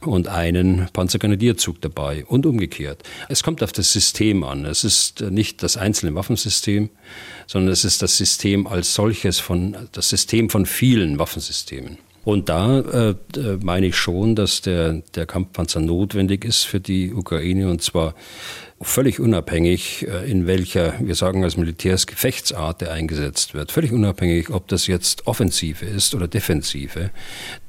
und 0.06 0.28
einen 0.28 0.88
Panzergrenadierzug 0.92 1.80
dabei 1.80 2.24
und 2.26 2.46
umgekehrt. 2.46 3.02
Es 3.28 3.42
kommt 3.42 3.62
auf 3.62 3.72
das 3.72 3.92
System 3.92 4.44
an. 4.44 4.64
Es 4.64 4.84
ist 4.84 5.20
nicht 5.20 5.62
das 5.62 5.76
einzelne 5.76 6.14
Waffensystem, 6.14 6.90
sondern 7.46 7.72
es 7.72 7.84
ist 7.84 8.02
das 8.02 8.16
System 8.16 8.66
als 8.66 8.94
solches 8.94 9.38
von, 9.38 9.76
das 9.92 10.08
System 10.08 10.50
von 10.50 10.66
vielen 10.66 11.18
Waffensystemen. 11.18 11.98
Und 12.22 12.48
da 12.48 12.80
äh, 12.80 13.14
meine 13.62 13.86
ich 13.86 13.96
schon, 13.96 14.34
dass 14.34 14.60
der, 14.60 15.02
der 15.14 15.24
Kampfpanzer 15.24 15.80
notwendig 15.80 16.44
ist 16.44 16.64
für 16.64 16.80
die 16.80 17.14
Ukraine 17.14 17.70
und 17.70 17.82
zwar 17.82 18.14
völlig 18.82 19.20
unabhängig, 19.20 20.06
äh, 20.08 20.30
in 20.30 20.46
welcher, 20.46 20.94
wir 21.00 21.14
sagen 21.14 21.44
als 21.44 21.56
Militärs, 21.56 22.06
Gefechtsart 22.06 22.80
er 22.82 22.92
eingesetzt 22.92 23.52
wird, 23.52 23.72
völlig 23.72 23.92
unabhängig, 23.92 24.50
ob 24.50 24.68
das 24.68 24.86
jetzt 24.86 25.26
Offensive 25.26 25.84
ist 25.84 26.14
oder 26.14 26.28
Defensive. 26.28 27.10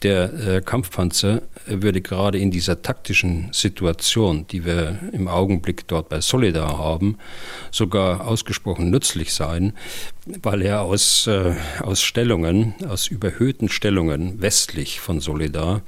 Der 0.04 0.34
äh, 0.34 0.62
Kampfpanzer 0.62 1.42
würde 1.66 2.02
gerade 2.02 2.40
in 2.40 2.50
dieser 2.50 2.82
taktischen 2.82 3.50
Situation, 3.52 4.48
die 4.48 4.66
wir 4.66 5.00
im 5.12 5.28
Augenblick 5.28 5.88
dort 5.88 6.08
bei 6.08 6.22
Solidar 6.22 6.78
haben, 6.78 7.18
sogar 7.72 8.26
ausgesprochen 8.26 8.90
nützlich 8.90 9.34
sein, 9.34 9.74
weil 10.42 10.62
er 10.62 10.82
aus, 10.82 11.28
äh, 11.28 11.54
aus 11.82 12.02
Stellungen, 12.02 12.74
aus 12.88 13.08
überhöhten 13.08 13.68
Stellungen 13.68 14.42
westlich 14.42 15.02
von 15.02 15.20
Solidar 15.20 15.82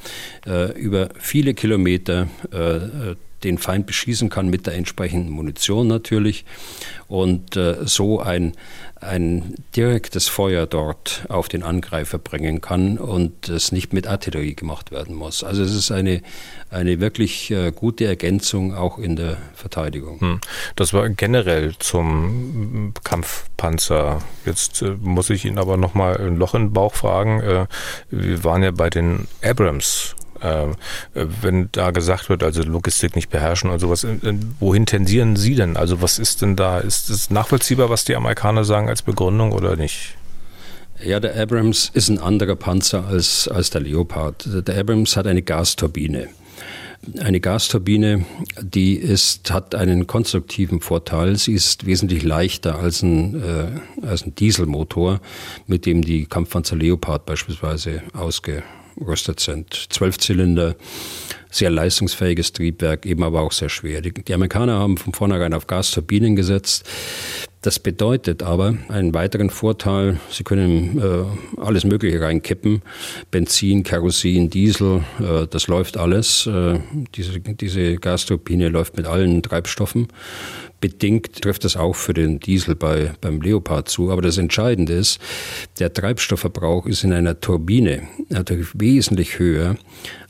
äh, 0.46 0.74
über 0.78 1.10
viele 1.18 1.54
Kilometer 1.54 2.28
äh, 2.52 3.16
den 3.44 3.58
Feind 3.58 3.86
beschießen 3.86 4.30
kann 4.30 4.50
mit 4.50 4.68
der 4.68 4.76
entsprechenden 4.76 5.30
Munition 5.32 5.88
natürlich 5.88 6.46
und 7.08 7.56
äh, 7.56 7.86
so 7.86 8.20
ein, 8.20 8.54
ein 9.00 9.56
direktes 9.76 10.28
Feuer 10.28 10.66
dort 10.66 11.26
auf 11.30 11.48
den 11.48 11.64
Angreifer 11.64 12.18
bringen 12.18 12.62
kann 12.62 12.98
und 12.98 13.50
es 13.50 13.72
nicht 13.72 13.94
mit 13.94 14.08
Artillerie 14.08 14.56
gemacht 14.56 14.92
werden 14.92 15.16
muss. 15.16 15.44
Also 15.44 15.64
es 15.64 15.76
ist 15.76 15.92
eine, 15.92 16.22
eine 16.70 17.00
wirklich 17.00 17.52
äh, 17.52 17.72
gute 17.72 18.06
Ergänzung 18.06 18.74
auch 18.74 18.98
in 18.98 19.16
der 19.16 19.38
Verteidigung. 19.54 20.20
Hm. 20.20 20.42
Das 20.76 20.94
war 20.94 21.08
generell 21.10 21.76
zum 21.80 22.94
Kampfpanzer. 23.04 24.22
Jetzt 24.46 24.82
äh, 24.82 24.96
muss 25.00 25.30
ich 25.30 25.46
Ihnen 25.46 25.60
aber 25.60 25.78
noch 25.78 25.94
mal 25.94 26.18
ein 26.18 26.38
Loch 26.38 26.56
in 26.56 26.68
den 26.68 26.74
Bauch 26.74 26.96
fragen. 26.96 27.42
Äh, 27.42 27.68
wir 28.10 28.44
waren 28.44 28.64
ja 28.64 28.72
bei 28.72 28.90
den 28.90 29.28
Abrams 29.44 30.16
wenn 31.14 31.70
da 31.72 31.92
gesagt 31.92 32.30
wird, 32.30 32.44
also 32.44 32.64
Logistik 32.64 33.16
nicht 33.16 33.30
beherrschen 33.30 33.70
und 33.70 33.80
sowas, 33.80 34.06
wohin 34.60 34.86
tendieren 34.86 35.36
Sie 35.36 35.56
denn? 35.56 35.78
Also 35.78 36.02
was 36.02 36.20
ist 36.20 36.42
denn 36.42 36.56
da? 36.56 36.80
Ist 36.80 37.10
es 37.10 37.30
nachvollziehbar, 37.30 37.90
was 37.90 38.06
die 38.06 38.16
Amerikaner 38.16 38.64
sagen 38.64 38.90
als 38.90 39.02
Begründung 39.02 39.52
oder 39.54 39.76
nicht? 39.76 40.16
Ja, 41.04 41.20
der 41.20 41.36
Abrams 41.36 41.92
ist 41.94 42.10
ein 42.10 42.20
anderer 42.20 42.56
Panzer 42.56 43.06
als, 43.06 43.48
als 43.48 43.70
der 43.70 43.82
Leopard. 43.82 44.68
Der 44.68 44.78
Abrams 44.78 45.18
hat 45.18 45.28
eine 45.28 45.42
Gasturbine. 45.42 46.30
Eine 47.20 47.42
Gasturbine, 47.42 48.26
die 48.62 48.96
ist, 48.96 49.52
hat 49.52 49.76
einen 49.76 50.08
konstruktiven 50.08 50.80
Vorteil. 50.80 51.36
Sie 51.36 51.54
ist 51.54 51.86
wesentlich 51.86 52.24
leichter 52.24 52.80
als 52.80 53.02
ein, 53.02 53.44
äh, 53.44 54.06
als 54.08 54.26
ein 54.26 54.36
Dieselmotor, 54.36 55.20
mit 55.68 55.86
dem 55.86 56.02
die 56.02 56.26
Kampfpanzer 56.26 56.78
Leopard 56.78 57.26
beispielsweise 57.26 58.04
ausge, 58.14 58.64
gerüstet 58.98 59.40
sind. 59.40 59.88
Zwölf 59.90 60.18
Zylinder, 60.18 60.76
sehr 61.50 61.70
leistungsfähiges 61.70 62.54
Triebwerk, 62.54 63.06
eben 63.06 63.24
aber 63.24 63.42
auch 63.42 63.52
sehr 63.52 63.70
schwer. 63.70 64.02
Die, 64.02 64.12
die 64.14 64.34
Amerikaner 64.34 64.80
haben 64.80 64.98
von 64.98 65.14
vornherein 65.14 65.54
auf 65.54 65.68
Gasturbinen 65.68 66.36
gesetzt. 66.36 66.90
Das 67.62 67.80
bedeutet 67.80 68.44
aber 68.44 68.76
einen 68.90 69.14
weiteren 69.14 69.50
Vorteil, 69.50 70.20
sie 70.30 70.44
können 70.44 71.00
äh, 71.00 71.62
alles 71.62 71.86
Mögliche 71.86 72.20
reinkippen, 72.20 72.82
Benzin, 73.32 73.84
Kerosin, 73.84 74.50
Diesel, 74.50 75.02
äh, 75.20 75.48
das 75.50 75.68
läuft 75.68 75.96
alles. 75.96 76.46
Äh, 76.46 76.80
diese, 77.16 77.40
diese 77.40 77.96
Gasturbine 77.96 78.68
läuft 78.68 78.98
mit 78.98 79.06
allen 79.06 79.42
Treibstoffen. 79.42 80.10
Bedingt 80.84 81.42
trifft 81.42 81.64
das 81.64 81.78
auch 81.78 81.96
für 81.96 82.14
den 82.14 82.42
Diesel 82.42 82.76
bei, 82.76 83.14
beim 83.22 83.40
Leopard 83.40 83.88
zu. 83.88 84.12
Aber 84.12 84.22
das 84.22 84.38
Entscheidende 84.38 84.92
ist, 84.92 85.18
der 85.80 85.94
Treibstoffverbrauch 85.94 86.88
ist 86.88 87.06
in 87.06 87.14
einer 87.14 87.40
Turbine 87.40 88.10
natürlich 88.28 88.68
wesentlich 88.74 89.40
höher, 89.40 89.78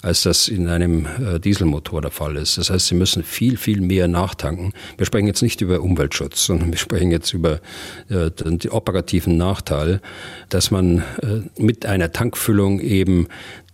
als 0.04 0.22
das 0.22 0.48
in 0.50 0.68
einem 0.68 1.08
äh, 1.08 1.40
Dieselmotor 1.40 2.04
der 2.04 2.12
Fall 2.12 2.36
ist. 2.36 2.60
Das 2.60 2.70
heißt, 2.70 2.86
Sie 2.86 2.94
müssen 2.94 3.24
viel, 3.24 3.58
viel 3.58 3.82
mehr 3.82 4.08
nachtanken. 4.08 4.74
Wir 4.96 5.08
sprechen 5.08 5.26
jetzt 5.26 5.42
nicht 5.42 5.60
über 5.62 5.82
Umweltschutz, 5.82 6.46
sondern 6.46 6.70
wir 6.70 6.78
sprechen 6.78 7.10
jetzt 7.10 7.34
über 7.34 7.60
äh, 8.10 8.30
den, 8.30 8.60
operativen 8.70 9.38
Nachteil, 9.38 10.02
dass 10.50 10.70
man 10.70 11.00
äh, 11.24 11.42
mit 11.58 11.88
einer 11.88 12.12
Tankfüllung 12.12 12.80
eben 12.80 13.28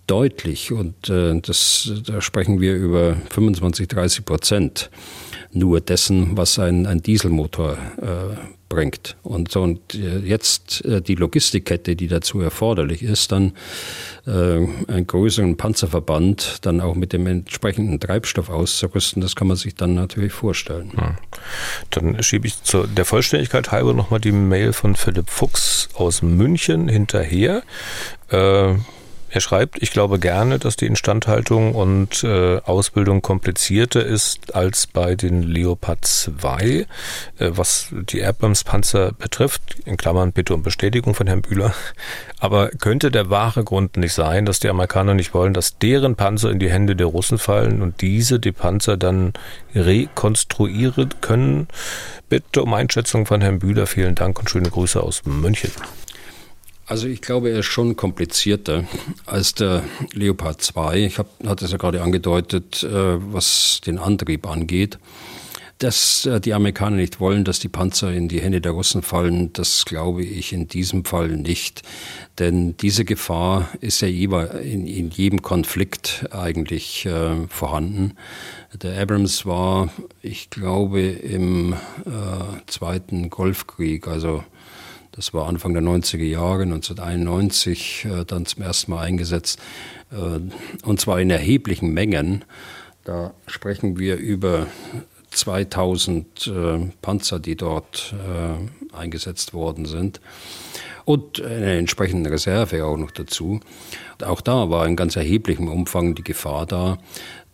deutlich, 0.07 0.71
und 0.71 0.95
das, 1.07 1.91
da 2.07 2.19
sprechen 2.19 2.59
wir 2.59 2.73
über 2.73 3.15
25, 3.29 3.87
30 3.89 4.25
Prozent, 4.25 4.89
nur 5.51 5.81
dessen, 5.81 6.37
was 6.37 6.59
ein, 6.59 6.85
ein 6.85 7.01
Dieselmotor 7.01 7.77
äh, 8.01 8.37
bringt. 8.69 9.17
Und, 9.23 9.55
und 9.55 9.95
äh, 9.95 10.19
jetzt 10.19 10.85
äh, 10.85 11.01
die 11.01 11.15
Logistikkette, 11.15 11.95
die 11.95 12.07
dazu 12.07 12.39
erforderlich 12.39 13.01
ist, 13.01 13.31
dann 13.31 13.53
äh, 14.25 14.31
einen 14.31 15.07
größeren 15.07 15.57
Panzerverband 15.57 16.59
dann 16.61 16.79
auch 16.79 16.95
mit 16.95 17.11
dem 17.11 17.25
entsprechenden 17.25 17.99
Treibstoff 17.99 18.49
auszurüsten, 18.49 19.21
das 19.21 19.35
kann 19.35 19.47
man 19.47 19.57
sich 19.57 19.75
dann 19.75 19.95
natürlich 19.95 20.31
vorstellen. 20.31 20.91
Ja. 20.95 21.15
Dann 21.89 22.21
schiebe 22.21 22.47
ich 22.47 22.61
zu 22.63 22.85
der 22.85 23.05
Vollständigkeit 23.05 23.71
halber 23.71 23.93
nochmal 23.93 24.19
die 24.19 24.31
Mail 24.31 24.71
von 24.71 24.95
Philipp 24.95 25.29
Fuchs 25.29 25.89
aus 25.95 26.21
München 26.21 26.87
hinterher. 26.87 27.63
Äh, 28.29 28.75
er 29.31 29.41
schreibt, 29.41 29.81
ich 29.81 29.91
glaube 29.91 30.19
gerne, 30.19 30.57
dass 30.57 30.75
die 30.75 30.87
Instandhaltung 30.87 31.75
und 31.75 32.23
äh, 32.23 32.57
Ausbildung 32.61 33.21
komplizierter 33.21 34.03
ist 34.03 34.55
als 34.55 34.87
bei 34.87 35.15
den 35.15 35.43
Leopard 35.43 36.03
2, 36.03 36.63
äh, 36.63 36.85
was 37.37 37.89
die 37.91 38.23
Abrams-Panzer 38.23 39.11
betrifft, 39.11 39.77
in 39.85 39.97
Klammern 39.97 40.31
bitte 40.31 40.55
um 40.55 40.63
Bestätigung 40.63 41.13
von 41.13 41.27
Herrn 41.27 41.43
Bühler. 41.43 41.73
Aber 42.39 42.69
könnte 42.69 43.11
der 43.11 43.29
wahre 43.29 43.63
Grund 43.63 43.97
nicht 43.97 44.13
sein, 44.13 44.45
dass 44.45 44.59
die 44.59 44.69
Amerikaner 44.69 45.13
nicht 45.13 45.33
wollen, 45.33 45.53
dass 45.53 45.77
deren 45.77 46.15
Panzer 46.15 46.49
in 46.49 46.59
die 46.59 46.71
Hände 46.71 46.95
der 46.95 47.07
Russen 47.07 47.37
fallen 47.37 47.81
und 47.81 48.01
diese 48.01 48.39
die 48.39 48.51
Panzer 48.51 48.97
dann 48.97 49.33
rekonstruieren 49.75 51.09
können? 51.21 51.67
Bitte 52.29 52.63
um 52.63 52.73
Einschätzung 52.73 53.25
von 53.25 53.41
Herrn 53.41 53.59
Bühler. 53.59 53.85
Vielen 53.85 54.15
Dank 54.15 54.39
und 54.39 54.49
schöne 54.49 54.69
Grüße 54.69 55.01
aus 55.01 55.23
München. 55.25 55.71
Also 56.89 57.07
ich 57.07 57.21
glaube, 57.21 57.51
er 57.51 57.59
ist 57.59 57.67
schon 57.67 57.95
komplizierter 57.95 58.83
als 59.27 59.53
der 59.53 59.83
Leopard 60.13 60.59
2. 60.59 61.05
Ich 61.05 61.19
hab, 61.19 61.27
hatte 61.45 61.65
es 61.65 61.71
ja 61.71 61.77
gerade 61.77 62.01
angedeutet, 62.01 62.81
äh, 62.81 62.89
was 63.31 63.79
den 63.85 63.99
Antrieb 63.99 64.47
angeht. 64.47 64.97
Dass 65.77 66.25
äh, 66.25 66.41
die 66.41 66.55
Amerikaner 66.55 66.95
nicht 66.95 67.19
wollen, 67.19 67.45
dass 67.45 67.59
die 67.59 67.69
Panzer 67.69 68.11
in 68.11 68.27
die 68.27 68.41
Hände 68.41 68.59
der 68.59 68.71
Russen 68.71 69.03
fallen, 69.03 69.53
das 69.53 69.85
glaube 69.85 70.23
ich 70.23 70.51
in 70.51 70.67
diesem 70.67 71.05
Fall 71.05 71.27
nicht. 71.27 71.83
Denn 72.39 72.75
diese 72.77 73.05
Gefahr 73.05 73.69
ist 73.81 74.01
ja 74.01 74.07
in, 74.07 74.87
in 74.87 75.11
jedem 75.11 75.43
Konflikt 75.43 76.25
eigentlich 76.31 77.05
äh, 77.05 77.47
vorhanden. 77.49 78.15
Der 78.81 78.99
Abrams 78.99 79.45
war, 79.45 79.89
ich 80.23 80.49
glaube, 80.49 81.01
im 81.01 81.73
äh, 81.73 81.77
Zweiten 82.65 83.29
Golfkrieg, 83.29 84.07
also 84.07 84.43
das 85.19 85.33
war 85.33 85.49
Anfang 85.49 85.73
der 85.73 85.83
90er 85.83 86.23
Jahre, 86.23 86.63
1991, 86.63 88.05
äh, 88.05 88.23
dann 88.23 88.45
zum 88.45 88.63
ersten 88.63 88.91
Mal 88.91 89.01
eingesetzt. 89.01 89.59
Äh, 90.13 90.39
und 90.87 91.01
zwar 91.01 91.19
in 91.19 91.29
erheblichen 91.29 91.93
Mengen. 91.93 92.45
Da 93.03 93.33
sprechen 93.45 93.99
wir 93.99 94.15
über 94.15 94.67
2000 95.31 96.47
äh, 96.47 96.79
Panzer, 97.01 97.39
die 97.39 97.57
dort 97.57 98.13
äh, 98.13 98.95
eingesetzt 98.95 99.53
worden 99.53 99.83
sind. 99.83 100.21
Und 101.03 101.43
eine 101.43 101.77
entsprechende 101.77 102.31
Reserve 102.31 102.85
auch 102.85 102.95
noch 102.95 103.11
dazu. 103.11 103.59
Auch 104.23 104.39
da 104.39 104.69
war 104.69 104.87
in 104.87 104.95
ganz 104.95 105.17
erheblichem 105.17 105.67
Umfang 105.67 106.15
die 106.15 106.23
Gefahr 106.23 106.65
da, 106.65 106.97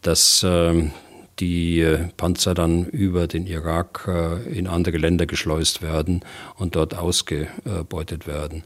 dass 0.04 0.44
äh, 0.44 0.92
die 1.40 1.82
äh, 1.82 2.08
Panzer 2.16 2.54
dann 2.54 2.86
über 2.86 3.28
den 3.28 3.46
Irak 3.46 4.06
äh, 4.08 4.58
in 4.58 4.68
andere 4.68 4.98
Länder 4.98 5.26
geschleust 5.26 5.82
werden 5.82 6.22
und 6.56 6.76
dort 6.76 6.96
ausgebeutet 6.96 8.28
werden. 8.28 8.64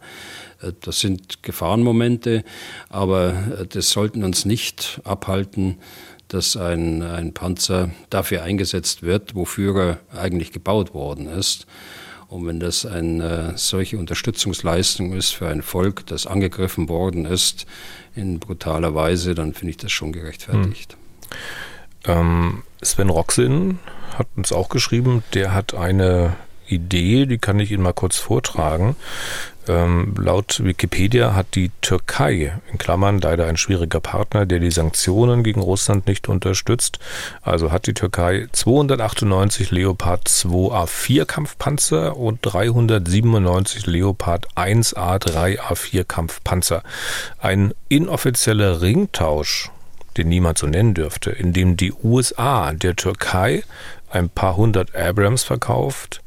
Äh, 0.61 0.73
das 0.81 0.99
sind 0.99 1.41
Gefahrenmomente, 1.43 2.43
aber 2.89 3.65
das 3.69 3.89
sollten 3.89 4.23
uns 4.23 4.45
nicht 4.45 5.01
abhalten, 5.03 5.77
dass 6.27 6.55
ein, 6.55 7.01
ein 7.01 7.33
Panzer 7.33 7.89
dafür 8.11 8.43
eingesetzt 8.43 9.01
wird, 9.01 9.33
wofür 9.33 9.99
er 10.13 10.19
eigentlich 10.19 10.51
gebaut 10.51 10.93
worden 10.93 11.27
ist. 11.27 11.65
Und 12.27 12.45
wenn 12.45 12.59
das 12.59 12.85
eine 12.85 13.53
solche 13.55 13.97
Unterstützungsleistung 13.97 15.13
ist 15.13 15.31
für 15.31 15.47
ein 15.47 15.63
Volk, 15.63 16.05
das 16.05 16.27
angegriffen 16.27 16.87
worden 16.87 17.25
ist 17.25 17.65
in 18.13 18.37
brutaler 18.39 18.93
Weise, 18.93 19.33
dann 19.33 19.55
finde 19.55 19.71
ich 19.71 19.77
das 19.77 19.91
schon 19.91 20.11
gerechtfertigt. 20.11 20.93
Hm. 20.93 20.99
Ähm, 22.05 22.63
Sven 22.81 23.09
Roxin 23.09 23.79
hat 24.17 24.27
uns 24.35 24.51
auch 24.51 24.69
geschrieben, 24.69 25.23
der 25.33 25.53
hat 25.53 25.73
eine 25.73 26.35
Idee, 26.67 27.25
die 27.25 27.37
kann 27.37 27.59
ich 27.59 27.71
Ihnen 27.71 27.83
mal 27.83 27.93
kurz 27.93 28.17
vortragen. 28.17 28.95
Ähm, 29.67 30.13
laut 30.17 30.63
Wikipedia 30.63 31.35
hat 31.35 31.55
die 31.55 31.71
Türkei, 31.81 32.53
in 32.71 32.77
Klammern 32.77 33.19
leider 33.19 33.45
ein 33.45 33.57
schwieriger 33.57 33.99
Partner, 33.99 34.45
der 34.45 34.59
die 34.59 34.71
Sanktionen 34.71 35.43
gegen 35.43 35.61
Russland 35.61 36.07
nicht 36.07 36.27
unterstützt, 36.27 36.99
also 37.41 37.71
hat 37.71 37.85
die 37.85 37.93
Türkei 37.93 38.47
298 38.51 39.71
Leopard 39.71 40.27
2A4 40.27 41.25
Kampfpanzer 41.25 42.17
und 42.17 42.39
397 42.41 43.85
Leopard 43.85 44.47
1A3A4 44.55 46.03
Kampfpanzer. 46.03 46.83
Ein 47.39 47.73
inoffizieller 47.89 48.81
Ringtausch 48.81 49.71
den 50.19 50.29
niemand 50.29 50.57
so 50.57 50.67
nennen 50.67 50.93
dürfte, 50.93 51.31
in 51.31 51.53
dem 51.53 51.77
die 51.77 51.93
USA 52.03 52.73
der 52.73 52.95
Türkei 52.95 53.63
ein 54.09 54.29
paar 54.29 54.57
hundert 54.57 54.95
Abrams 54.95 55.43
verkauft 55.43 56.21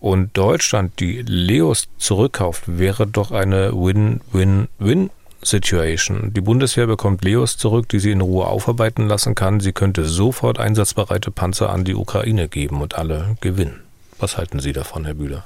und 0.00 0.36
Deutschland 0.36 1.00
die 1.00 1.22
Leos 1.22 1.88
zurückkauft, 1.98 2.62
wäre 2.66 3.06
doch 3.06 3.32
eine 3.32 3.72
Win-Win-Win 3.72 5.10
Situation. 5.42 6.32
Die 6.32 6.40
Bundeswehr 6.40 6.86
bekommt 6.86 7.24
Leos 7.24 7.56
zurück, 7.56 7.88
die 7.88 7.98
sie 7.98 8.12
in 8.12 8.20
Ruhe 8.20 8.46
aufarbeiten 8.46 9.08
lassen 9.08 9.34
kann. 9.34 9.60
Sie 9.60 9.72
könnte 9.72 10.04
sofort 10.04 10.58
einsatzbereite 10.58 11.30
Panzer 11.30 11.70
an 11.70 11.84
die 11.84 11.94
Ukraine 11.94 12.48
geben 12.48 12.80
und 12.80 12.94
alle 12.94 13.36
gewinnen. 13.40 13.80
Was 14.18 14.38
halten 14.38 14.60
Sie 14.60 14.72
davon, 14.72 15.04
Herr 15.04 15.14
Bühler? 15.14 15.44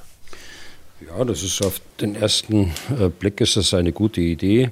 Ja, 1.05 1.23
das 1.25 1.43
ist 1.43 1.65
auf 1.65 1.81
den 1.99 2.15
ersten 2.15 2.71
äh, 2.97 3.09
Blick 3.09 3.41
ist 3.41 3.55
das 3.57 3.73
eine 3.73 3.91
gute 3.91 4.21
Idee. 4.21 4.71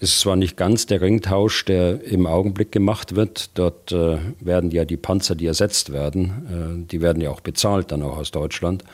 Es 0.00 0.10
ist 0.10 0.20
zwar 0.20 0.36
nicht 0.36 0.56
ganz 0.56 0.86
der 0.86 1.00
Ringtausch, 1.00 1.64
der 1.64 2.04
im 2.04 2.26
Augenblick 2.26 2.70
gemacht 2.70 3.16
wird. 3.16 3.50
Dort 3.54 3.90
äh, 3.90 4.18
werden 4.38 4.70
ja 4.70 4.84
die 4.84 4.96
Panzer, 4.96 5.34
die 5.34 5.46
ersetzt 5.46 5.92
werden, 5.92 6.84
äh, 6.84 6.90
die 6.90 7.00
werden 7.00 7.20
ja 7.20 7.30
auch 7.30 7.40
bezahlt 7.40 7.90
dann 7.90 8.04
auch 8.04 8.16
aus 8.16 8.30
Deutschland. 8.30 8.84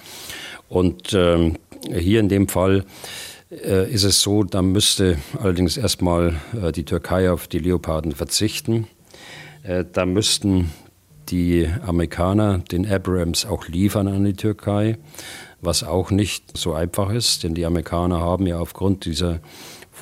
Und 0.71 1.13
ähm, 1.13 1.57
hier 1.93 2.21
in 2.21 2.31
dem 2.31 2.49
Fall 2.49 2.85
äh, 3.51 3.93
ist 3.93 4.05
es 4.05 4.23
so, 4.23 4.45
da 4.45 4.63
müsste 4.63 5.19
allerdings 5.39 5.77
erstmal 5.77 6.41
äh, 6.61 6.73
die 6.73 6.85
Türkei 6.85 7.31
auf 7.31 7.49
die 7.49 7.59
Leoparden 7.59 8.13
verzichten. 8.13 8.87
Äh, 9.63 9.85
da 9.93 10.07
müssten 10.07 10.71
die 11.29 11.69
Amerikaner 11.87 12.59
den 12.59 12.91
Abrams 12.91 13.45
auch 13.45 13.69
liefern 13.69 14.09
an 14.09 14.25
die 14.25 14.35
Türkei, 14.35 14.97
was 15.61 15.85
auch 15.85 16.11
nicht 16.11 16.57
so 16.57 16.73
einfach 16.73 17.11
ist, 17.11 17.45
denn 17.45 17.55
die 17.55 17.67
Amerikaner 17.67 18.21
haben 18.21 18.47
ja 18.47 18.59
aufgrund 18.59 19.05
dieser 19.05 19.41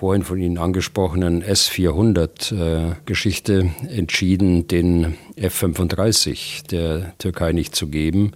vorhin 0.02 0.24
von 0.24 0.38
Ihnen 0.40 0.58
angesprochenen 0.58 1.42
S-400-Geschichte 1.42 3.70
äh, 3.88 3.98
entschieden, 3.98 4.66
den 4.66 5.16
F-35 5.36 6.68
der 6.68 7.16
Türkei 7.18 7.52
nicht 7.52 7.74
zu 7.74 7.88
geben. 7.88 8.32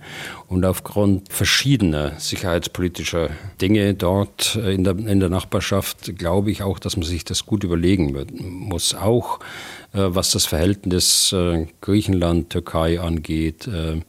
Und 0.49 0.64
aufgrund 0.64 1.32
verschiedener 1.32 2.12
sicherheitspolitischer 2.18 3.30
Dinge 3.61 3.94
dort 3.94 4.57
äh, 4.57 4.74
in 4.74 4.84
der, 4.84 4.97
in 4.99 5.20
der 5.20 5.28
Nachbarschaft 5.28 6.16
glaube 6.18 6.51
ich 6.51 6.62
auch, 6.62 6.78
dass 6.78 6.97
man 6.97 7.05
sich 7.05 7.24
das 7.24 7.47
gut 7.47 7.64
überlegen 7.64 8.14
muss. 8.68 8.94
Auch 8.94 9.40
äh, 9.97 10.14
was 10.14 10.30
das 10.30 10.47
Verhältnis 10.47 11.32
äh, 11.32 11.66
Griechenland-Türkei 11.80 13.01
angeht, 13.01 13.66
äh, 13.66 14.01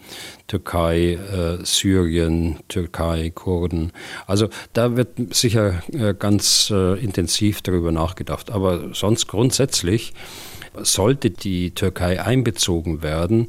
Türkei, 0.47 1.19
Syrien, 1.63 2.59
Türkei, 2.69 3.33
Kurden. 3.35 3.91
Also 4.27 4.47
da 4.71 4.95
wird 4.95 5.09
sicher 5.35 5.83
ganz 6.19 6.69
intensiv 6.69 7.61
darüber 7.61 7.91
nachgedacht. 7.91 8.49
Aber 8.49 8.93
sonst 8.93 9.27
grundsätzlich 9.27 10.13
sollte 10.84 11.30
die 11.30 11.71
Türkei 11.71 12.21
einbezogen 12.21 13.01
werden, 13.01 13.47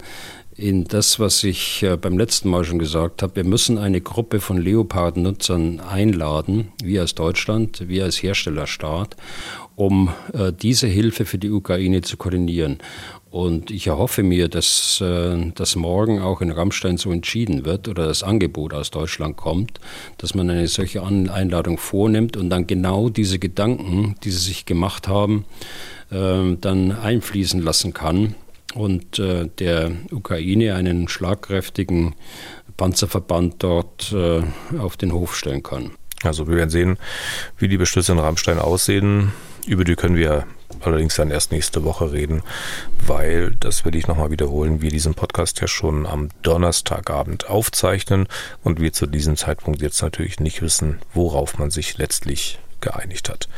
in 0.59 0.85
das, 0.85 1.21
was 1.21 1.45
ich 1.45 1.87
beim 2.01 2.19
letzten 2.19 2.51
Mal 2.51 2.65
schon 2.65 2.81
gesagt 2.81 3.23
habe. 3.23 3.37
Wir 3.37 3.45
müssen 3.45 3.79
eine 3.79 4.01
Gruppe 4.01 4.41
von 4.41 4.59
Leopard-Nutzern 4.59 5.79
einladen, 5.79 6.73
wir 6.83 7.03
als 7.03 7.15
Deutschland, 7.15 7.89
wir 7.89 8.03
als 8.03 8.21
Herstellerstaat, 8.21 9.17
um 9.77 10.13
äh, 10.33 10.53
diese 10.53 10.89
Hilfe 10.89 11.25
für 11.25 11.39
die 11.39 11.53
Ukraine 11.53 12.03
zu 12.03 12.17
koordinieren. 12.17 12.79
Und 13.31 13.71
ich 13.71 13.87
erhoffe 13.87 14.23
mir, 14.23 14.49
dass 14.49 15.03
äh, 15.03 15.53
das 15.55 15.77
morgen 15.77 16.21
auch 16.21 16.41
in 16.41 16.51
Rammstein 16.51 16.97
so 16.97 17.13
entschieden 17.13 17.67
wird 17.67 17.87
oder 17.87 18.07
das 18.07 18.23
Angebot 18.23 18.73
aus 18.73 18.91
Deutschland 18.91 19.37
kommt, 19.37 19.81
dass 20.17 20.35
man 20.35 20.49
eine 20.49 20.67
solche 20.67 21.03
Einladung 21.03 21.77
vornimmt 21.77 22.39
und 22.39 22.49
dann 22.49 22.67
genau 22.67 23.11
diese 23.11 23.39
Gedanken, 23.39 24.15
die 24.25 24.31
sie 24.31 24.39
sich 24.39 24.65
gemacht 24.65 25.09
haben, 25.09 25.45
äh, 26.11 26.57
dann 26.59 26.93
einfließen 26.93 27.61
lassen 27.61 27.93
kann 27.93 28.35
und 28.75 29.19
äh, 29.19 29.49
der 29.59 29.93
Ukraine 30.11 30.75
einen 30.75 31.09
schlagkräftigen 31.09 32.15
Panzerverband 32.79 33.57
dort 33.63 34.13
äh, 34.13 34.41
auf 34.79 34.97
den 34.97 35.13
Hof 35.13 35.37
stellen 35.37 35.63
kann. 35.63 35.91
Also 36.23 36.49
wir 36.49 36.57
werden 36.57 36.71
sehen, 36.71 36.99
wie 37.59 37.69
die 37.69 37.77
Beschlüsse 37.77 38.13
in 38.13 38.19
Rammstein 38.19 38.59
aussehen. 38.59 39.33
Über 39.67 39.85
die 39.85 39.97
können 39.97 40.17
wir 40.17 40.47
allerdings 40.81 41.17
dann 41.17 41.31
erst 41.31 41.53
nächste 41.53 41.85
Woche 41.85 42.13
reden, 42.13 42.43
weil, 43.07 43.57
das 43.61 43.85
will 43.85 43.97
ich 43.97 44.07
nochmal 44.07 44.31
wiederholen, 44.31 44.81
wir 44.83 44.91
diesen 44.91 45.15
Podcast 45.15 45.61
ja 45.61 45.69
schon 45.69 46.07
am 46.07 46.29
Donnerstagabend 46.43 47.49
aufzeichnen 47.49 48.29
und 48.63 48.81
wir 48.81 48.93
zu 48.93 49.07
diesem 49.07 49.37
Zeitpunkt 49.37 49.83
jetzt 49.83 50.03
natürlich 50.03 50.41
nicht 50.41 50.63
wissen, 50.63 50.99
worauf 51.15 51.59
man 51.59 51.71
sich 51.71 51.99
letztlich 51.99 52.59
geeinigt 52.81 53.29
hat. 53.29 53.49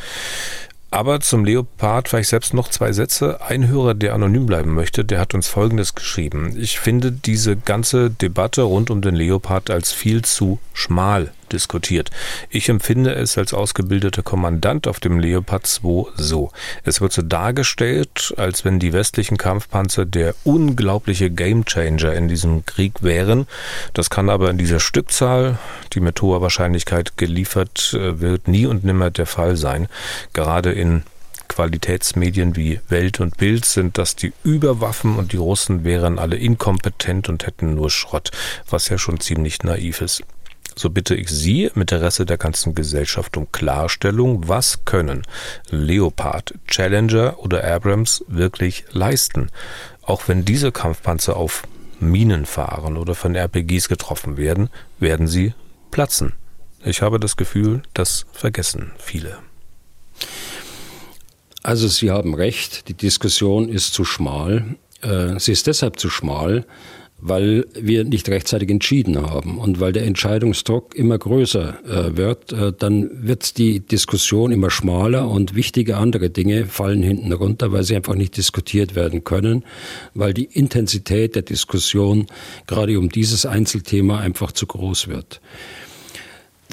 Aber 0.93 1.21
zum 1.21 1.45
Leopard 1.45 2.09
vielleicht 2.09 2.31
selbst 2.31 2.53
noch 2.53 2.69
zwei 2.69 2.93
Sätze. 2.93 3.41
Ein 3.43 3.69
Hörer, 3.69 3.95
der 3.95 4.13
anonym 4.13 4.47
bleiben 4.47 4.75
möchte, 4.75 5.05
der 5.05 5.21
hat 5.21 5.35
uns 5.35 5.47
Folgendes 5.47 5.95
geschrieben. 5.95 6.57
Ich 6.59 6.81
finde 6.81 7.13
diese 7.13 7.57
ganze 7.57 8.11
Debatte 8.11 8.63
rund 8.63 8.91
um 8.91 9.01
den 9.01 9.15
Leopard 9.15 9.71
als 9.71 9.93
viel 9.93 10.23
zu 10.23 10.59
schmal 10.73 11.33
diskutiert. 11.53 12.11
Ich 12.49 12.69
empfinde 12.69 13.15
es 13.15 13.37
als 13.39 13.55
ausgebildeter 13.55 14.23
Kommandant 14.23 14.87
auf 14.87 15.01
dem 15.01 15.19
Leopard 15.19 15.67
2 15.67 16.13
so. 16.17 16.51
Es 16.85 17.01
wird 17.01 17.13
so 17.13 17.23
dargestellt, 17.23 18.35
als 18.37 18.65
wenn 18.65 18.79
die 18.79 18.93
westlichen 18.93 19.37
Kampfpanzer 19.37 20.07
der 20.07 20.35
unglaubliche 20.45 21.31
Gamechanger 21.31 22.15
in 22.15 22.29
diesem 22.29 22.65
Krieg 22.67 23.03
wären. 23.03 23.47
Das 23.95 24.11
kann 24.11 24.31
aber 24.31 24.51
in 24.51 24.59
dieser 24.59 24.81
Stückzahl, 24.81 25.59
die 25.93 26.01
mit 26.01 26.21
hoher 26.23 26.43
Wahrscheinlichkeit 26.43 27.17
geliefert 27.17 27.95
äh, 27.95 28.21
wird, 28.21 28.49
nie 28.49 28.67
und 28.67 28.85
nimmer 28.85 29.11
der 29.11 29.27
Fall 29.27 29.57
sein. 29.57 29.89
Gerade 30.33 30.73
in 30.73 31.03
Qualitätsmedien 31.51 32.55
wie 32.55 32.81
Welt 32.89 33.21
und 33.21 33.37
Bild 33.37 33.65
sind 33.65 33.99
das 33.99 34.15
die 34.15 34.33
Überwaffen 34.45 35.17
und 35.17 35.33
die 35.33 35.37
Russen 35.37 35.83
wären 35.83 36.19
alle 36.19 36.37
inkompetent 36.37 37.29
und 37.29 37.45
hätten 37.45 37.75
nur 37.75 37.91
Schrott, 37.91 38.31
was 38.69 38.89
ja 38.89 38.99
schon 38.99 39.19
ziemlich 39.19 39.63
naiv 39.65 40.01
ist. 40.01 40.23
So 40.77 40.91
bitte 40.91 41.15
ich 41.15 41.29
Sie 41.29 41.65
im 41.65 41.81
Interesse 41.81 42.27
der 42.27 42.39
ganzen 42.39 42.75
Gesellschaft 42.75 43.37
um 43.37 43.51
Klarstellung, 43.53 44.49
was 44.49 44.85
können 44.85 45.23
Leopard, 45.71 46.55
Challenger 46.67 47.39
oder 47.39 47.65
Abrams 47.65 48.25
wirklich 48.29 48.85
leisten, 48.93 49.51
auch 50.03 50.29
wenn 50.29 50.45
diese 50.45 50.73
Kampfpanzer 50.73 51.37
auf 51.37 51.65
Minen 51.99 52.47
fahren 52.47 52.97
oder 52.97 53.15
von 53.15 53.35
RPGs 53.35 53.89
getroffen 53.89 54.37
werden, 54.37 54.71
werden 54.99 55.27
sie 55.27 55.55
platzen. 55.91 56.33
Ich 56.85 57.03
habe 57.03 57.21
das 57.21 57.37
Gefühl, 57.37 57.83
das 57.93 58.25
vergessen 58.33 58.93
viele. 58.99 59.39
Also 61.63 61.89
Sie 61.89 62.11
haben 62.11 62.35
recht, 62.35 62.89
die 62.89 62.95
Diskussion 62.95 63.69
ist 63.69 63.93
zu 63.93 64.05
schmal. 64.05 64.77
Äh, 65.03 65.39
sie 65.39 65.53
ist 65.53 65.67
deshalb 65.67 65.99
zu 65.99 66.09
schmal, 66.09 66.65
weil 67.21 67.67
wir 67.79 68.05
nicht 68.05 68.29
rechtzeitig 68.29 68.71
entschieden 68.71 69.21
haben 69.21 69.59
und 69.59 69.81
weil 69.81 69.93
der 69.93 70.05
Entscheidungsdruck 70.05 70.95
immer 70.95 71.19
größer 71.19 71.79
äh, 71.85 72.17
wird, 72.17 72.53
äh, 72.53 72.73
dann 72.77 73.11
wird 73.27 73.59
die 73.59 73.81
Diskussion 73.81 74.53
immer 74.53 74.71
schmaler 74.71 75.29
und 75.29 75.55
wichtige 75.55 75.97
andere 75.97 76.31
Dinge 76.31 76.67
fallen 76.67 77.03
hinten 77.03 77.33
runter, 77.33 77.73
weil 77.73 77.85
sie 77.85 77.97
einfach 77.97 78.15
nicht 78.15 78.37
diskutiert 78.37 78.95
werden 78.95 79.25
können, 79.25 79.65
weil 80.15 80.35
die 80.35 80.45
Intensität 80.45 81.35
der 81.35 81.43
Diskussion 81.43 82.27
gerade 82.67 82.99
um 82.99 83.09
dieses 83.09 83.47
Einzelthema 83.47 84.19
einfach 84.21 84.53
zu 84.53 84.67
groß 84.67 85.09
wird. 85.09 85.41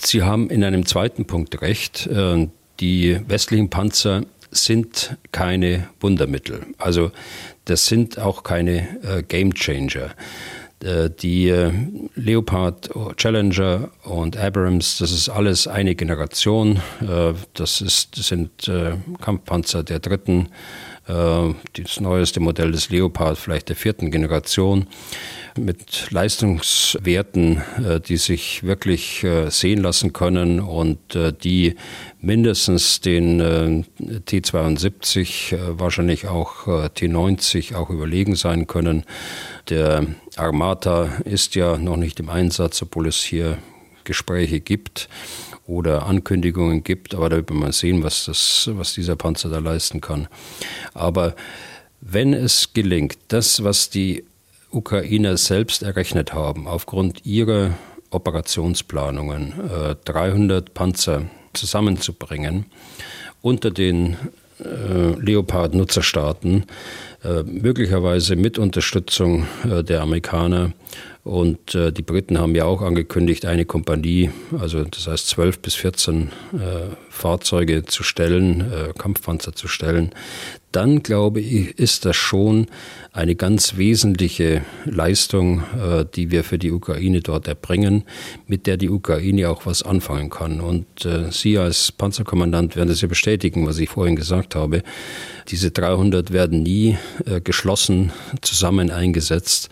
Sie 0.02 0.24
haben 0.24 0.50
in 0.50 0.64
einem 0.64 0.86
zweiten 0.86 1.26
Punkt 1.26 1.62
recht. 1.62 2.08
Äh, 2.08 2.48
die 2.80 3.20
westlichen 3.28 3.70
Panzer 3.70 4.24
sind 4.52 5.18
keine 5.32 5.90
Wundermittel. 6.00 6.62
Also 6.78 7.12
das 7.70 7.86
sind 7.86 8.18
auch 8.18 8.44
keine 8.44 8.88
äh, 9.04 9.24
Game 9.24 9.54
Changer. 9.54 10.12
Äh, 10.84 11.10
die 11.10 11.50
äh, 11.50 11.72
Leopard 12.16 12.90
Challenger 13.18 13.90
und 14.04 14.38
Abrams, 14.38 14.98
das 15.00 15.12
ist 15.12 15.30
alles 15.30 15.68
eine 15.68 15.96
Generation. 15.96 16.82
Äh, 17.02 17.34
das, 17.54 17.82
ist, 17.82 18.18
das 18.18 18.28
sind 18.28 18.68
äh, 18.68 18.94
Kampfpanzer 19.20 19.84
der 19.84 20.00
dritten, 20.00 20.50
äh, 21.08 21.54
das 21.74 22.00
neueste 22.00 22.40
Modell 22.40 22.72
des 22.72 22.90
Leopard, 22.90 23.38
vielleicht 23.38 23.70
der 23.70 23.76
vierten 23.76 24.12
Generation 24.12 24.88
mit 25.58 26.12
Leistungswerten, 26.12 27.62
äh, 27.84 28.00
die 28.00 28.18
sich 28.18 28.64
wirklich 28.64 29.24
äh, 29.24 29.50
sehen 29.50 29.82
lassen 29.82 30.14
können 30.14 30.60
und 30.60 31.16
äh, 31.16 31.34
die 31.34 31.76
mindestens 32.20 33.02
den 33.02 33.86
T72, 34.00 35.56
wahrscheinlich 35.78 36.28
auch 36.28 36.66
T90 36.66 37.76
auch 37.76 37.90
überlegen 37.90 38.36
sein 38.36 38.66
können. 38.66 39.04
Der 39.70 40.08
Armata 40.36 41.10
ist 41.26 41.56
ja 41.56 41.78
noch 41.78 41.98
nicht 41.98 42.20
im 42.20 42.30
Einsatz, 42.30 42.82
obwohl 42.82 43.08
es 43.08 43.22
hier 43.22 43.60
Gespräche 44.04 44.60
gibt 44.60 45.10
oder 45.68 46.08
Ankündigungen 46.08 46.84
gibt, 46.84 47.14
aber 47.14 47.30
da 47.30 47.36
wird 47.36 47.50
man 47.52 47.60
mal 47.60 47.74
sehen, 47.74 48.02
was, 48.02 48.26
das, 48.26 48.70
was 48.74 48.94
dieser 48.94 49.16
Panzer 49.16 49.50
da 49.50 49.60
leisten 49.60 50.02
kann. 50.02 50.28
Aber 50.94 51.36
wenn 52.02 52.34
es 52.34 52.74
gelingt, 52.74 53.18
das, 53.28 53.64
was 53.64 53.90
die 53.90 54.24
Ukrainer 54.72 55.38
selbst 55.38 55.84
errechnet 55.84 56.34
haben, 56.34 56.68
aufgrund 56.68 57.26
ihrer 57.26 57.72
Operationsplanungen 58.10 59.54
300 60.06 60.70
äh, 60.70 60.72
Panzer 60.72 61.24
zusammenzubringen 61.54 62.66
unter 63.42 63.72
den 63.72 64.18
äh, 64.60 65.20
Leopard-Nutzerstaaten, 65.20 66.66
äh, 67.24 67.44
möglicherweise 67.44 68.36
mit 68.36 68.58
Unterstützung 68.58 69.48
der 69.64 70.02
Amerikaner 70.02 70.74
Und 71.28 71.76
äh, 71.76 71.92
die 71.92 72.04
Briten 72.04 72.40
haben 72.40 72.56
ja 72.56 72.64
auch 72.64 72.82
angekündigt, 72.82 73.46
eine 73.46 73.66
Kompanie, 73.66 74.32
also 74.58 74.86
das 74.86 75.08
heißt 75.08 75.28
12 75.28 75.60
bis 75.60 75.76
14 75.76 76.22
äh, 76.22 76.28
Fahrzeuge 77.10 77.84
zu 77.84 78.04
stellen, 78.04 78.62
äh, 78.62 78.94
Kampfpanzer 78.98 79.52
zu 79.52 79.68
stellen. 79.68 80.12
Dann 80.72 81.04
glaube 81.04 81.42
ich, 81.42 81.78
ist 81.78 82.06
das 82.06 82.16
schon 82.16 82.68
eine 83.12 83.36
ganz 83.36 83.76
wesentliche 83.76 84.62
Leistung, 84.86 85.64
äh, 85.78 86.06
die 86.16 86.32
wir 86.32 86.46
für 86.46 86.58
die 86.58 86.72
Ukraine 86.72 87.20
dort 87.20 87.50
erbringen, 87.50 88.06
mit 88.46 88.66
der 88.66 88.78
die 88.78 88.90
Ukraine 88.90 89.50
auch 89.50 89.66
was 89.66 89.84
anfangen 89.84 90.30
kann. 90.30 90.62
Und 90.62 91.06
äh, 91.06 91.30
Sie 91.30 91.58
als 91.58 91.92
Panzerkommandant 91.92 92.78
werden 92.78 92.88
das 92.88 93.02
ja 93.02 93.10
bestätigen, 93.10 93.68
was 93.68 93.80
ich 93.80 93.90
vorhin 93.90 94.16
gesagt 94.16 94.56
habe. 94.56 94.82
Diese 95.50 95.72
300 95.72 96.32
werden 96.32 96.64
nie 96.64 96.98
äh, 97.26 97.42
geschlossen 97.42 98.14
zusammen 98.42 98.92
eingesetzt 98.92 99.70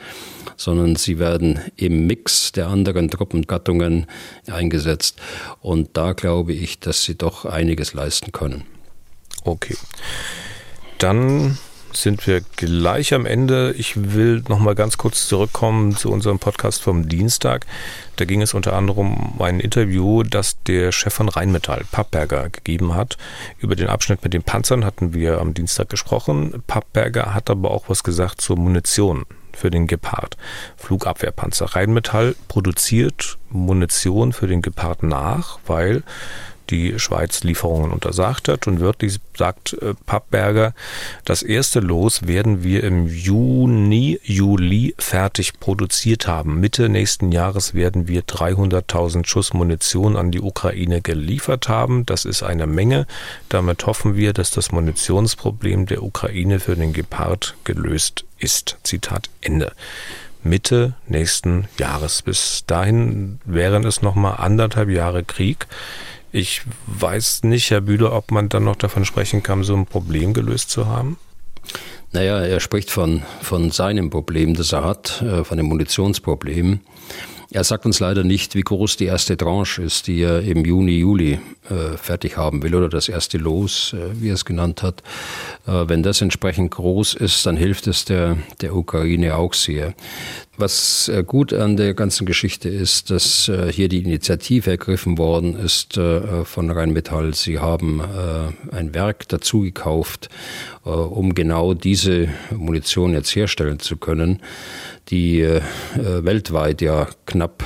sondern 0.58 0.96
sie 0.96 1.20
werden 1.20 1.60
im 1.76 2.08
Mix 2.08 2.52
der 2.52 2.68
anderen 2.68 3.10
Truppengattungen 3.10 4.08
eingesetzt. 4.48 5.22
Und 5.62 5.98
da 5.98 6.14
glaube 6.14 6.54
ich, 6.54 6.80
dass 6.80 7.04
sie 7.04 7.16
doch 7.16 7.46
einiges 7.46 7.94
leisten 7.94 8.32
können. 8.32 8.66
Okay. 9.44 9.76
Dann 10.98 11.58
sind 11.96 12.28
wir 12.28 12.42
gleich 12.56 13.14
am 13.14 13.26
Ende. 13.26 13.74
Ich 13.78 14.14
will 14.14 14.44
noch 14.48 14.60
mal 14.60 14.76
ganz 14.76 14.98
kurz 14.98 15.28
zurückkommen 15.28 15.96
zu 15.96 16.12
unserem 16.12 16.40
Podcast 16.40 16.82
vom 16.82 17.08
Dienstag. 17.08 17.66
Da 18.18 18.26
ging 18.26 18.42
es 18.42 18.54
unter 18.54 18.74
anderem 18.74 19.14
um 19.14 19.42
ein 19.42 19.60
Interview, 19.60 20.24
das 20.24 20.62
der 20.64 20.92
Chef 20.92 21.14
von 21.14 21.30
Rheinmetall, 21.30 21.86
Pappberger, 21.92 22.50
gegeben 22.50 22.96
hat. 22.96 23.18
Über 23.60 23.76
den 23.76 23.88
Abschnitt 23.88 24.24
mit 24.24 24.34
den 24.34 24.44
Panzern 24.44 24.86
hatten 24.86 25.14
wir 25.14 25.40
am 25.40 25.54
Dienstag 25.54 25.90
gesprochen. 25.90 26.64
Pappberger 26.68 27.34
hat 27.34 27.50
aber 27.50 27.72
auch 27.72 27.90
was 27.90 28.04
gesagt 28.04 28.42
zur 28.42 28.58
Munition 28.58 29.26
für 29.56 29.72
den 29.72 29.88
Gepard. 29.88 30.38
Flugabwehrpanzer. 30.78 31.76
Rheinmetall 31.76 32.36
produziert 32.48 33.38
Munition 33.50 34.34
für 34.34 34.48
den 34.48 34.62
Gepard 34.62 35.04
nach, 35.04 35.60
weil 35.66 36.04
die 36.70 37.00
Schweiz 37.00 37.44
Lieferungen 37.44 37.92
untersagt 37.92 38.48
hat. 38.48 38.68
Und 38.68 38.80
wörtlich 38.80 39.20
sagt 39.38 39.74
äh, 39.74 39.94
Pappberger, 40.06 40.74
das 41.24 41.44
erste 41.44 41.80
Los 41.80 42.28
werden 42.28 42.64
wir 42.64 42.84
im 42.84 43.08
Juni, 43.08 44.20
Juli 44.24 44.96
fertig 44.98 45.60
produziert 45.60 46.28
haben. 46.28 46.60
Mitte 46.60 46.90
nächsten 46.90 47.32
Jahres 47.32 47.74
werden 47.74 48.08
wir 48.08 48.24
300.000 48.24 49.26
Schuss 49.26 49.54
Munition 49.54 50.16
an 50.16 50.32
die 50.32 50.42
Ukraine 50.42 51.02
geliefert 51.02 51.70
haben. 51.70 52.06
Das 52.06 52.26
ist 52.26 52.44
eine 52.44 52.68
Menge. 52.68 53.08
Damit 53.50 53.86
hoffen 53.86 54.16
wir, 54.16 54.34
dass 54.34 54.52
das 54.52 54.72
Munitionsproblem 54.72 55.86
der 55.86 56.04
Ukraine 56.04 56.60
für 56.60 56.76
den 56.76 56.94
Gepard 56.94 57.56
gelöst 57.64 58.26
ist. 58.40 58.78
Zitat 58.84 59.30
Ende. 59.42 59.74
Mitte 60.46 60.94
nächsten 61.08 61.68
Jahres. 61.78 62.22
Bis 62.22 62.64
dahin 62.68 63.40
wären 63.46 63.84
es 63.84 64.02
nochmal 64.02 64.36
anderthalb 64.38 64.90
Jahre 64.90 65.24
Krieg. 65.24 65.66
Ich 66.38 66.64
weiß 66.88 67.44
nicht, 67.44 67.72
Herr 67.72 67.80
Bühler, 67.80 68.12
ob 68.12 68.30
man 68.30 68.50
dann 68.50 68.66
noch 68.66 68.76
davon 68.76 69.06
sprechen 69.06 69.42
kann, 69.42 69.64
so 69.64 69.74
ein 69.74 69.86
Problem 69.86 70.34
gelöst 70.34 70.70
zu 70.70 70.86
haben. 70.86 71.18
Naja, 72.12 72.42
er 72.42 72.60
spricht 72.60 72.92
von, 72.92 73.24
von 73.42 73.72
seinem 73.72 74.10
Problem, 74.10 74.54
das 74.54 74.74
er 74.74 74.84
hat, 74.84 75.22
äh, 75.22 75.46
von 75.46 75.56
dem 75.56 75.68
Munitionsproblem. 75.68 76.82
Er 77.52 77.64
sagt 77.64 77.86
uns 77.86 78.00
leider 78.00 78.24
nicht, 78.24 78.56
wie 78.56 78.62
groß 78.62 78.98
die 78.98 79.06
erste 79.06 79.38
Tranche 79.38 79.84
ist, 79.84 80.08
die 80.08 80.22
er 80.22 80.42
im 80.42 80.66
Juni, 80.66 80.98
Juli 80.98 81.40
äh, 81.70 81.98
fertig 81.98 82.38
haben 82.38 82.64
will 82.64 82.76
oder 82.76 82.90
das 82.90 83.08
erste 83.08 83.38
Los, 83.38 83.94
äh, 83.94 84.22
wie 84.22 84.30
er 84.30 84.34
es 84.34 84.46
genannt 84.46 84.84
hat. 84.84 85.04
Äh, 85.68 85.88
wenn 85.88 86.04
das 86.04 86.22
entsprechend 86.22 86.72
groß 86.72 87.14
ist, 87.14 87.46
dann 87.46 87.58
hilft 87.58 87.88
es 87.88 88.06
der, 88.06 88.38
der 88.62 88.76
Ukraine 88.76 89.36
auch 89.36 89.54
sehr. 89.54 89.94
Was 90.58 91.10
äh, 91.10 91.24
gut 91.24 91.52
an 91.52 91.76
der 91.76 91.94
ganzen 91.94 92.26
Geschichte 92.26 92.70
ist, 92.70 93.12
dass 93.12 93.50
äh, 93.50 93.72
hier 93.72 93.90
die 93.90 94.00
Initiative 94.00 94.72
ergriffen 94.72 95.18
worden 95.18 95.58
ist 95.58 95.98
äh, 95.98 96.46
von 96.46 96.70
Rheinmetall. 96.70 97.34
Sie 97.34 97.60
haben 97.60 98.02
ein 98.72 98.94
Werk 98.94 99.28
dazu 99.30 99.62
gekauft, 99.62 100.30
um 100.84 101.34
genau 101.34 101.74
diese 101.74 102.30
Munition 102.52 103.14
jetzt 103.14 103.36
herstellen 103.36 103.80
zu 103.80 103.98
können, 103.98 104.42
die 105.10 105.48
weltweit 105.96 106.82
ja 106.82 107.08
knapp 107.36 107.64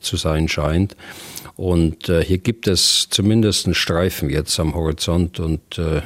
zu 0.00 0.16
sein 0.16 0.48
scheint. 0.48 0.96
Und 1.56 2.10
äh, 2.10 2.22
hier 2.22 2.36
gibt 2.36 2.68
es 2.68 3.08
zumindest 3.08 3.64
einen 3.64 3.74
Streifen 3.74 4.28
jetzt 4.28 4.60
am 4.60 4.74
Horizont 4.74 5.40
und 5.40 5.78
äh, 5.78 6.02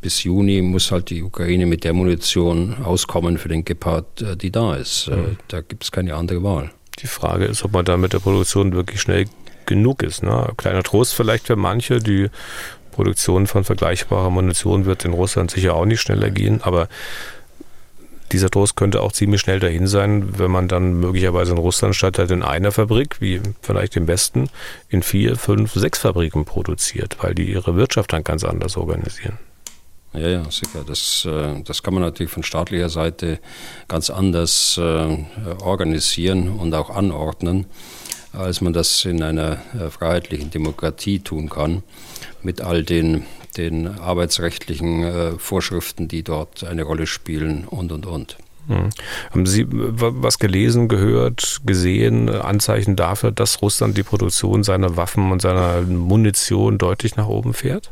bis 0.00 0.24
Juni 0.24 0.60
muss 0.60 0.90
halt 0.90 1.10
die 1.10 1.22
Ukraine 1.22 1.66
mit 1.66 1.84
der 1.84 1.92
Munition 1.92 2.74
auskommen 2.82 3.38
für 3.38 3.48
den 3.48 3.64
Gepard, 3.64 4.22
äh, 4.22 4.36
die 4.36 4.50
da 4.50 4.74
ist. 4.74 5.08
Mhm. 5.08 5.36
Da 5.46 5.60
gibt 5.60 5.84
es 5.84 5.92
keine 5.92 6.16
andere 6.16 6.42
Wahl. 6.42 6.72
Die 6.98 7.06
Frage 7.06 7.44
ist, 7.44 7.64
ob 7.64 7.72
man 7.72 7.84
da 7.84 7.96
mit 7.96 8.12
der 8.12 8.18
Produktion 8.18 8.72
wirklich 8.72 9.00
schnell 9.00 9.26
genug 9.66 10.02
ist. 10.02 10.24
Ne? 10.24 10.52
Kleiner 10.56 10.82
Trost 10.82 11.14
vielleicht 11.14 11.46
für 11.46 11.54
manche, 11.54 12.00
die 12.00 12.28
Produktion 12.90 13.46
von 13.46 13.62
vergleichbarer 13.62 14.30
Munition 14.30 14.84
wird 14.84 15.04
in 15.04 15.12
Russland 15.12 15.52
sicher 15.52 15.74
auch 15.74 15.84
nicht 15.84 16.00
schneller 16.00 16.30
gehen, 16.30 16.60
aber 16.60 16.88
dieser 18.32 18.50
Trost 18.50 18.76
könnte 18.76 19.00
auch 19.00 19.12
ziemlich 19.12 19.40
schnell 19.40 19.60
dahin 19.60 19.86
sein, 19.86 20.38
wenn 20.38 20.50
man 20.50 20.68
dann 20.68 21.00
möglicherweise 21.00 21.52
in 21.52 21.58
Russland 21.58 21.94
statt 21.94 22.18
halt 22.18 22.30
in 22.30 22.42
einer 22.42 22.72
Fabrik, 22.72 23.20
wie 23.20 23.40
vielleicht 23.62 23.96
im 23.96 24.06
Westen, 24.06 24.50
in 24.88 25.02
vier, 25.02 25.36
fünf, 25.36 25.72
sechs 25.74 25.98
Fabriken 25.98 26.44
produziert, 26.44 27.16
weil 27.20 27.34
die 27.34 27.50
ihre 27.50 27.76
Wirtschaft 27.76 28.12
dann 28.12 28.24
ganz 28.24 28.44
anders 28.44 28.76
organisieren. 28.76 29.38
Ja, 30.14 30.28
ja, 30.28 30.50
sicher. 30.50 30.84
Das, 30.86 31.26
äh, 31.26 31.62
das 31.62 31.82
kann 31.82 31.94
man 31.94 32.02
natürlich 32.02 32.32
von 32.32 32.42
staatlicher 32.42 32.88
Seite 32.88 33.40
ganz 33.88 34.10
anders 34.10 34.78
äh, 34.78 35.16
organisieren 35.62 36.48
und 36.48 36.74
auch 36.74 36.90
anordnen, 36.90 37.66
als 38.32 38.60
man 38.60 38.72
das 38.72 39.04
in 39.04 39.22
einer 39.22 39.58
äh, 39.78 39.90
freiheitlichen 39.90 40.50
Demokratie 40.50 41.18
tun 41.18 41.50
kann, 41.50 41.82
mit 42.42 42.62
all 42.62 42.84
den 42.84 43.24
den 43.56 43.86
arbeitsrechtlichen 43.86 45.02
äh, 45.02 45.32
Vorschriften, 45.38 46.08
die 46.08 46.22
dort 46.22 46.64
eine 46.64 46.82
Rolle 46.82 47.06
spielen 47.06 47.64
und, 47.64 47.92
und, 47.92 48.06
und. 48.06 48.36
Hm. 48.68 48.90
Haben 49.30 49.46
Sie 49.46 49.66
was 49.68 50.38
gelesen, 50.38 50.88
gehört, 50.88 51.62
gesehen, 51.64 52.28
Anzeichen 52.28 52.96
dafür, 52.96 53.32
dass 53.32 53.62
Russland 53.62 53.96
die 53.96 54.02
Produktion 54.02 54.62
seiner 54.62 54.96
Waffen 54.96 55.32
und 55.32 55.40
seiner 55.40 55.82
Munition 55.82 56.76
deutlich 56.76 57.16
nach 57.16 57.28
oben 57.28 57.54
fährt? 57.54 57.90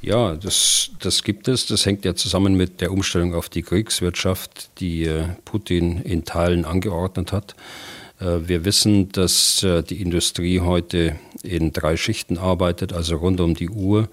Ja, 0.00 0.34
das, 0.34 0.90
das 1.00 1.22
gibt 1.22 1.48
es. 1.48 1.66
Das 1.66 1.86
hängt 1.86 2.04
ja 2.04 2.14
zusammen 2.14 2.56
mit 2.56 2.80
der 2.80 2.92
Umstellung 2.92 3.34
auf 3.34 3.48
die 3.48 3.62
Kriegswirtschaft, 3.62 4.70
die 4.78 5.04
äh, 5.04 5.24
Putin 5.44 6.02
in 6.02 6.24
Teilen 6.24 6.64
angeordnet 6.64 7.32
hat. 7.32 7.54
Äh, 8.20 8.48
wir 8.48 8.64
wissen, 8.64 9.10
dass 9.12 9.62
äh, 9.62 9.82
die 9.82 10.00
Industrie 10.00 10.60
heute 10.60 11.16
in 11.42 11.72
drei 11.72 11.96
Schichten 11.96 12.38
arbeitet, 12.38 12.92
also 12.92 13.16
rund 13.16 13.40
um 13.40 13.54
die 13.54 13.70
Uhr 13.70 14.08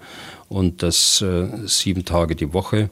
und 0.48 0.82
das 0.82 1.20
äh, 1.22 1.48
sieben 1.66 2.04
Tage 2.04 2.36
die 2.36 2.52
Woche. 2.52 2.90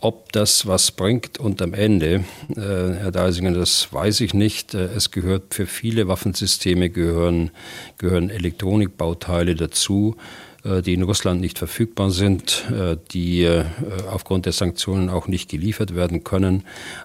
Ob 0.00 0.32
das 0.32 0.66
was 0.66 0.90
bringt 0.90 1.38
und 1.38 1.62
am 1.62 1.74
Ende, 1.74 2.24
Herr 2.56 3.12
Deisinger, 3.12 3.52
das 3.52 3.92
weiß 3.92 4.20
ich 4.22 4.34
nicht. 4.34 4.74
Es 4.74 5.12
gehört 5.12 5.54
für 5.54 5.66
viele 5.66 6.08
Waffensysteme 6.08 6.90
gehören, 6.90 7.52
gehören 7.98 8.28
Elektronikbauteile 8.28 9.54
dazu. 9.54 10.16
Äh, 10.64 10.82
die 10.82 10.94
in 10.94 11.02
Russland 11.02 11.40
nicht 11.40 11.58
verfügbar 11.58 12.10
sind, 12.10 12.64
äh, 12.70 12.96
die 13.10 13.42
äh, 13.42 13.64
aufgrund 14.10 14.46
der 14.46 14.52
Sanktionen 14.52 15.10
auch 15.10 15.26
nicht 15.26 15.50
geliefert 15.50 15.96
werden 15.96 16.22
können, 16.22 16.62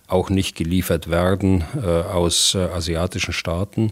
auch 0.08 0.30
nicht 0.30 0.56
geliefert 0.56 1.10
werden 1.10 1.64
aus 2.14 2.56
asiatischen 2.56 3.34
Staaten. 3.34 3.92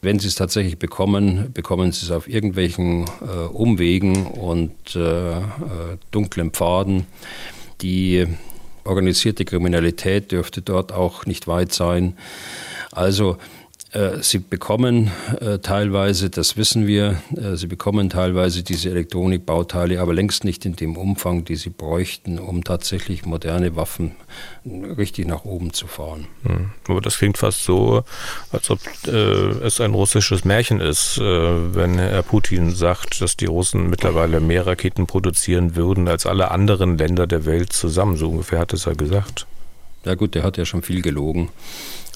Wenn 0.00 0.18
sie 0.18 0.28
es 0.28 0.34
tatsächlich 0.34 0.78
bekommen, 0.78 1.52
bekommen 1.52 1.92
sie 1.92 2.06
es 2.06 2.10
auf 2.10 2.28
irgendwelchen 2.28 3.04
Umwegen 3.52 4.26
und 4.26 4.72
dunklen 6.10 6.50
Pfaden. 6.50 7.06
Die 7.80 8.26
organisierte 8.84 9.44
Kriminalität 9.44 10.32
dürfte 10.32 10.62
dort 10.62 10.92
auch 10.92 11.26
nicht 11.26 11.46
weit 11.46 11.72
sein. 11.72 12.16
Also 12.90 13.38
sie 14.22 14.38
bekommen 14.38 15.10
äh, 15.40 15.58
teilweise, 15.58 16.30
das 16.30 16.56
wissen 16.56 16.86
wir, 16.86 17.20
äh, 17.36 17.56
sie 17.56 17.66
bekommen 17.66 18.08
teilweise 18.08 18.62
diese 18.62 18.88
Elektronikbauteile, 18.88 20.00
aber 20.00 20.14
längst 20.14 20.44
nicht 20.44 20.64
in 20.64 20.76
dem 20.76 20.96
Umfang, 20.96 21.44
die 21.44 21.56
sie 21.56 21.68
bräuchten, 21.68 22.38
um 22.38 22.64
tatsächlich 22.64 23.26
moderne 23.26 23.76
Waffen 23.76 24.12
richtig 24.64 25.26
nach 25.26 25.44
oben 25.44 25.74
zu 25.74 25.86
fahren. 25.86 26.26
Hm. 26.44 26.70
Aber 26.88 27.02
das 27.02 27.18
klingt 27.18 27.36
fast 27.36 27.64
so, 27.64 28.02
als 28.50 28.70
ob 28.70 28.78
es 29.06 29.80
ein 29.80 29.92
russisches 29.92 30.44
Märchen 30.44 30.80
ist, 30.80 31.18
wenn 31.18 31.98
Herr 31.98 32.22
Putin 32.22 32.70
sagt, 32.70 33.20
dass 33.20 33.36
die 33.36 33.46
Russen 33.46 33.90
mittlerweile 33.90 34.40
mehr 34.40 34.66
Raketen 34.66 35.06
produzieren 35.06 35.76
würden 35.76 36.08
als 36.08 36.24
alle 36.24 36.50
anderen 36.50 36.96
Länder 36.96 37.26
der 37.26 37.44
Welt 37.44 37.72
zusammen. 37.72 38.16
So 38.16 38.30
ungefähr 38.30 38.60
hat 38.60 38.72
es 38.72 38.86
er 38.86 38.94
gesagt. 38.94 39.46
Ja 40.04 40.14
gut, 40.14 40.34
der 40.34 40.42
hat 40.42 40.56
ja 40.56 40.64
schon 40.64 40.82
viel 40.82 41.02
gelogen. 41.02 41.50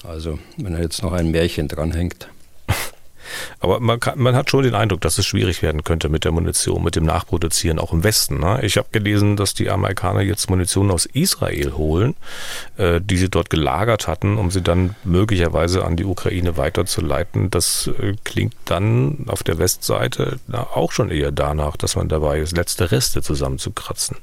Also, 0.07 0.39
wenn 0.55 0.73
er 0.73 0.81
jetzt 0.81 1.03
noch 1.03 1.11
ein 1.11 1.31
Märchen 1.31 1.67
dranhängt. 1.67 2.29
Aber 3.59 3.81
man, 3.81 3.99
kann, 3.99 4.17
man 4.17 4.35
hat 4.35 4.49
schon 4.49 4.63
den 4.63 4.73
Eindruck, 4.73 5.01
dass 5.01 5.17
es 5.17 5.25
schwierig 5.25 5.61
werden 5.61 5.83
könnte 5.83 6.07
mit 6.07 6.23
der 6.23 6.31
Munition, 6.31 6.81
mit 6.81 6.95
dem 6.95 7.03
Nachproduzieren, 7.03 7.77
auch 7.77 7.91
im 7.91 8.05
Westen. 8.05 8.39
Ne? 8.39 8.59
Ich 8.63 8.77
habe 8.77 8.87
gelesen, 8.93 9.35
dass 9.35 9.53
die 9.53 9.69
Amerikaner 9.69 10.21
jetzt 10.21 10.49
Munition 10.49 10.91
aus 10.91 11.07
Israel 11.07 11.73
holen, 11.73 12.15
äh, 12.77 13.01
die 13.01 13.17
sie 13.17 13.29
dort 13.29 13.49
gelagert 13.49 14.07
hatten, 14.07 14.37
um 14.37 14.49
sie 14.49 14.61
dann 14.61 14.95
möglicherweise 15.03 15.83
an 15.83 15.97
die 15.97 16.05
Ukraine 16.05 16.55
weiterzuleiten. 16.55 17.51
Das 17.51 17.89
äh, 17.99 18.13
klingt 18.23 18.55
dann 18.63 19.25
auf 19.27 19.43
der 19.43 19.57
Westseite 19.57 20.39
na, 20.47 20.61
auch 20.73 20.93
schon 20.93 21.11
eher 21.11 21.33
danach, 21.33 21.75
dass 21.75 21.97
man 21.97 22.07
dabei 22.07 22.39
ist, 22.39 22.55
letzte 22.55 22.91
Reste 22.91 23.21
zusammenzukratzen. 23.21 24.15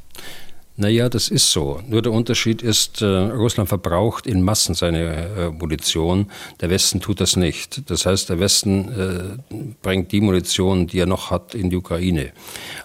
Naja, 0.76 1.08
das 1.08 1.28
ist 1.28 1.52
so. 1.52 1.80
Nur 1.88 2.02
der 2.02 2.10
Unterschied 2.10 2.60
ist, 2.60 3.00
äh, 3.00 3.04
Russland 3.06 3.68
verbraucht 3.68 4.26
in 4.26 4.42
Massen 4.42 4.74
seine 4.74 5.28
äh, 5.36 5.50
Munition. 5.50 6.26
Der 6.60 6.68
Westen 6.68 7.00
tut 7.00 7.20
das 7.20 7.36
nicht. 7.36 7.88
Das 7.88 8.06
heißt, 8.06 8.28
der 8.28 8.40
Westen 8.40 8.88
äh, 8.88 9.66
bringt 9.82 10.10
die 10.10 10.20
Munition, 10.20 10.88
die 10.88 10.98
er 10.98 11.06
noch 11.06 11.30
hat, 11.30 11.54
in 11.54 11.70
die 11.70 11.76
Ukraine. 11.76 12.32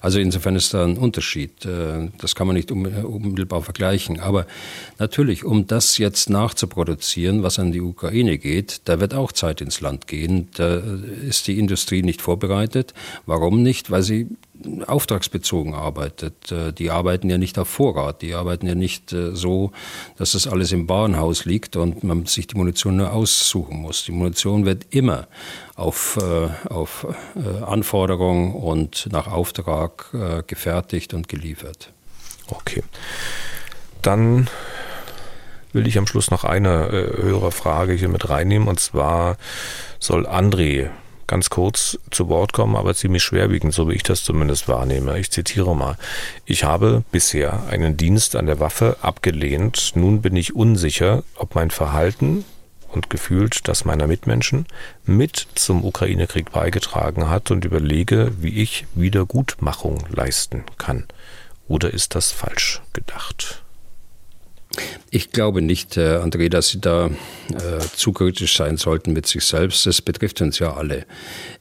Also 0.02 0.20
insofern 0.20 0.56
ist 0.56 0.72
da 0.76 0.84
ein 0.84 1.00
Unterschied. 1.00 1.66
Äh, 1.66 2.12
das 2.20 2.36
kann 2.36 2.46
man 2.46 2.56
nicht 2.56 2.72
um, 2.72 2.86
unmittelbar 2.86 3.64
vergleichen. 3.64 4.20
Aber 4.20 4.46
natürlich, 5.00 5.44
um 5.44 5.66
das 5.66 5.98
jetzt 5.98 6.30
nachzuproduzieren, 6.30 7.42
was 7.42 7.58
an 7.58 7.72
die 7.72 7.82
Ukraine 7.82 8.38
geht, 8.38 8.82
da 8.86 9.00
wird 9.00 9.16
auch 9.16 9.32
Zeit 9.32 9.62
ins 9.62 9.82
Land 9.82 10.06
gehen. 10.06 10.50
Da 10.54 10.80
ist 11.28 11.48
die 11.48 11.58
Industrie 11.58 12.04
nicht 12.04 12.22
vorbereitet. 12.22 12.94
Warum 13.26 13.64
nicht? 13.64 13.90
Weil 13.90 14.04
sie 14.04 14.28
auftragsbezogen 14.86 15.74
arbeitet. 15.74 16.52
Äh, 16.52 16.74
die 16.74 16.92
arbeiten 16.92 17.30
ja 17.30 17.38
nicht 17.38 17.58
auf 17.58 17.68
Vorrat, 17.68 18.22
die 18.22 18.34
arbeiten 18.34 18.68
ja 18.68 18.76
nicht 18.76 19.14
äh, 19.14 19.36
so, 19.36 19.72
dass 20.18 20.34
das 20.34 20.48
alles 20.48 20.72
im 20.72 20.90
Warenhaus 20.90 21.46
liegt 21.46 21.76
und 21.76 22.04
man 22.04 22.26
sich 22.26 22.48
die 22.48 22.58
Munition 22.58 22.98
nur 22.98 23.14
aussuchen 23.14 23.82
muss. 23.82 24.04
Die 24.06 24.12
Munition 24.12 24.66
wird 24.66 24.88
immer 24.90 25.28
auf, 25.76 26.18
äh, 26.22 26.68
auf 26.70 27.08
Anforderung 27.66 28.54
und 28.54 29.08
nach 29.12 29.28
Auftrag 29.28 30.08
gefertigt 30.48 31.14
und 31.14 31.28
geliefert. 31.28 31.92
Okay. 32.48 32.84
Dann 34.02 34.50
will 35.72 35.88
ich 35.88 35.98
am 35.98 36.08
Schluss 36.08 36.32
noch 36.32 36.44
eine 36.44 36.90
höhere 36.92 37.52
Frage 37.52 37.94
hier 37.94 38.10
mit 38.10 38.30
reinnehmen 38.30 38.68
und 38.68 38.80
zwar 38.80 39.38
soll 40.00 40.28
André 40.28 40.90
ganz 41.30 41.52
kurz 41.52 41.98
zu 42.10 42.28
Wort 42.28 42.54
kommen, 42.54 42.76
aber 42.76 42.96
ziemlich 42.96 43.24
schwerwiegend, 43.24 43.74
so 43.74 43.88
wie 43.88 43.94
ich 43.94 44.04
das 44.04 44.24
zumindest 44.24 44.68
wahrnehme. 44.68 45.20
Ich 45.20 45.30
zitiere 45.30 45.76
mal. 45.76 45.96
Ich 46.46 46.64
habe 46.64 47.04
bisher 47.12 47.68
einen 47.70 47.96
Dienst 47.98 48.36
an 48.36 48.48
der 48.48 48.60
Waffe 48.60 48.98
abgelehnt. 49.02 49.92
Nun 49.94 50.22
bin 50.22 50.36
ich 50.36 50.56
unsicher, 50.56 51.24
ob 51.36 51.54
mein 51.54 51.70
Verhalten 51.70 52.46
und 52.92 53.12
gefühlt 53.12 53.68
das 53.68 53.86
meiner 53.86 54.08
Mitmenschen 54.08 54.66
mit 55.06 55.48
zum 55.54 55.86
Ukraine-Krieg 55.86 56.52
beigetragen 56.52 57.30
hat 57.30 57.52
und 57.52 57.64
überlege, 57.64 58.32
wie 58.40 58.62
ich 58.62 58.88
Wiedergutmachung 58.96 60.04
leisten 60.10 60.64
kann. 60.80 61.06
Oder 61.68 61.94
ist 61.94 62.16
das 62.16 62.32
falsch 62.32 62.82
gedacht? 62.94 63.62
Ich 65.12 65.32
glaube 65.32 65.64
nicht, 65.64 65.96
Herr 65.96 66.24
André, 66.24 66.50
dass 66.50 66.70
Sie 66.70 66.80
da 66.80 67.08
äh, 67.08 67.80
zu 67.96 68.14
kritisch 68.14 68.56
sein 68.56 68.78
sollten 68.78 69.14
mit 69.14 69.26
sich 69.26 69.44
selbst. 69.44 69.88
Das 69.88 70.02
betrifft 70.04 70.42
uns 70.42 70.60
ja 70.60 70.76
alle. 70.76 71.06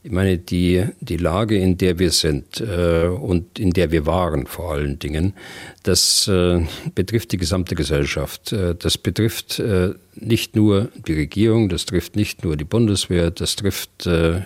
Ich 0.03 0.11
meine, 0.11 0.37
die, 0.37 0.85
die 1.01 1.17
Lage, 1.17 1.57
in 1.57 1.77
der 1.77 1.97
wir 1.97 2.11
sind 2.11 2.61
äh, 2.61 3.07
und 3.07 3.57
in 3.57 3.71
der 3.71 3.91
wir 3.91 4.05
waren 4.05 4.45
vor 4.45 4.73
allen 4.73 4.99
Dingen, 4.99 5.33
das 5.81 6.27
äh, 6.27 6.63
betrifft 6.93 7.31
die 7.31 7.37
gesamte 7.37 7.73
Gesellschaft. 7.73 8.53
Äh, 8.53 8.75
das 8.75 8.99
betrifft 8.99 9.57
äh, 9.57 9.93
nicht 10.13 10.55
nur 10.55 10.89
die 11.07 11.13
Regierung, 11.13 11.69
das 11.69 11.85
trifft 11.87 12.15
nicht 12.15 12.43
nur 12.43 12.55
die 12.55 12.65
Bundeswehr, 12.65 13.31
das 13.31 13.55
trifft 13.55 14.05
äh, 14.05 14.41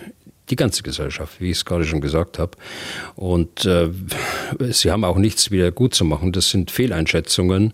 die 0.50 0.56
ganze 0.56 0.82
Gesellschaft, 0.82 1.40
wie 1.40 1.50
ich 1.50 1.58
es 1.58 1.64
gerade 1.64 1.84
schon 1.84 2.00
gesagt 2.00 2.38
habe. 2.38 2.52
Und 3.16 3.64
äh, 3.64 3.88
sie 4.70 4.90
haben 4.90 5.04
auch 5.04 5.16
nichts 5.16 5.50
wieder 5.50 5.72
gut 5.72 5.94
zu 5.94 6.04
machen. 6.04 6.32
Das 6.32 6.50
sind 6.50 6.70
Fehleinschätzungen, 6.70 7.72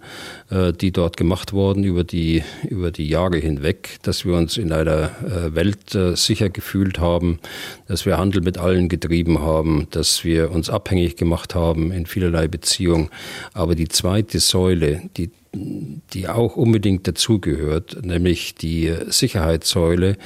äh, 0.50 0.72
die 0.72 0.92
dort 0.92 1.16
gemacht 1.16 1.52
wurden 1.52 1.82
über 1.82 2.04
die, 2.04 2.44
über 2.68 2.90
die 2.90 3.08
Jahre 3.08 3.38
hinweg, 3.38 3.98
dass 4.02 4.24
wir 4.24 4.34
uns 4.34 4.56
in 4.56 4.72
einer 4.72 5.10
äh, 5.24 5.54
Welt 5.54 5.94
äh, 5.94 6.14
sicher 6.14 6.48
gefühlt 6.48 7.00
haben, 7.00 7.40
dass 7.88 8.06
wir 8.06 8.18
Handel 8.18 8.40
mit 8.42 8.58
allen 8.58 8.88
getrieben 8.88 9.40
haben, 9.40 9.88
dass 9.90 10.24
wir 10.24 10.52
uns 10.52 10.70
abhängig 10.70 11.16
gemacht 11.16 11.54
haben 11.54 11.90
in 11.90 12.06
vielerlei 12.06 12.46
Beziehungen. 12.46 13.10
Aber 13.52 13.74
die 13.74 13.88
zweite 13.88 14.38
Säule, 14.38 15.02
die 15.16 15.30
die 15.52 16.28
auch 16.28 16.54
unbedingt 16.56 17.08
dazugehört, 17.08 18.04
nämlich 18.04 18.54
die 18.54 18.94
Sicherheitssäule, 19.08 20.16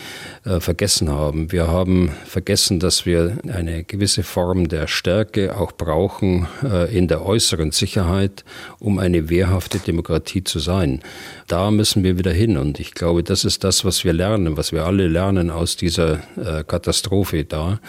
äh, 0.45 0.61
vergessen 0.61 1.11
haben. 1.11 1.51
Wir 1.51 1.68
haben 1.68 2.11
vergessen, 2.27 2.79
dass 2.79 3.07
wir 3.07 3.39
eine 3.51 3.85
gewisse 3.85 4.22
Form 4.22 4.68
der 4.68 4.87
Stärke 4.87 5.57
auch 5.57 5.72
brauchen 5.72 6.47
äh, 6.62 6.95
in 6.95 7.09
der 7.09 7.25
äußeren 7.25 7.70
Sicherheit, 7.70 8.45
um 8.79 8.99
eine 8.99 9.31
wehrhafte 9.31 9.79
Demokratie 9.79 10.45
zu 10.45 10.59
sein. 10.59 11.01
Da 11.47 11.70
müssen 11.70 12.05
wir 12.05 12.18
wieder 12.18 12.33
hin 12.33 12.59
und 12.59 12.79
ich 12.79 12.93
glaube, 12.93 13.22
das 13.22 13.45
ist 13.45 13.64
das, 13.64 13.85
was 13.85 14.05
wir 14.05 14.12
lernen, 14.12 14.59
was 14.59 14.72
wir 14.72 14.85
alle 14.85 15.09
lernen 15.09 15.51
aus 15.51 15.77
dieser 15.77 16.20
äh, 16.37 16.64
Katastrophe 16.66 17.45
da, 17.45 17.81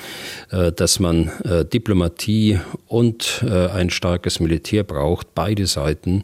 äh, 0.51 0.71
dass 0.71 0.99
man 0.99 1.31
äh, 1.43 1.65
Diplomatie 1.65 2.59
und 2.87 3.43
äh, 3.45 3.67
ein 3.67 3.89
starkes 3.89 4.39
Militär 4.39 4.83
braucht, 4.83 5.35
beide 5.35 5.67
Seiten, 5.67 6.23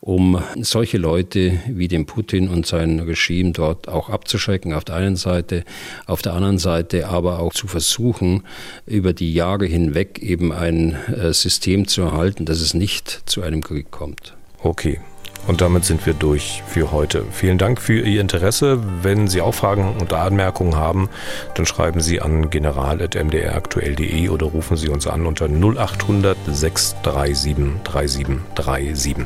um 0.00 0.43
solche 0.56 0.98
Leute 0.98 1.58
wie 1.68 1.88
den 1.88 2.06
Putin 2.06 2.48
und 2.48 2.66
sein 2.66 3.00
Regime 3.00 3.52
dort 3.52 3.88
auch 3.88 4.10
abzuschrecken 4.10 4.72
auf 4.72 4.84
der 4.84 4.96
einen 4.96 5.16
Seite, 5.16 5.64
auf 6.06 6.22
der 6.22 6.34
anderen 6.34 6.58
Seite 6.58 7.08
aber 7.08 7.40
auch 7.40 7.52
zu 7.52 7.66
versuchen, 7.66 8.42
über 8.86 9.12
die 9.12 9.32
Jahre 9.32 9.66
hinweg 9.66 10.18
eben 10.20 10.52
ein 10.52 10.96
äh, 11.08 11.32
System 11.32 11.86
zu 11.86 12.02
erhalten, 12.02 12.44
dass 12.44 12.60
es 12.60 12.74
nicht 12.74 13.22
zu 13.26 13.42
einem 13.42 13.62
Krieg 13.62 13.90
kommt. 13.90 14.34
Okay, 14.62 15.00
und 15.46 15.60
damit 15.60 15.84
sind 15.84 16.04
wir 16.06 16.14
durch 16.14 16.62
für 16.66 16.90
heute. 16.92 17.24
Vielen 17.30 17.58
Dank 17.58 17.80
für 17.80 18.00
Ihr 18.00 18.20
Interesse. 18.20 18.78
Wenn 19.02 19.28
Sie 19.28 19.40
auch 19.40 19.54
Fragen 19.54 19.96
und 19.98 20.12
Anmerkungen 20.12 20.76
haben, 20.76 21.08
dann 21.54 21.66
schreiben 21.66 22.00
Sie 22.00 22.20
an 22.20 22.50
general.mdraktuell.de 22.50 24.28
oder 24.28 24.46
rufen 24.46 24.76
Sie 24.76 24.88
uns 24.88 25.06
an 25.06 25.26
unter 25.26 25.46
0800 25.46 26.36
637 26.46 27.56
3737. 27.84 29.16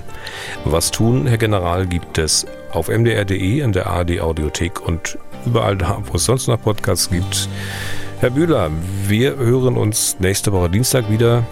Was 0.64 0.90
tun, 0.90 1.26
Herr 1.26 1.38
General, 1.38 1.86
gibt 1.86 2.18
es 2.18 2.46
auf 2.72 2.88
mdr.de, 2.88 3.60
in 3.60 3.72
der 3.72 3.86
ARD 3.86 4.20
Audiothek 4.20 4.80
und 4.80 5.18
überall 5.46 5.76
da, 5.76 6.02
wo 6.04 6.16
es 6.16 6.24
sonst 6.24 6.48
noch 6.48 6.60
Podcasts 6.60 7.10
gibt. 7.10 7.48
Herr 8.20 8.30
Bühler, 8.30 8.70
wir 9.06 9.36
hören 9.36 9.76
uns 9.76 10.16
nächste 10.18 10.52
Woche 10.52 10.68
Dienstag 10.68 11.08
wieder. 11.10 11.44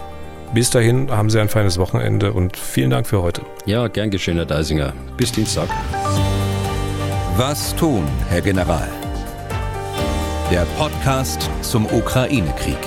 Bis 0.53 0.69
dahin 0.69 1.11
haben 1.11 1.29
Sie 1.29 1.39
ein 1.39 1.49
feines 1.49 1.77
Wochenende 1.77 2.33
und 2.33 2.57
vielen 2.57 2.89
Dank 2.89 3.07
für 3.07 3.21
heute. 3.21 3.41
Ja, 3.65 3.87
gern 3.87 4.09
geschehen, 4.09 4.37
Herr 4.37 4.45
Deisinger. 4.45 4.93
Bis 5.17 5.31
Dienstag. 5.31 5.67
Was 7.35 7.75
tun, 7.75 8.03
Herr 8.29 8.41
General? 8.41 8.87
Der 10.51 10.65
Podcast 10.77 11.49
zum 11.61 11.85
Ukraine-Krieg. 11.85 12.77